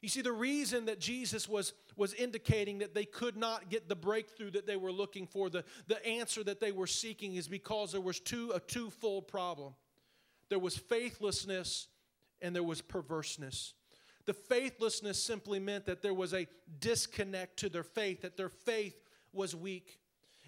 You 0.00 0.08
see, 0.08 0.22
the 0.22 0.32
reason 0.32 0.86
that 0.86 1.00
Jesus 1.00 1.48
was, 1.48 1.72
was 1.96 2.14
indicating 2.14 2.78
that 2.78 2.94
they 2.94 3.04
could 3.04 3.36
not 3.36 3.68
get 3.68 3.88
the 3.88 3.96
breakthrough 3.96 4.52
that 4.52 4.66
they 4.66 4.76
were 4.76 4.92
looking 4.92 5.26
for, 5.26 5.50
the, 5.50 5.64
the 5.88 6.04
answer 6.06 6.44
that 6.44 6.60
they 6.60 6.70
were 6.70 6.86
seeking, 6.86 7.34
is 7.34 7.48
because 7.48 7.92
there 7.92 8.00
was 8.00 8.20
two, 8.20 8.52
a 8.54 8.60
twofold 8.60 9.26
problem. 9.26 9.74
There 10.50 10.60
was 10.60 10.76
faithlessness 10.76 11.88
and 12.40 12.54
there 12.54 12.62
was 12.62 12.80
perverseness. 12.80 13.74
The 14.26 14.34
faithlessness 14.34 15.20
simply 15.20 15.58
meant 15.58 15.86
that 15.86 16.02
there 16.02 16.14
was 16.14 16.32
a 16.32 16.46
disconnect 16.78 17.56
to 17.58 17.68
their 17.68 17.82
faith, 17.82 18.22
that 18.22 18.36
their 18.36 18.50
faith 18.50 18.94
was 19.32 19.56
weak. 19.56 19.98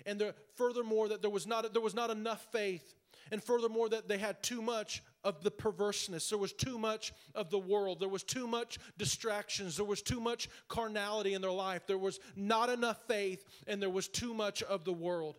And 0.07 0.21
there, 0.21 0.35
furthermore, 0.55 1.09
that 1.09 1.23
there 1.23 1.31
was, 1.31 1.47
not, 1.47 1.73
there 1.73 1.83
was 1.83 1.95
not 1.95 2.11
enough 2.11 2.47
faith. 2.53 2.95
And 3.33 3.43
furthermore, 3.43 3.89
that 3.89 4.09
they 4.09 4.19
had 4.19 4.43
too 4.43 4.63
much 4.63 5.03
of 5.25 5.43
the 5.43 5.51
perverseness. 5.51 6.29
There 6.29 6.39
was 6.39 6.53
too 6.53 6.79
much 6.79 7.13
of 7.35 7.51
the 7.51 7.59
world. 7.59 8.01
There 8.01 8.09
was 8.09 8.23
too 8.23 8.47
much 8.47 8.79
distractions. 8.97 9.77
There 9.77 9.85
was 9.85 10.03
too 10.03 10.21
much 10.21 10.49
carnality 10.69 11.35
in 11.35 11.43
their 11.43 11.51
life. 11.51 11.87
There 11.87 11.99
was 11.99 12.21
not 12.37 12.71
enough 12.71 13.07
faith, 13.07 13.45
and 13.67 13.81
there 13.81 13.91
was 13.91 14.09
too 14.09 14.35
much 14.35 14.63
of 14.63 14.85
the 14.85 14.93
world. 14.93 15.37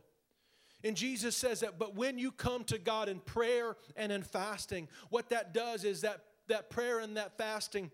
And 0.84 0.96
Jesus 0.96 1.36
says 1.36 1.60
that, 1.60 1.78
but 1.78 1.96
when 1.96 2.18
you 2.18 2.32
come 2.32 2.64
to 2.66 2.78
God 2.80 3.08
in 3.08 3.20
prayer 3.20 3.76
and 3.96 4.12
in 4.12 4.24
fasting, 4.24 4.88
what 5.10 5.30
that 5.30 5.54
does 5.54 5.84
is 5.84 6.02
that, 6.02 6.24
that 6.48 6.70
prayer 6.70 7.00
and 7.00 7.18
that 7.18 7.38
fasting 7.38 7.92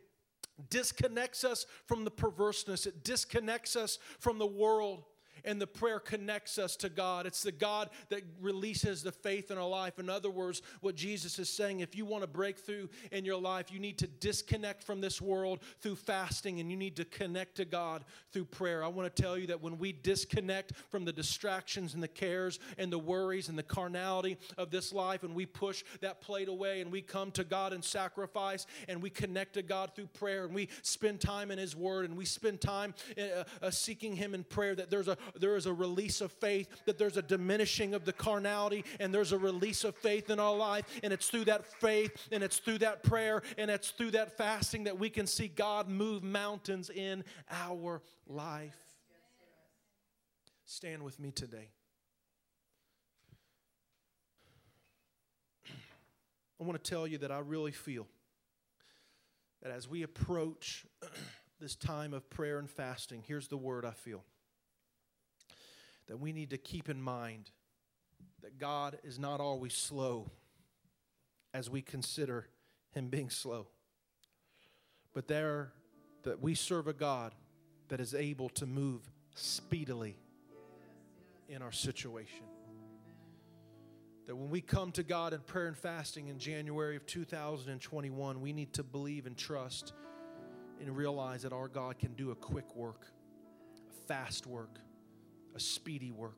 disconnects 0.70 1.44
us 1.44 1.66
from 1.86 2.04
the 2.04 2.12
perverseness, 2.12 2.86
it 2.86 3.04
disconnects 3.04 3.76
us 3.76 4.00
from 4.20 4.40
the 4.40 4.48
world 4.48 5.04
and 5.46 5.62
the 5.62 5.68
prayer 5.68 6.00
connects 6.00 6.58
us 6.58 6.76
to 6.78 6.90
God. 6.90 7.26
It's 7.26 7.44
the 7.44 7.52
God 7.52 7.90
that 8.10 8.22
releases 8.42 9.04
the 9.04 9.12
faith 9.12 9.52
in 9.52 9.58
our 9.58 9.68
life. 9.68 10.00
In 10.00 10.10
other 10.10 10.30
words, 10.30 10.62
what 10.82 10.96
Jesus 10.96 11.40
is 11.40 11.50
saying, 11.50 11.80
if 11.80 11.96
you 11.96 12.06
want 12.06 12.24
to 12.24 12.28
break 12.28 12.58
through 12.58 12.90
in 13.12 13.26
your 13.26 13.40
life, 13.40 13.72
you 13.72 13.80
need 13.80 13.98
to 14.00 14.08
disconnect 14.08 14.84
from 14.84 15.02
this 15.02 15.22
world 15.22 15.60
through 15.82 15.96
fasting 15.96 16.60
and 16.60 16.72
you 16.72 16.78
need 16.78 16.96
to 16.96 17.06
connect 17.06 17.56
to 17.56 17.66
God 17.66 18.04
through 18.32 18.46
prayer. 18.46 18.84
I 18.84 18.88
want 18.88 19.14
to 19.14 19.22
tell 19.22 19.38
you 19.38 19.48
that 19.48 19.62
when 19.62 19.78
we 19.78 19.92
disconnect 19.92 20.74
from 20.90 21.06
the 21.06 21.14
distractions 21.14 21.94
and 21.94 22.04
the 22.04 22.08
cares 22.08 22.60
and 22.78 22.92
the 22.92 23.00
worries 23.00 23.50
and 23.50 23.58
the 23.58 23.64
carnality 23.64 24.38
of 24.58 24.72
this 24.72 24.94
life 24.94 25.24
and 25.24 25.34
we 25.34 25.46
push 25.46 25.84
that 26.02 26.22
plate 26.22 26.48
away 26.48 26.82
and 26.82 26.92
we 26.92 27.02
come 27.02 27.32
to 27.32 27.44
God 27.44 27.74
in 27.74 27.82
sacrifice 27.82 28.66
and 28.88 29.02
we 29.02 29.10
connect 29.10 29.54
to 29.54 29.62
God 29.62 29.92
through 29.96 30.08
prayer 30.08 30.46
and 30.46 30.54
we 30.54 30.70
spend 30.82 31.20
time 31.20 31.52
in 31.52 31.58
His 31.58 31.76
Word 31.76 32.06
and 32.06 32.18
we 32.18 32.26
spend 32.26 32.62
time 32.62 32.94
uh, 33.18 33.44
uh, 33.62 33.72
seeking 33.72 34.16
Him 34.16 34.34
in 34.34 34.44
prayer, 34.44 34.76
that 34.76 34.90
there's 34.90 35.08
a 35.08 35.18
there 35.42 35.56
is 35.56 35.66
a 35.66 35.74
release 35.74 36.22
of 36.22 36.32
faith, 36.32 36.68
that 36.86 36.98
there's 36.98 37.18
a 37.18 37.22
diminishing 37.22 37.94
of 37.94 38.06
the 38.06 38.14
carnality, 38.14 38.84
and 39.00 39.14
there's 39.14 39.32
a 39.32 39.38
release 39.38 39.84
of 39.84 39.96
faith 39.96 40.30
in 40.30 40.40
our 40.40 40.56
life. 40.56 40.86
And 41.04 41.14
it's 41.14 41.30
through 41.30 41.46
that 41.46 41.66
faith, 41.80 42.28
and 42.32 42.44
it's 42.44 42.58
through 42.58 42.80
that 42.80 43.04
prayer, 43.04 43.42
and 43.58 43.70
it's 43.72 43.92
through 43.92 44.12
that 44.12 44.38
fasting 44.38 44.86
that 44.86 44.98
we 44.98 45.10
can 45.10 45.28
see 45.28 45.48
God 45.48 45.90
move 45.90 46.24
mountains 46.24 46.90
in 46.90 47.24
our 47.50 48.02
life. 48.28 48.78
Stand 50.66 51.04
with 51.04 51.20
me 51.20 51.32
today. 51.32 51.70
I 56.60 56.64
want 56.64 56.84
to 56.84 56.90
tell 56.90 57.06
you 57.06 57.20
that 57.20 57.32
I 57.32 57.40
really 57.40 57.72
feel 57.72 58.08
that 59.62 59.72
as 59.72 59.88
we 59.88 60.04
approach 60.04 60.86
this 61.60 61.76
time 61.76 62.14
of 62.14 62.30
prayer 62.30 62.60
and 62.60 62.70
fasting, 62.70 63.24
here's 63.26 63.48
the 63.48 63.58
word 63.58 63.86
I 63.86 63.92
feel 63.92 64.24
that 66.08 66.18
we 66.18 66.32
need 66.32 66.50
to 66.52 66.58
keep 66.58 66.90
in 66.90 67.02
mind 67.02 67.52
that 68.42 68.60
God 68.60 68.98
is 69.04 69.20
not 69.20 69.40
always 69.40 69.74
slow 69.74 70.32
as 71.54 71.70
we 71.70 71.82
consider 71.82 72.48
him 72.92 73.10
being 73.10 73.30
slow. 73.30 73.68
But 75.14 75.28
there 75.28 75.74
that 76.24 76.42
we 76.42 76.56
serve 76.56 76.88
a 76.88 76.94
God 76.94 77.34
that 77.90 78.00
is 78.00 78.14
able 78.14 78.50
to 78.50 78.66
move 78.66 79.02
speedily 79.36 80.18
in 81.48 81.62
our 81.62 81.72
situation. 81.72 82.46
That 84.26 84.36
when 84.36 84.50
we 84.50 84.60
come 84.60 84.92
to 84.92 85.04
God 85.04 85.34
in 85.34 85.40
prayer 85.40 85.68
and 85.68 85.78
fasting 85.78 86.28
in 86.28 86.38
January 86.38 86.98
of 86.98 87.06
2021, 87.06 88.42
we 88.42 88.52
need 88.52 88.74
to 88.74 88.84
believe 88.84 89.26
and 89.26 89.38
trust 89.38 89.94
and 90.82 90.96
realize 90.96 91.44
that 91.44 91.54
our 91.54 91.70
God 91.70 91.98
can 91.98 92.14
do 92.14 92.32
a 92.32 92.36
quick 92.36 92.76
work, 92.76 93.08
a 93.90 94.08
fast 94.08 94.46
work, 94.46 94.80
a 95.58 95.60
speedy 95.60 96.12
work. 96.12 96.38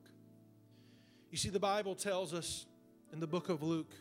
You 1.30 1.38
see, 1.38 1.50
the 1.50 1.60
Bible 1.60 1.94
tells 1.94 2.34
us 2.34 2.66
in 3.12 3.20
the 3.20 3.28
book 3.28 3.50
of 3.50 3.62
Luke, 3.62 3.92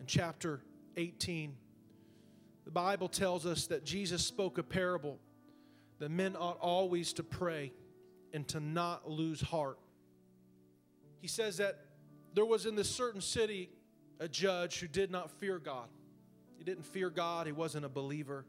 in 0.00 0.06
chapter 0.06 0.62
18, 0.96 1.54
the 2.64 2.70
Bible 2.70 3.08
tells 3.08 3.44
us 3.44 3.66
that 3.66 3.84
Jesus 3.84 4.24
spoke 4.24 4.56
a 4.56 4.62
parable 4.62 5.18
that 5.98 6.10
men 6.10 6.36
ought 6.36 6.58
always 6.58 7.12
to 7.14 7.22
pray 7.22 7.70
and 8.32 8.48
to 8.48 8.60
not 8.60 9.10
lose 9.10 9.42
heart. 9.42 9.78
He 11.20 11.28
says 11.28 11.58
that 11.58 11.78
there 12.32 12.46
was 12.46 12.64
in 12.64 12.76
this 12.76 12.88
certain 12.88 13.20
city 13.20 13.68
a 14.20 14.28
judge 14.28 14.80
who 14.80 14.88
did 14.88 15.10
not 15.10 15.30
fear 15.32 15.58
God. 15.58 15.88
He 16.56 16.64
didn't 16.64 16.86
fear 16.86 17.10
God, 17.10 17.46
he 17.46 17.52
wasn't 17.52 17.84
a 17.84 17.90
believer, 17.90 18.46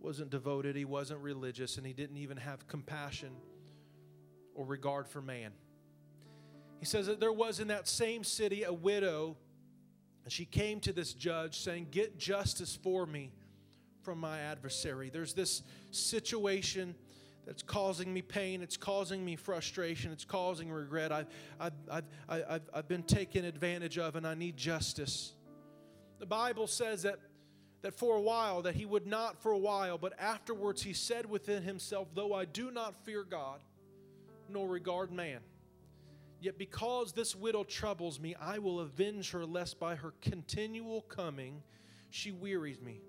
wasn't 0.00 0.30
devoted, 0.30 0.74
he 0.74 0.84
wasn't 0.84 1.20
religious, 1.20 1.76
and 1.76 1.86
he 1.86 1.92
didn't 1.92 2.16
even 2.16 2.38
have 2.38 2.66
compassion 2.66 3.30
or 4.58 4.64
regard 4.64 5.06
for 5.06 5.22
man. 5.22 5.52
He 6.80 6.84
says 6.84 7.06
that 7.06 7.20
there 7.20 7.32
was 7.32 7.60
in 7.60 7.68
that 7.68 7.86
same 7.86 8.24
city 8.24 8.64
a 8.64 8.72
widow, 8.72 9.36
and 10.24 10.32
she 10.32 10.44
came 10.44 10.80
to 10.80 10.92
this 10.92 11.14
judge 11.14 11.60
saying, 11.60 11.86
Get 11.92 12.18
justice 12.18 12.76
for 12.82 13.06
me 13.06 13.30
from 14.02 14.18
my 14.18 14.40
adversary. 14.40 15.10
There's 15.10 15.32
this 15.32 15.62
situation 15.92 16.96
that's 17.46 17.62
causing 17.62 18.12
me 18.12 18.20
pain, 18.20 18.60
it's 18.60 18.76
causing 18.76 19.24
me 19.24 19.36
frustration, 19.36 20.10
it's 20.10 20.24
causing 20.24 20.70
regret. 20.70 21.12
I've, 21.12 21.28
I've, 21.60 21.72
I've, 21.88 22.04
I've, 22.28 22.62
I've 22.74 22.88
been 22.88 23.04
taken 23.04 23.44
advantage 23.44 23.96
of, 23.96 24.16
and 24.16 24.26
I 24.26 24.34
need 24.34 24.56
justice. 24.56 25.34
The 26.18 26.26
Bible 26.26 26.66
says 26.66 27.04
that 27.04 27.20
that 27.82 27.94
for 27.94 28.16
a 28.16 28.20
while 28.20 28.62
that 28.62 28.74
he 28.74 28.84
would 28.84 29.06
not 29.06 29.40
for 29.40 29.52
a 29.52 29.58
while 29.58 29.98
but 29.98 30.12
afterwards 30.18 30.82
he 30.82 30.92
said 30.92 31.24
within 31.30 31.62
himself 31.62 32.08
though 32.12 32.34
i 32.34 32.44
do 32.44 32.72
not 32.72 32.92
fear 33.04 33.22
god 33.22 33.60
nor 34.50 34.68
regard 34.68 35.12
man. 35.12 35.40
Yet 36.40 36.58
because 36.58 37.12
this 37.12 37.34
widow 37.34 37.64
troubles 37.64 38.20
me, 38.20 38.36
I 38.40 38.58
will 38.58 38.80
avenge 38.80 39.32
her, 39.32 39.44
lest 39.44 39.80
by 39.80 39.96
her 39.96 40.14
continual 40.20 41.02
coming 41.02 41.62
she 42.10 42.30
wearies 42.30 42.80
me. 42.80 43.00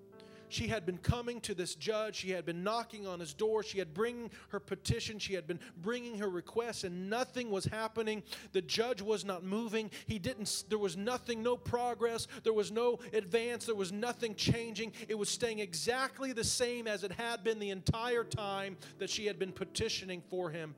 She 0.50 0.66
had 0.66 0.84
been 0.84 0.98
coming 0.98 1.40
to 1.42 1.54
this 1.54 1.76
judge. 1.76 2.16
She 2.16 2.30
had 2.30 2.44
been 2.44 2.64
knocking 2.64 3.06
on 3.06 3.20
his 3.20 3.32
door. 3.32 3.62
She 3.62 3.78
had 3.78 3.94
bringing 3.94 4.32
her 4.48 4.58
petition. 4.58 5.20
She 5.20 5.32
had 5.32 5.46
been 5.46 5.60
bringing 5.76 6.18
her 6.18 6.28
requests, 6.28 6.82
and 6.82 7.08
nothing 7.08 7.50
was 7.50 7.64
happening. 7.66 8.24
The 8.50 8.60
judge 8.60 9.00
was 9.00 9.24
not 9.24 9.44
moving. 9.44 9.92
He 10.06 10.18
didn't. 10.18 10.64
There 10.68 10.78
was 10.78 10.96
nothing, 10.96 11.40
no 11.40 11.56
progress. 11.56 12.26
There 12.42 12.52
was 12.52 12.72
no 12.72 12.98
advance. 13.12 13.66
There 13.66 13.76
was 13.76 13.92
nothing 13.92 14.34
changing. 14.34 14.92
It 15.08 15.16
was 15.16 15.28
staying 15.28 15.60
exactly 15.60 16.32
the 16.32 16.42
same 16.42 16.88
as 16.88 17.04
it 17.04 17.12
had 17.12 17.44
been 17.44 17.60
the 17.60 17.70
entire 17.70 18.24
time 18.24 18.76
that 18.98 19.08
she 19.08 19.26
had 19.26 19.38
been 19.38 19.52
petitioning 19.52 20.20
for 20.28 20.50
him 20.50 20.74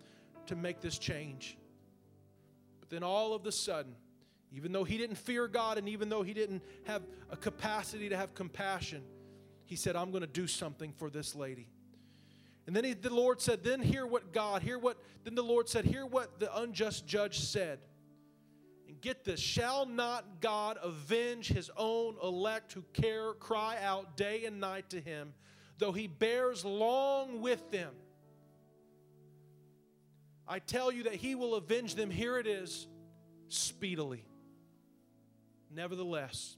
to 0.53 0.57
make 0.57 0.81
this 0.81 0.99
change. 0.99 1.57
But 2.79 2.91
then 2.91 3.03
all 3.03 3.33
of 3.33 3.47
a 3.47 3.53
sudden, 3.53 3.95
even 4.55 4.71
though 4.71 4.85
he 4.85 4.99
didn't 4.99 5.17
fear 5.17 5.49
God 5.49 5.79
and 5.79 5.89
even 5.89 6.11
though 6.11 6.23
he 6.23 6.35
didn't 6.35 6.63
have 6.85 7.03
a 7.31 7.37
capacity 7.37 8.11
to 8.11 8.17
have 8.17 8.35
compassion, 8.35 9.03
he 9.65 9.77
said, 9.77 9.97
I'm 9.97 10.11
going 10.11 10.21
to 10.21 10.27
do 10.27 10.47
something 10.47 10.93
for 10.93 11.09
this 11.09 11.35
lady. 11.35 11.71
And 12.67 12.77
then 12.77 12.85
he, 12.85 12.93
the 12.93 13.13
Lord 13.13 13.41
said, 13.41 13.65
Then 13.65 13.81
hear 13.81 14.07
what 14.07 14.33
God, 14.33 14.63
hear 14.63 14.79
what, 14.79 14.99
then 15.25 15.35
the 15.35 15.43
Lord 15.43 15.71
said, 15.71 15.87
Hear 15.87 16.05
what 16.05 16.39
the 16.39 16.55
unjust 16.59 17.07
judge 17.07 17.41
said. 17.41 17.79
And 18.87 19.01
get 19.01 19.25
this 19.25 19.41
Shall 19.41 19.87
not 19.87 20.43
God 20.43 20.79
avenge 20.83 21.49
his 21.49 21.71
own 21.79 22.17
elect 22.23 22.75
who 22.75 22.83
care, 22.93 23.33
cry 23.33 23.79
out 23.83 24.19
day 24.19 24.45
and 24.45 24.61
night 24.61 24.91
to 24.91 25.01
him, 25.01 25.33
though 25.79 25.93
he 25.93 26.07
bears 26.07 26.63
long 26.63 27.41
with 27.41 27.71
them? 27.71 27.95
I 30.47 30.59
tell 30.59 30.93
you 30.93 31.05
that 31.05 31.15
he 31.15 31.35
will 31.35 31.55
avenge 31.55 31.95
them. 31.95 32.11
Here 32.11 32.39
it 32.39 32.47
is 32.47 32.87
speedily. 33.49 34.25
Nevertheless, 35.75 36.57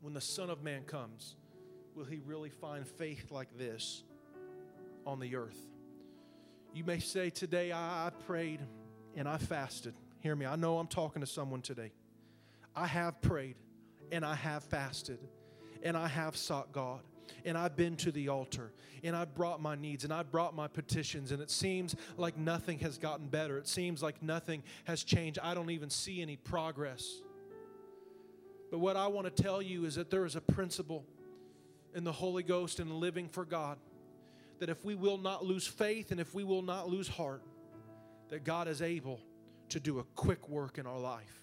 when 0.00 0.14
the 0.14 0.20
Son 0.20 0.50
of 0.50 0.62
Man 0.62 0.82
comes, 0.84 1.36
will 1.94 2.04
he 2.04 2.20
really 2.24 2.50
find 2.50 2.86
faith 2.86 3.30
like 3.30 3.56
this 3.58 4.02
on 5.06 5.18
the 5.18 5.36
earth? 5.36 5.58
You 6.72 6.84
may 6.84 7.00
say 7.00 7.30
today, 7.30 7.72
I, 7.72 8.10
prayed 8.26 8.60
and 9.16 9.28
I 9.28 9.38
fasted. 9.38 9.94
Hear 10.20 10.36
me, 10.36 10.46
I 10.46 10.56
know 10.56 10.78
I'm 10.78 10.86
talking 10.86 11.20
to 11.20 11.26
someone 11.26 11.62
today. 11.62 11.92
I 12.76 12.86
have 12.86 13.20
prayed 13.20 13.56
and 14.12 14.24
I 14.24 14.34
have 14.34 14.62
fasted 14.64 15.18
and 15.82 15.96
I 15.96 16.06
have 16.06 16.36
sought 16.36 16.72
God 16.72 17.00
and 17.44 17.56
I've 17.56 17.76
been 17.76 17.96
to 17.96 18.12
the 18.12 18.28
altar 18.28 18.72
and 19.02 19.16
I've 19.16 19.34
brought 19.34 19.60
my 19.60 19.74
needs 19.74 20.04
and 20.04 20.12
I've 20.12 20.30
brought 20.30 20.54
my 20.54 20.68
petitions, 20.68 21.32
and 21.32 21.40
it 21.40 21.50
seems 21.50 21.96
like 22.16 22.36
nothing 22.36 22.78
has 22.80 22.98
gotten 22.98 23.28
better. 23.28 23.58
It 23.58 23.68
seems 23.68 24.02
like 24.02 24.22
nothing 24.22 24.62
has 24.84 25.04
changed. 25.04 25.38
I 25.42 25.54
don't 25.54 25.70
even 25.70 25.90
see 25.90 26.20
any 26.20 26.36
progress. 26.36 27.20
But 28.70 28.78
what 28.78 28.96
I 28.96 29.06
want 29.08 29.34
to 29.34 29.42
tell 29.42 29.60
you 29.60 29.84
is 29.84 29.96
that 29.96 30.10
there 30.10 30.24
is 30.24 30.36
a 30.36 30.40
principle 30.40 31.04
in 31.94 32.04
the 32.04 32.12
Holy 32.12 32.42
Ghost 32.42 32.78
and 32.78 32.92
living 32.92 33.28
for 33.28 33.44
God 33.44 33.78
that 34.60 34.68
if 34.68 34.84
we 34.84 34.94
will 34.94 35.18
not 35.18 35.44
lose 35.44 35.66
faith 35.66 36.12
and 36.12 36.20
if 36.20 36.34
we 36.34 36.44
will 36.44 36.62
not 36.62 36.88
lose 36.88 37.08
heart, 37.08 37.42
that 38.28 38.44
God 38.44 38.68
is 38.68 38.82
able 38.82 39.20
to 39.70 39.80
do 39.80 39.98
a 39.98 40.04
quick 40.14 40.48
work 40.48 40.78
in 40.78 40.86
our 40.86 40.98
life. 40.98 41.42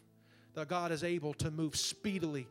That 0.53 0.67
God 0.67 0.91
is 0.91 1.03
able 1.03 1.33
to 1.35 1.51
move 1.51 1.75
speedily 1.75 2.47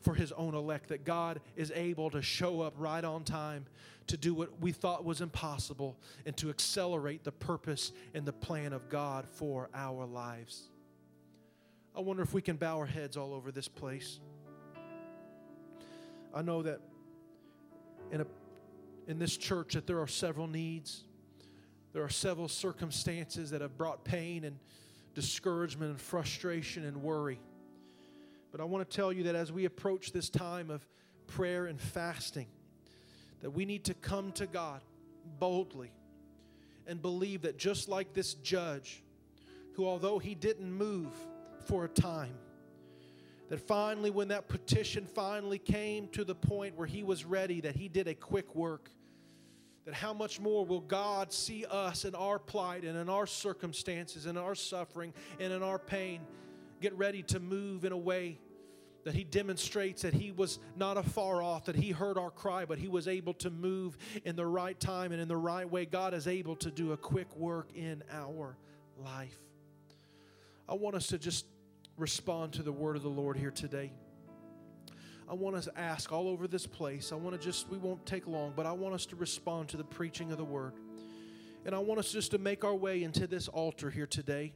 for 0.00 0.14
his 0.14 0.32
own 0.32 0.54
elect, 0.54 0.88
that 0.88 1.04
God 1.04 1.40
is 1.56 1.72
able 1.74 2.10
to 2.10 2.22
show 2.22 2.60
up 2.60 2.74
right 2.76 3.04
on 3.04 3.24
time 3.24 3.66
to 4.06 4.16
do 4.16 4.34
what 4.34 4.60
we 4.60 4.72
thought 4.72 5.04
was 5.04 5.20
impossible 5.20 5.96
and 6.24 6.36
to 6.36 6.50
accelerate 6.50 7.24
the 7.24 7.32
purpose 7.32 7.92
and 8.14 8.24
the 8.24 8.32
plan 8.32 8.72
of 8.72 8.88
God 8.88 9.26
for 9.28 9.68
our 9.74 10.06
lives. 10.06 10.68
I 11.96 12.00
wonder 12.00 12.22
if 12.22 12.32
we 12.32 12.42
can 12.42 12.56
bow 12.56 12.78
our 12.78 12.86
heads 12.86 13.16
all 13.16 13.32
over 13.32 13.50
this 13.50 13.68
place. 13.68 14.20
I 16.34 16.42
know 16.42 16.62
that 16.62 16.80
in, 18.12 18.20
a, 18.20 18.26
in 19.08 19.18
this 19.18 19.36
church 19.36 19.74
that 19.74 19.86
there 19.86 20.00
are 20.00 20.06
several 20.06 20.46
needs. 20.46 21.04
There 21.92 22.04
are 22.04 22.10
several 22.10 22.48
circumstances 22.48 23.50
that 23.50 23.62
have 23.62 23.78
brought 23.78 24.04
pain 24.04 24.44
and 24.44 24.58
discouragement 25.14 25.92
and 25.92 26.00
frustration 26.00 26.84
and 26.84 27.02
worry. 27.02 27.40
But 28.56 28.62
I 28.62 28.66
want 28.68 28.88
to 28.88 28.96
tell 28.96 29.12
you 29.12 29.24
that 29.24 29.34
as 29.34 29.52
we 29.52 29.66
approach 29.66 30.12
this 30.12 30.30
time 30.30 30.70
of 30.70 30.82
prayer 31.26 31.66
and 31.66 31.78
fasting, 31.78 32.46
that 33.42 33.50
we 33.50 33.66
need 33.66 33.84
to 33.84 33.92
come 33.92 34.32
to 34.32 34.46
God 34.46 34.80
boldly 35.38 35.92
and 36.86 37.02
believe 37.02 37.42
that 37.42 37.58
just 37.58 37.86
like 37.86 38.14
this 38.14 38.32
judge, 38.32 39.02
who 39.74 39.86
although 39.86 40.18
he 40.18 40.34
didn't 40.34 40.72
move 40.72 41.12
for 41.66 41.84
a 41.84 41.88
time, 41.88 42.32
that 43.50 43.60
finally, 43.60 44.08
when 44.08 44.28
that 44.28 44.48
petition 44.48 45.04
finally 45.04 45.58
came 45.58 46.08
to 46.12 46.24
the 46.24 46.34
point 46.34 46.78
where 46.78 46.86
he 46.86 47.02
was 47.02 47.26
ready, 47.26 47.60
that 47.60 47.76
he 47.76 47.88
did 47.88 48.08
a 48.08 48.14
quick 48.14 48.54
work. 48.54 48.88
That 49.84 49.92
how 49.92 50.14
much 50.14 50.40
more 50.40 50.64
will 50.64 50.80
God 50.80 51.30
see 51.30 51.66
us 51.66 52.06
in 52.06 52.14
our 52.14 52.38
plight 52.38 52.84
and 52.84 52.96
in 52.96 53.10
our 53.10 53.26
circumstances 53.26 54.24
and 54.24 54.38
our 54.38 54.54
suffering 54.54 55.12
and 55.38 55.52
in 55.52 55.62
our 55.62 55.78
pain 55.78 56.22
get 56.80 56.96
ready 56.96 57.22
to 57.22 57.38
move 57.38 57.84
in 57.84 57.92
a 57.92 57.96
way 57.96 58.38
that 59.06 59.14
he 59.14 59.22
demonstrates 59.22 60.02
that 60.02 60.12
he 60.12 60.32
was 60.32 60.58
not 60.74 60.96
afar 60.96 61.40
off, 61.40 61.66
that 61.66 61.76
he 61.76 61.92
heard 61.92 62.18
our 62.18 62.28
cry, 62.28 62.64
but 62.64 62.76
he 62.76 62.88
was 62.88 63.06
able 63.06 63.32
to 63.34 63.50
move 63.50 63.96
in 64.24 64.34
the 64.34 64.44
right 64.44 64.80
time 64.80 65.12
and 65.12 65.22
in 65.22 65.28
the 65.28 65.36
right 65.36 65.70
way. 65.70 65.86
God 65.86 66.12
is 66.12 66.26
able 66.26 66.56
to 66.56 66.72
do 66.72 66.90
a 66.90 66.96
quick 66.96 67.32
work 67.36 67.68
in 67.76 68.02
our 68.10 68.56
life. 68.98 69.38
I 70.68 70.74
want 70.74 70.96
us 70.96 71.06
to 71.06 71.18
just 71.18 71.46
respond 71.96 72.54
to 72.54 72.64
the 72.64 72.72
word 72.72 72.96
of 72.96 73.04
the 73.04 73.08
Lord 73.08 73.36
here 73.36 73.52
today. 73.52 73.92
I 75.30 75.34
want 75.34 75.54
us 75.54 75.66
to 75.66 75.78
ask 75.78 76.10
all 76.10 76.26
over 76.26 76.48
this 76.48 76.66
place. 76.66 77.12
I 77.12 77.14
want 77.14 77.40
to 77.40 77.46
just, 77.46 77.68
we 77.68 77.78
won't 77.78 78.04
take 78.06 78.26
long, 78.26 78.54
but 78.56 78.66
I 78.66 78.72
want 78.72 78.92
us 78.92 79.06
to 79.06 79.16
respond 79.16 79.68
to 79.68 79.76
the 79.76 79.84
preaching 79.84 80.32
of 80.32 80.38
the 80.38 80.44
word. 80.44 80.72
And 81.64 81.76
I 81.76 81.78
want 81.78 82.00
us 82.00 82.10
just 82.10 82.32
to 82.32 82.38
make 82.38 82.64
our 82.64 82.74
way 82.74 83.04
into 83.04 83.28
this 83.28 83.46
altar 83.46 83.88
here 83.88 84.06
today. 84.08 84.52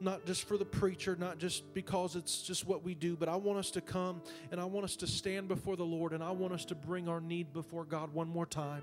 Not 0.00 0.24
just 0.24 0.48
for 0.48 0.56
the 0.56 0.64
preacher, 0.64 1.14
not 1.14 1.38
just 1.38 1.74
because 1.74 2.16
it's 2.16 2.42
just 2.42 2.66
what 2.66 2.82
we 2.82 2.94
do, 2.94 3.16
but 3.16 3.28
I 3.28 3.36
want 3.36 3.58
us 3.58 3.70
to 3.72 3.80
come 3.80 4.22
and 4.50 4.60
I 4.60 4.64
want 4.64 4.84
us 4.84 4.96
to 4.96 5.06
stand 5.06 5.48
before 5.48 5.76
the 5.76 5.84
Lord 5.84 6.12
and 6.12 6.24
I 6.24 6.30
want 6.30 6.54
us 6.54 6.64
to 6.66 6.74
bring 6.74 7.08
our 7.08 7.20
need 7.20 7.52
before 7.52 7.84
God 7.84 8.14
one 8.14 8.28
more 8.28 8.46
time. 8.46 8.82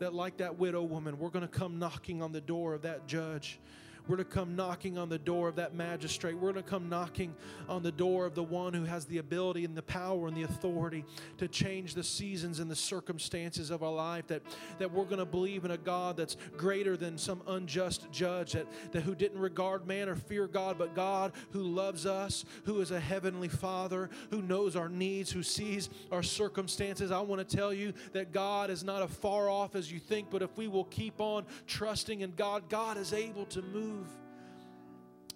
That, 0.00 0.12
like 0.12 0.38
that 0.38 0.58
widow 0.58 0.82
woman, 0.82 1.18
we're 1.20 1.28
going 1.28 1.46
to 1.46 1.58
come 1.58 1.78
knocking 1.78 2.20
on 2.20 2.32
the 2.32 2.40
door 2.40 2.74
of 2.74 2.82
that 2.82 3.06
judge 3.06 3.60
we're 4.06 4.16
to 4.16 4.24
come 4.24 4.54
knocking 4.54 4.98
on 4.98 5.08
the 5.08 5.18
door 5.18 5.48
of 5.48 5.56
that 5.56 5.74
magistrate. 5.74 6.34
We're 6.34 6.52
going 6.52 6.62
to 6.62 6.70
come 6.70 6.88
knocking 6.88 7.34
on 7.68 7.82
the 7.82 7.92
door 7.92 8.26
of 8.26 8.34
the 8.34 8.42
one 8.42 8.74
who 8.74 8.84
has 8.84 9.06
the 9.06 9.18
ability 9.18 9.64
and 9.64 9.74
the 9.74 9.82
power 9.82 10.26
and 10.26 10.36
the 10.36 10.42
authority 10.42 11.04
to 11.38 11.48
change 11.48 11.94
the 11.94 12.04
seasons 12.04 12.60
and 12.60 12.70
the 12.70 12.76
circumstances 12.76 13.70
of 13.70 13.82
our 13.82 13.92
life. 13.92 14.26
That, 14.26 14.42
that 14.78 14.92
we're 14.92 15.04
going 15.04 15.18
to 15.18 15.24
believe 15.24 15.64
in 15.64 15.70
a 15.70 15.78
God 15.78 16.18
that's 16.18 16.36
greater 16.56 16.96
than 16.96 17.16
some 17.16 17.42
unjust 17.46 18.06
judge 18.12 18.52
that, 18.52 18.66
that 18.92 19.02
who 19.02 19.14
didn't 19.14 19.38
regard 19.38 19.86
man 19.86 20.08
or 20.08 20.16
fear 20.16 20.46
God, 20.46 20.76
but 20.76 20.94
God 20.94 21.32
who 21.52 21.62
loves 21.62 22.04
us, 22.04 22.44
who 22.64 22.80
is 22.80 22.90
a 22.90 23.00
heavenly 23.00 23.48
Father, 23.48 24.10
who 24.30 24.42
knows 24.42 24.76
our 24.76 24.88
needs, 24.88 25.30
who 25.30 25.42
sees 25.42 25.88
our 26.12 26.22
circumstances. 26.22 27.10
I 27.10 27.20
want 27.20 27.46
to 27.46 27.56
tell 27.56 27.72
you 27.72 27.94
that 28.12 28.32
God 28.32 28.68
is 28.68 28.84
not 28.84 29.02
as 29.02 29.10
far 29.10 29.48
off 29.48 29.74
as 29.74 29.90
you 29.90 29.98
think, 29.98 30.28
but 30.30 30.42
if 30.42 30.54
we 30.58 30.68
will 30.68 30.84
keep 30.84 31.20
on 31.22 31.46
trusting 31.66 32.20
in 32.20 32.34
God, 32.36 32.68
God 32.68 32.98
is 32.98 33.14
able 33.14 33.46
to 33.46 33.62
move 33.62 33.93
move 33.94 34.06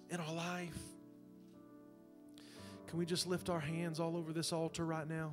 in 0.09 0.19
our 0.19 0.33
life. 0.33 0.77
Can 2.87 2.97
we 2.97 3.05
just 3.05 3.27
lift 3.27 3.49
our 3.49 3.59
hands 3.59 3.99
all 3.99 4.17
over 4.17 4.33
this 4.33 4.51
altar 4.51 4.85
right 4.85 5.07
now? 5.07 5.31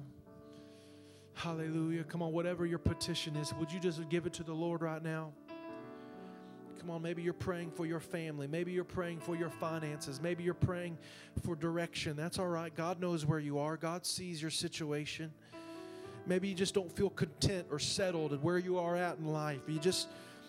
Hallelujah. 1.34 2.04
Come 2.04 2.22
on, 2.22 2.32
whatever 2.32 2.66
your 2.66 2.78
petition 2.78 3.36
is, 3.36 3.52
would 3.54 3.72
you 3.72 3.80
just 3.80 4.06
give 4.08 4.26
it 4.26 4.32
to 4.34 4.42
the 4.42 4.52
Lord 4.52 4.82
right 4.82 5.02
now? 5.02 5.32
Come 6.78 6.90
on, 6.90 7.02
maybe 7.02 7.22
you're 7.22 7.32
praying 7.32 7.72
for 7.72 7.84
your 7.84 8.00
family. 8.00 8.46
Maybe 8.46 8.72
you're 8.72 8.84
praying 8.84 9.20
for 9.20 9.34
your 9.34 9.50
finances. 9.50 10.20
Maybe 10.20 10.44
you're 10.44 10.54
praying 10.54 10.98
for 11.42 11.56
direction. 11.56 12.16
That's 12.16 12.38
all 12.38 12.48
right. 12.48 12.74
God 12.74 13.00
knows 13.00 13.26
where 13.26 13.40
you 13.40 13.58
are, 13.58 13.76
God 13.76 14.06
sees 14.06 14.40
your 14.40 14.50
situation. 14.50 15.32
Maybe 16.26 16.48
you 16.48 16.54
just 16.54 16.74
don't 16.74 16.90
feel 16.90 17.10
content 17.10 17.68
or 17.70 17.78
settled 17.78 18.32
at 18.32 18.42
where 18.42 18.58
you 18.58 18.78
are 18.78 18.96
at 18.96 19.18
in 19.18 19.26
life. 19.26 19.60
You 19.68 19.78
just 19.78 20.08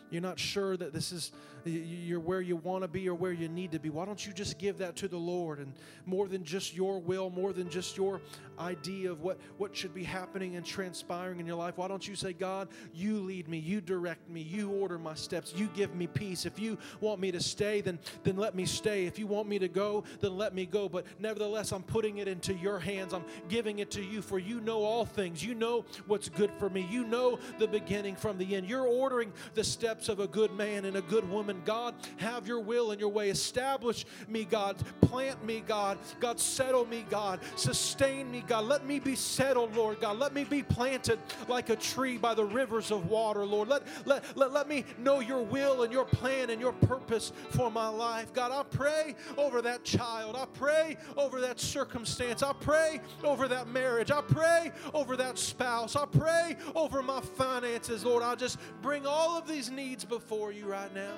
you're 0.09 0.21
not 0.21 0.39
sure 0.39 0.77
that 0.77 0.93
this 0.93 1.11
is 1.11 1.31
you're 1.65 2.19
where 2.19 2.41
you 2.41 2.55
want 2.55 2.83
to 2.83 2.87
be 2.87 3.09
or 3.09 3.15
where 3.15 3.31
you 3.31 3.49
need 3.49 3.71
to 3.71 3.79
be. 3.79 3.89
Why 3.89 4.05
don't 4.05 4.25
you 4.25 4.33
just 4.33 4.57
give 4.57 4.77
that 4.77 4.95
to 4.97 5.07
the 5.07 5.17
Lord 5.17 5.59
and 5.59 5.73
more 6.05 6.27
than 6.27 6.43
just 6.43 6.75
your 6.75 6.99
will, 6.99 7.29
more 7.29 7.53
than 7.53 7.69
just 7.69 7.97
your 7.97 8.21
idea 8.59 9.11
of 9.11 9.21
what, 9.21 9.37
what 9.57 9.75
should 9.75 9.93
be 9.93 10.03
happening 10.03 10.55
and 10.55 10.65
transpiring 10.65 11.39
in 11.39 11.45
your 11.45 11.57
life? 11.57 11.77
Why 11.77 11.87
don't 11.87 12.07
you 12.07 12.15
say, 12.15 12.33
God, 12.33 12.69
you 12.93 13.19
lead 13.19 13.47
me, 13.47 13.57
you 13.57 13.81
direct 13.81 14.29
me, 14.29 14.41
you 14.41 14.69
order 14.69 14.97
my 14.97 15.13
steps, 15.15 15.53
you 15.55 15.69
give 15.75 15.93
me 15.95 16.07
peace. 16.07 16.45
If 16.45 16.59
you 16.59 16.77
want 17.01 17.19
me 17.19 17.31
to 17.31 17.41
stay, 17.41 17.81
then, 17.81 17.99
then 18.23 18.37
let 18.37 18.55
me 18.55 18.65
stay. 18.65 19.05
If 19.05 19.19
you 19.19 19.27
want 19.27 19.47
me 19.47 19.59
to 19.59 19.67
go, 19.67 20.03
then 20.21 20.37
let 20.37 20.55
me 20.55 20.65
go. 20.65 20.89
But 20.89 21.05
nevertheless, 21.19 21.71
I'm 21.71 21.83
putting 21.83 22.17
it 22.17 22.27
into 22.27 22.53
your 22.53 22.79
hands. 22.79 23.13
I'm 23.13 23.25
giving 23.49 23.79
it 23.79 23.91
to 23.91 24.03
you, 24.03 24.21
for 24.21 24.39
you 24.39 24.61
know 24.61 24.83
all 24.83 25.05
things. 25.05 25.43
You 25.43 25.53
know 25.53 25.85
what's 26.07 26.29
good 26.29 26.51
for 26.57 26.69
me. 26.69 26.87
You 26.89 27.03
know 27.03 27.39
the 27.59 27.67
beginning 27.67 28.15
from 28.15 28.37
the 28.37 28.55
end. 28.55 28.67
You're 28.67 28.87
ordering 28.87 29.33
the 29.53 29.63
steps 29.63 29.96
of 30.09 30.19
a 30.19 30.27
good 30.27 30.53
man 30.53 30.85
and 30.85 30.95
a 30.95 31.01
good 31.01 31.29
woman. 31.29 31.61
God, 31.65 31.95
have 32.17 32.47
your 32.47 32.59
will 32.59 32.91
and 32.91 32.99
your 32.99 33.09
way. 33.09 33.29
Establish 33.29 34.05
me, 34.27 34.45
God. 34.45 34.77
Plant 35.01 35.43
me, 35.43 35.63
God. 35.65 35.97
God, 36.19 36.39
settle 36.39 36.85
me, 36.85 37.05
God. 37.09 37.39
Sustain 37.55 38.31
me, 38.31 38.43
God. 38.47 38.65
Let 38.65 38.85
me 38.85 38.99
be 38.99 39.15
settled, 39.15 39.75
Lord 39.75 39.99
God. 39.99 40.19
Let 40.19 40.33
me 40.33 40.43
be 40.43 40.61
planted 40.61 41.19
like 41.47 41.69
a 41.69 41.75
tree 41.75 42.17
by 42.17 42.33
the 42.33 42.45
rivers 42.45 42.91
of 42.91 43.09
water, 43.09 43.43
Lord. 43.45 43.67
Let, 43.67 43.83
let, 44.05 44.23
let, 44.37 44.51
let 44.51 44.67
me 44.67 44.85
know 44.99 45.19
your 45.19 45.41
will 45.41 45.83
and 45.83 45.91
your 45.91 46.05
plan 46.05 46.51
and 46.51 46.61
your 46.61 46.73
purpose 46.73 47.31
for 47.49 47.71
my 47.71 47.87
life. 47.87 48.33
God, 48.33 48.51
I 48.51 48.63
pray 48.63 49.15
over 49.37 49.61
that 49.63 49.83
child. 49.83 50.35
I 50.35 50.45
pray 50.53 50.97
over 51.15 51.41
that 51.41 51.59
circumstance. 51.59 52.43
I 52.43 52.53
pray 52.53 53.01
over 53.23 53.47
that 53.47 53.67
marriage. 53.67 54.11
I 54.11 54.21
pray 54.21 54.71
over 54.93 55.17
that 55.17 55.37
spouse. 55.37 55.95
I 55.95 56.05
pray 56.05 56.55
over 56.75 57.01
my 57.01 57.21
finances, 57.21 58.05
Lord. 58.05 58.23
I 58.23 58.35
just 58.35 58.57
bring 58.81 59.05
all 59.05 59.37
of 59.37 59.47
these 59.47 59.71
needs 59.71 59.86
before 59.95 60.51
you 60.51 60.65
right 60.65 60.93
now. 60.93 61.13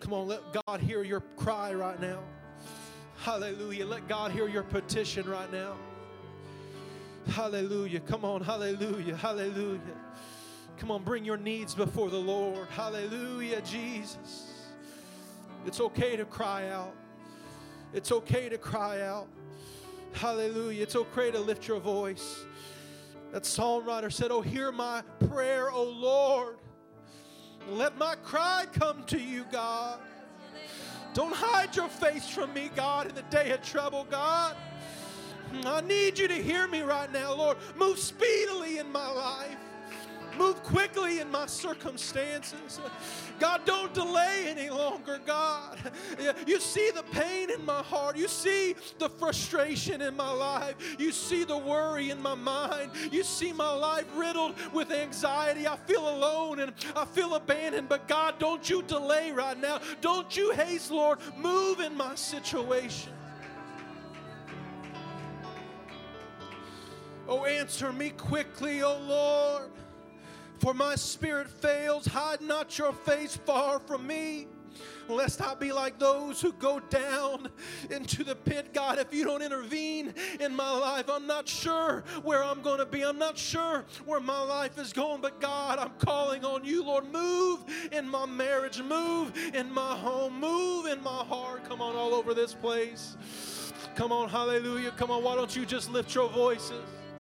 Come 0.00 0.12
on, 0.12 0.28
let 0.28 0.40
God 0.66 0.80
hear 0.80 1.02
your 1.02 1.20
cry 1.36 1.72
right 1.74 2.00
now. 2.00 2.20
Hallelujah. 3.18 3.86
Let 3.86 4.08
God 4.08 4.30
hear 4.30 4.46
your 4.46 4.62
petition 4.62 5.28
right 5.28 5.50
now. 5.50 5.74
Hallelujah. 7.28 8.00
Come 8.00 8.24
on. 8.24 8.42
Hallelujah. 8.42 9.16
Hallelujah. 9.16 9.80
Come 10.78 10.90
on, 10.90 11.02
bring 11.02 11.24
your 11.24 11.38
needs 11.38 11.74
before 11.74 12.10
the 12.10 12.18
Lord. 12.18 12.68
Hallelujah, 12.68 13.62
Jesus. 13.62 14.52
It's 15.64 15.80
okay 15.80 16.16
to 16.16 16.24
cry 16.26 16.68
out. 16.68 16.94
It's 17.94 18.12
okay 18.12 18.48
to 18.50 18.58
cry 18.58 19.00
out. 19.00 19.26
Hallelujah. 20.12 20.82
It's 20.82 20.94
okay 20.96 21.30
to 21.30 21.40
lift 21.40 21.66
your 21.66 21.80
voice. 21.80 22.44
That 23.36 23.42
songwriter 23.42 24.10
said, 24.10 24.30
Oh, 24.30 24.40
hear 24.40 24.72
my 24.72 25.02
prayer, 25.28 25.70
O 25.70 25.82
Lord. 25.82 26.56
Let 27.68 27.98
my 27.98 28.14
cry 28.14 28.64
come 28.72 29.04
to 29.08 29.18
you, 29.18 29.44
God. 29.52 29.98
Don't 31.12 31.34
hide 31.34 31.76
your 31.76 31.88
face 31.88 32.26
from 32.26 32.54
me, 32.54 32.70
God, 32.74 33.08
in 33.08 33.14
the 33.14 33.20
day 33.24 33.50
of 33.50 33.60
trouble, 33.60 34.06
God. 34.10 34.56
I 35.66 35.82
need 35.82 36.18
you 36.18 36.28
to 36.28 36.34
hear 36.34 36.66
me 36.66 36.80
right 36.80 37.12
now, 37.12 37.34
Lord. 37.34 37.58
Move 37.76 37.98
speedily 37.98 38.78
in 38.78 38.90
my 38.90 39.10
life. 39.10 39.58
Move 40.38 40.62
quickly 40.62 41.20
in 41.20 41.30
my 41.30 41.46
circumstances. 41.46 42.80
God, 43.38 43.62
don't 43.64 43.92
delay 43.94 44.46
any 44.48 44.70
longer, 44.70 45.20
God. 45.24 45.78
You 46.46 46.60
see 46.60 46.90
the 46.90 47.02
pain 47.04 47.50
in 47.50 47.64
my 47.64 47.82
heart. 47.82 48.16
You 48.16 48.28
see 48.28 48.74
the 48.98 49.08
frustration 49.08 50.00
in 50.02 50.16
my 50.16 50.30
life. 50.30 50.74
You 50.98 51.12
see 51.12 51.44
the 51.44 51.56
worry 51.56 52.10
in 52.10 52.20
my 52.20 52.34
mind. 52.34 52.92
You 53.10 53.22
see 53.22 53.52
my 53.52 53.72
life 53.72 54.06
riddled 54.14 54.54
with 54.72 54.90
anxiety. 54.90 55.66
I 55.66 55.76
feel 55.76 56.08
alone 56.08 56.60
and 56.60 56.72
I 56.94 57.04
feel 57.04 57.34
abandoned. 57.34 57.88
But 57.88 58.08
God, 58.08 58.38
don't 58.38 58.68
you 58.68 58.82
delay 58.82 59.32
right 59.32 59.58
now. 59.58 59.80
Don't 60.00 60.36
you 60.36 60.52
haste, 60.52 60.90
Lord. 60.90 61.18
Move 61.36 61.80
in 61.80 61.96
my 61.96 62.14
situation. 62.14 63.12
Oh, 67.28 67.44
answer 67.44 67.92
me 67.92 68.10
quickly, 68.10 68.82
oh 68.82 68.98
Lord. 69.00 69.70
For 70.58 70.74
my 70.74 70.94
spirit 70.94 71.48
fails, 71.48 72.06
hide 72.06 72.40
not 72.40 72.78
your 72.78 72.92
face 72.92 73.36
far 73.36 73.78
from 73.78 74.06
me. 74.06 74.48
Lest 75.08 75.40
I 75.40 75.54
be 75.54 75.72
like 75.72 75.98
those 75.98 76.40
who 76.40 76.52
go 76.54 76.80
down 76.80 77.48
into 77.90 78.24
the 78.24 78.34
pit, 78.34 78.74
God. 78.74 78.98
If 78.98 79.14
you 79.14 79.24
don't 79.24 79.42
intervene 79.42 80.12
in 80.40 80.54
my 80.54 80.70
life, 80.70 81.08
I'm 81.08 81.26
not 81.26 81.48
sure 81.48 82.02
where 82.22 82.42
I'm 82.42 82.60
going 82.60 82.78
to 82.78 82.86
be. 82.86 83.02
I'm 83.02 83.18
not 83.18 83.38
sure 83.38 83.84
where 84.04 84.20
my 84.20 84.40
life 84.42 84.78
is 84.78 84.92
going. 84.92 85.20
But 85.20 85.40
God, 85.40 85.78
I'm 85.78 85.92
calling 85.98 86.44
on 86.44 86.64
you, 86.64 86.82
Lord. 86.84 87.10
Move 87.12 87.64
in 87.92 88.08
my 88.08 88.26
marriage, 88.26 88.82
move 88.82 89.32
in 89.54 89.72
my 89.72 89.96
home, 89.96 90.40
move 90.40 90.86
in 90.86 91.02
my 91.02 91.24
heart. 91.24 91.64
Come 91.68 91.80
on, 91.80 91.94
all 91.94 92.14
over 92.14 92.34
this 92.34 92.52
place. 92.52 93.16
Come 93.94 94.12
on, 94.12 94.28
hallelujah. 94.28 94.90
Come 94.96 95.10
on, 95.10 95.22
why 95.22 95.36
don't 95.36 95.54
you 95.54 95.64
just 95.64 95.90
lift 95.90 96.14
your 96.14 96.28
voices? 96.28 96.82